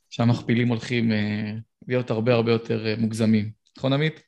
שהמכפילים 0.10 0.68
הולכים 0.68 1.12
אה, 1.12 1.54
להיות 1.88 2.12
הרבה 2.12 2.34
הרבה 2.34 2.52
יותר 2.52 2.88
אה, 2.88 2.94
מוגזמים. 2.98 3.52
נכון 3.78 3.94
עמית? 3.94 4.28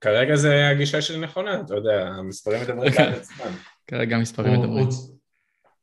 כרגע 0.00 0.36
זה 0.36 0.68
הגישה 0.68 1.02
שלי 1.02 1.20
נכונה, 1.20 1.60
אתה 1.60 1.74
יודע, 1.74 2.06
המספרים 2.06 2.62
מדברים 2.62 2.92
בעד 2.92 3.14
עצמם. 3.20 3.52
כרגע 3.86 4.16
המספרים 4.16 4.60
מדברים. 4.60 4.86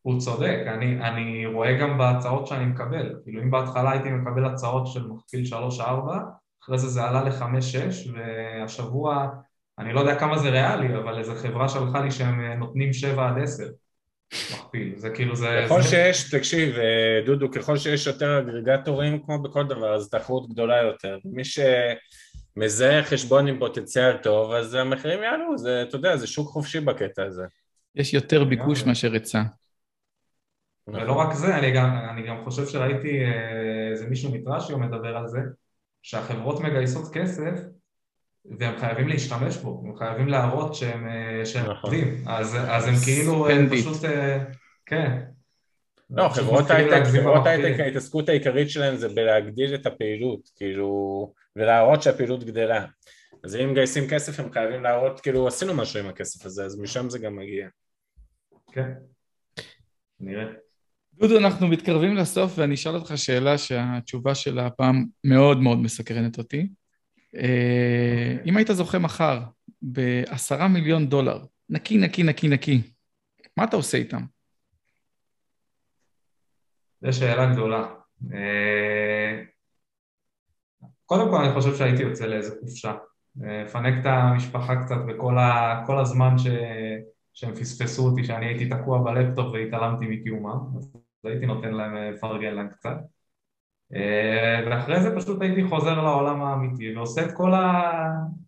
הוא 0.01 0.19
צודק, 0.19 0.63
אני, 0.67 1.01
אני 1.01 1.45
רואה 1.45 1.77
גם 1.77 1.97
בהצעות 1.97 2.47
שאני 2.47 2.65
מקבל, 2.65 3.15
כאילו 3.23 3.41
אם 3.41 3.51
בהתחלה 3.51 3.91
הייתי 3.91 4.09
מקבל 4.09 4.45
הצעות 4.45 4.87
של 4.87 5.07
מכפיל 5.07 5.43
3-4, 5.79 5.81
אחרי 6.63 6.77
זה 6.77 6.87
זה 6.87 7.03
עלה 7.03 7.23
ל-5-6 7.23 8.11
והשבוע, 8.13 9.27
אני 9.79 9.93
לא 9.93 9.99
יודע 9.99 10.19
כמה 10.19 10.37
זה 10.37 10.49
ריאלי, 10.49 10.97
אבל 10.97 11.19
איזו 11.19 11.35
חברה 11.35 11.69
שלחה 11.69 12.01
לי 12.01 12.11
שהם 12.11 12.41
נותנים 12.41 12.93
7 12.93 13.29
עד 13.29 13.43
10 13.43 13.63
מכפיל, 14.33 14.93
זה 14.97 15.09
כאילו 15.09 15.35
זה... 15.35 15.63
ככל 15.65 15.81
זה... 15.81 15.89
שיש, 15.89 16.35
תקשיב 16.35 16.75
דודו, 17.25 17.51
ככל 17.51 17.77
שיש 17.77 18.07
יותר 18.07 18.39
אגרגטורים 18.39 19.23
כמו 19.23 19.43
בכל 19.43 19.67
דבר 19.67 19.95
אז 19.95 20.09
תחרות 20.09 20.49
גדולה 20.49 20.81
יותר, 20.81 21.17
מי 21.25 21.43
שמזהה 21.45 23.03
חשבון 23.03 23.47
עם 23.47 23.59
פוטנציאל 23.59 24.17
טוב 24.17 24.51
אז 24.51 24.73
המחירים 24.73 25.23
יעלו, 25.23 25.57
זה, 25.57 25.81
אתה 25.81 25.95
יודע, 25.95 26.17
זה 26.17 26.27
שוק 26.27 26.49
חופשי 26.49 26.79
בקטע 26.79 27.23
הזה. 27.23 27.43
יש 27.95 28.13
יותר 28.13 28.43
ביקוש 28.43 28.83
מאשר 28.83 29.13
היצע. 29.13 29.41
ולא 30.87 31.13
רק 31.13 31.33
זה, 31.33 31.57
אני 31.57 31.71
גם, 31.71 31.97
אני 32.09 32.27
גם 32.27 32.43
חושב 32.43 32.67
שראיתי 32.67 33.23
אה, 33.23 33.89
איזה 33.91 34.05
מישהו 34.05 34.31
מטראשיו 34.31 34.79
מדבר 34.79 35.17
על 35.17 35.27
זה, 35.27 35.39
שהחברות 36.01 36.59
מגייסות 36.61 37.13
כסף 37.13 37.53
והם 38.59 38.77
חייבים 38.79 39.07
להשתמש 39.07 39.57
בו, 39.57 39.83
הם 39.85 39.95
חייבים 39.95 40.27
להראות 40.27 40.75
שהם, 40.75 41.07
אה, 41.07 41.45
שהם 41.45 41.71
נכון. 41.71 41.75
עובדים, 41.81 42.23
אז, 42.27 42.57
אז 42.67 42.87
הם 42.87 42.95
כאילו 43.05 43.49
הם 43.49 43.65
אה, 43.65 43.69
פשוט, 43.71 43.97
כן. 44.85 45.21
לא, 46.09 46.29
חברות 46.29 46.71
הייטק, 46.71 47.03
חברות 47.05 47.45
הייטק, 47.45 47.79
ההתעסקות 47.79 48.29
העיקרית 48.29 48.69
שלהם 48.69 48.95
זה 48.95 49.09
בלהגדיל 49.09 49.75
את 49.75 49.85
הפעילות, 49.85 50.49
כאילו, 50.55 51.33
ולהראות 51.55 52.01
שהפעילות 52.01 52.43
גדלה. 52.43 52.85
אז 53.43 53.55
אם 53.55 53.71
מגייסים 53.71 54.03
כסף 54.09 54.39
הם 54.39 54.51
חייבים 54.51 54.83
להראות, 54.83 55.19
כאילו, 55.19 55.47
עשינו 55.47 55.73
משהו 55.73 55.99
עם 55.99 56.07
הכסף 56.07 56.45
הזה, 56.45 56.65
אז 56.65 56.79
משם 56.79 57.09
זה 57.09 57.19
גם 57.19 57.35
מגיע. 57.35 57.67
כן, 58.71 58.91
נראה. 60.19 60.45
דודו, 61.13 61.37
אנחנו 61.37 61.67
מתקרבים 61.67 62.15
לסוף 62.15 62.53
ואני 62.57 62.75
אשאל 62.75 62.95
אותך 62.95 63.13
שאלה 63.15 63.57
שהתשובה 63.57 64.35
שלה 64.35 64.65
הפעם 64.65 65.05
מאוד 65.23 65.59
מאוד 65.59 65.77
מסקרנת 65.77 66.37
אותי. 66.37 66.67
אה, 67.35 68.37
אם 68.45 68.57
היית 68.57 68.67
זוכה 68.71 68.99
מחר 68.99 69.39
בעשרה 69.81 70.67
מיליון 70.67 71.07
דולר, 71.07 71.45
נקי, 71.69 71.97
נקי, 71.97 72.23
נקי, 72.23 72.47
נקי, 72.47 72.81
מה 73.57 73.63
אתה 73.63 73.75
עושה 73.75 73.97
איתם? 73.97 74.21
זו 77.01 77.13
שאלה 77.13 77.53
גדולה. 77.53 77.87
אה, 78.33 79.41
קודם 81.05 81.29
כל 81.29 81.37
אני 81.37 81.53
חושב 81.53 81.75
שהייתי 81.75 82.01
יוצא 82.01 82.25
לאיזה 82.25 82.55
חופשה. 82.59 82.93
לפנק 83.35 83.93
את 84.01 84.05
המשפחה 84.05 84.75
קצת 84.83 84.95
וכל 85.07 85.99
הזמן 85.99 86.37
ש... 86.37 86.47
שהם 87.35 87.55
פספסו 87.55 88.05
אותי, 88.05 88.23
שאני 88.23 88.45
הייתי 88.45 88.69
תקוע 88.69 89.03
בלפטופ 89.03 89.53
והתעלמתי 89.53 90.05
מקיומם, 90.05 90.77
אז 90.77 90.95
הייתי 91.23 91.45
נותן 91.45 91.71
להם 91.71 91.95
לפרגן 91.95 92.53
להם 92.55 92.69
קצת. 92.69 92.97
אה, 94.65 94.77
ואחרי 94.77 95.01
זה 95.01 95.15
פשוט 95.15 95.41
הייתי 95.41 95.63
חוזר 95.63 96.01
לעולם 96.01 96.41
האמיתי 96.41 96.95
ועושה 96.95 97.25
את 97.25 97.31
כל, 97.31 97.53
ה... 97.53 97.91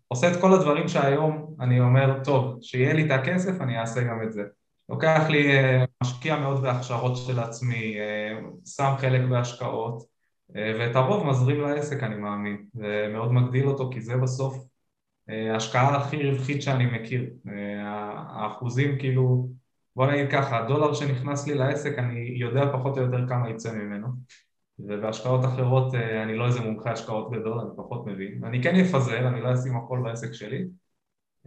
עושה 0.08 0.32
את 0.32 0.42
כל 0.42 0.54
הדברים 0.54 0.88
שהיום 0.88 1.56
אני 1.60 1.80
אומר, 1.80 2.24
טוב, 2.24 2.58
שיהיה 2.62 2.94
לי 2.94 3.06
את 3.06 3.12
הכסף 3.12 3.62
אני 3.62 3.80
אעשה 3.80 4.04
גם 4.04 4.24
את 4.24 4.34
זה. 4.34 4.44
לוקח 4.90 5.26
לי, 5.30 5.58
אה, 5.58 5.86
משקיע 6.04 6.40
מאוד 6.40 6.62
בהכשרות 6.62 7.18
של 7.18 7.40
עצמי, 7.40 8.00
אה, 8.00 8.40
שם 8.66 8.94
חלק 8.98 9.22
בהשקעות 9.30 10.18
ואת 10.50 10.96
הרוב 10.96 11.28
מזרים 11.28 11.62
לעסק 11.62 12.04
אני 12.04 12.16
מאמין 12.16 12.66
ומאוד 12.76 13.34
מגדיל 13.34 13.68
אותו 13.68 13.90
כי 13.94 14.02
זה 14.02 14.18
בסוף 14.18 14.58
ההשקעה 15.28 15.98
הכי 15.98 16.30
רווחית 16.30 16.62
שאני 16.62 16.86
מכיר. 16.86 17.30
האחוזים 18.30 19.00
כאילו, 19.00 19.50
בוא 19.96 20.12
נגיד 20.12 20.32
ככה, 20.32 20.58
הדולר 20.58 20.94
שנכנס 20.94 21.48
לי 21.48 21.54
לעסק 21.54 22.00
אני 22.00 22.20
יודע 22.20 22.74
פחות 22.74 22.98
או 22.98 23.04
יותר 23.04 23.28
כמה 23.28 23.50
יצא 23.50 23.74
ממנו 23.74 24.08
ובהשקעות 24.80 25.46
אחרות 25.46 25.96
אה, 25.96 26.24
אני 26.24 26.38
לא 26.38 26.48
איזה 26.48 26.62
מומחה 26.62 26.92
השקעות 26.92 27.32
גדול, 27.32 27.60
אני 27.60 27.70
פחות 27.78 28.06
מבין. 28.06 28.44
אני 28.44 28.64
כן 28.64 28.76
אפזר, 28.76 29.28
אני 29.28 29.42
לא 29.42 29.54
אשים 29.54 29.78
הכל 29.78 30.00
בעסק 30.04 30.34
שלי, 30.34 30.66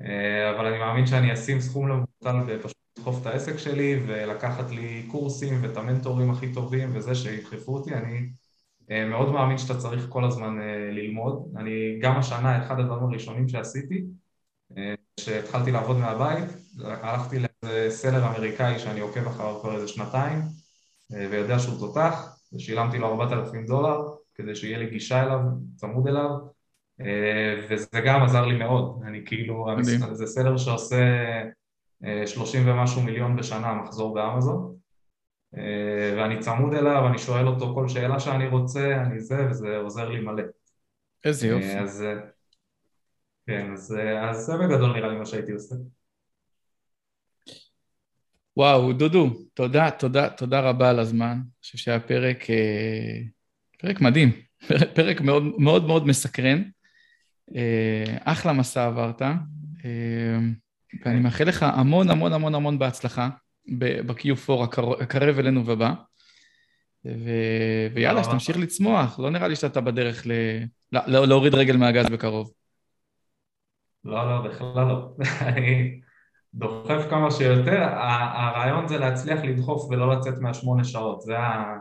אה, 0.01 0.51
אבל 0.51 0.67
אני 0.67 0.79
מאמין 0.79 1.07
שאני 1.07 1.33
אשים 1.33 1.61
סכום 1.61 1.89
למבוטל 1.89 2.37
ופשוט 2.47 2.77
לדחוף 2.99 3.23
את 3.23 3.27
העסק 3.27 3.59
שלי 3.59 4.01
ולקחת 4.07 4.71
לי 4.71 5.07
קורסים 5.11 5.63
ואת 5.63 5.77
המנטורים 5.77 6.31
הכי 6.31 6.53
טובים 6.53 6.91
וזה 6.97 7.15
שידחפו 7.15 7.75
אותי. 7.75 7.95
אני 7.95 8.29
אה, 8.91 9.05
מאוד 9.05 9.33
מאמין 9.33 9.59
שאתה 9.59 9.79
צריך 9.79 10.07
כל 10.09 10.25
הזמן 10.25 10.59
ללמוד. 10.93 11.53
אני 11.57 11.99
גם 12.01 12.17
השנה, 12.17 12.67
אחד 12.67 12.81
הדברים 12.81 13.05
הראשונים 13.05 13.49
שעשיתי, 13.49 14.05
כשהתחלתי 15.17 15.73
לעבוד 15.73 15.97
מהבית, 15.97 16.45
הלכתי 16.85 17.37
לאיזה 17.39 17.97
סלר 17.97 18.27
אמריקאי 18.27 18.79
שאני 18.79 19.01
עוקב 19.01 19.27
אחריו 19.27 19.61
כבר 19.61 19.75
איזה 19.75 19.89
שנתיים 19.89 20.39
ויודע 21.11 21.59
שהוא 21.59 21.79
תותח 21.79 22.40
ושילמתי 22.53 22.99
לו 22.99 23.07
4,000 23.07 23.67
דולר 23.67 24.01
כדי 24.35 24.55
שיהיה 24.55 24.79
לי 24.79 24.91
גישה 24.91 25.23
אליו, 25.23 25.39
צמוד 25.77 26.09
אליו, 26.09 26.31
אה, 27.01 27.67
וזה 27.69 28.01
גם 28.07 28.23
עזר 28.23 28.47
לי 28.47 28.59
מאוד, 28.59 29.03
אני 29.07 29.23
כאילו, 29.27 29.67
מדהים. 29.79 30.15
זה 30.15 30.27
סלר 30.27 30.57
שעושה 30.57 30.97
30 32.27 32.69
אה, 32.69 32.75
ומשהו 32.75 33.03
מיליון 33.03 33.37
בשנה 33.37 33.75
מחזור 33.75 34.15
באמזון, 34.15 34.77
אה, 35.57 36.15
ואני 36.17 36.39
צמוד 36.39 36.75
אליו, 36.75 37.07
אני 37.07 37.19
שואל 37.19 37.47
אותו 37.47 37.75
כל 37.75 37.89
שאלה 37.89 38.21
שאני 38.21 38.49
רוצה, 38.49 39.03
אני 39.03 39.21
זה, 39.21 39.47
וזה 39.51 39.77
עוזר 39.77 40.09
לי 40.09 40.21
מלא. 40.21 40.43
איזה 41.25 41.47
יופי. 41.47 41.79
אז 41.79 42.05
כן, 43.47 43.73
אז, 43.73 43.97
אז 44.23 44.37
זה 44.37 44.57
בגדול 44.57 44.93
נראה 44.93 45.09
לי 45.09 45.19
מה 45.19 45.27
שהייתי 45.27 45.53
עושה. 45.53 45.75
וואו, 48.57 48.93
דודו, 48.93 49.31
תודה, 49.55 49.91
תודה, 49.91 50.29
תודה 50.29 50.61
רבה 50.61 50.91
על 50.91 50.99
הזמן. 50.99 51.33
אני 51.33 51.61
חושב 51.63 51.79
שהיה 51.79 52.01
פרק, 52.01 52.51
אה, 52.51 53.21
פרק 53.79 54.01
מדהים, 54.01 54.33
פרק 54.97 55.21
מאוד 55.21 55.43
מאוד, 55.59 55.87
מאוד 55.87 56.07
מסקרן. 56.07 56.63
אה, 57.57 58.17
אחלה 58.25 58.53
מסע 58.53 58.87
עברת, 58.87 59.23
אה, 59.23 60.39
ואני 61.05 61.21
מאחל 61.21 61.45
לך 61.45 61.63
המון 61.63 62.11
המון 62.11 62.33
המון 62.33 62.55
המון 62.55 62.79
בהצלחה 62.79 63.29
ב-Q4 63.79 64.53
הקרב 65.01 65.39
אלינו 65.39 65.67
ובא. 65.67 65.93
ו... 67.05 67.31
ויאללה, 67.95 68.25
שתמשיך 68.25 68.59
לצמוח, 68.59 69.19
לא 69.19 69.31
נראה 69.31 69.49
לי 69.49 69.57
שאתה 69.57 69.81
בדרך 69.81 70.27
ל... 70.27 70.33
לא, 70.93 71.27
להוריד 71.27 71.55
רגל 71.55 71.77
מהגז 71.77 72.07
בקרוב. 72.07 72.53
לא, 74.05 74.31
לא, 74.31 74.49
בכלל 74.49 74.87
לא. 74.89 75.15
דוחף 76.55 77.07
כמה 77.11 77.31
שיותר, 77.31 77.83
הרעיון 78.33 78.89
זה 78.89 78.99
להצליח 78.99 79.41
לדחוף 79.45 79.91
ולא 79.91 80.13
לצאת 80.13 80.39
מהשמונה 80.39 80.85
שעות, 80.85 81.21
זה, 81.21 81.39
ה... 81.39 81.79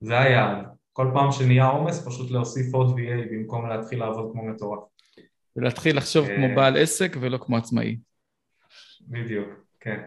זה 0.00 0.18
היעד. 0.18 0.66
כל 0.92 1.10
פעם 1.14 1.32
שנהיה 1.32 1.66
עומס 1.66 2.06
פשוט 2.06 2.30
להוסיף 2.30 2.74
עוד 2.74 2.98
VA 2.98 3.32
במקום 3.32 3.68
להתחיל 3.68 3.98
לעבוד 3.98 4.30
כמו 4.32 4.44
מטורף. 4.44 4.80
ולהתחיל 5.56 5.96
לחשוב 5.96 6.26
כמו 6.26 6.46
אה, 6.46 6.54
בעל 6.54 6.76
עסק 6.76 7.16
ולא 7.20 7.38
כמו 7.38 7.56
עצמאי. 7.56 7.96
בדיוק, 9.00 9.48
כן. 9.80 10.00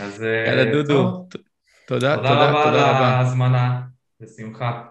אז 0.00 0.22
יאללה 0.46 0.66
אה, 0.66 0.72
דודו, 0.72 1.26
תודה, 1.28 1.44
תודה, 1.86 2.16
תודה 2.16 2.50
רבה. 2.50 2.64
תודה 2.64 2.90
רבה 2.90 2.98
על 2.98 3.04
ההזמנה, 3.04 3.82
בשמחה. 4.20 4.84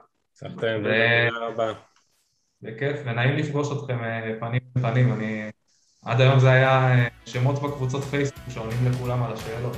ו... 0.43 0.49
תודה 0.49 1.47
רבה. 1.47 1.73
בכיף, 2.61 2.99
ונעים 3.05 3.35
לפגוש 3.35 3.67
אתכם 3.71 4.03
אה, 4.03 4.35
פנים 4.39 4.61
בפנים, 4.75 5.13
אני... 5.13 5.51
עד 6.05 6.21
היום 6.21 6.39
זה 6.39 6.51
היה 6.51 6.95
שמות 7.25 7.61
בקבוצות 7.61 8.03
פייסבוק 8.03 8.43
שעונים 8.53 8.91
לכולם 8.91 9.23
על 9.23 9.33
השאלות. 9.33 9.77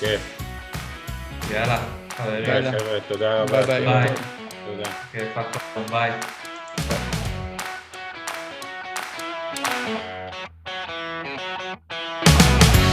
כיף. 0.00 0.38
יאללה, 1.50 1.78
חברים. 2.16 2.44
ביי 2.44 2.72
חבר'ה, 2.72 2.98
תודה 3.08 3.42
רבה. 3.42 3.66
ביי 3.66 3.86
ביי. 3.86 4.08
תודה. 4.66 4.90
כיף, 5.12 5.38
ביי. 5.90 6.10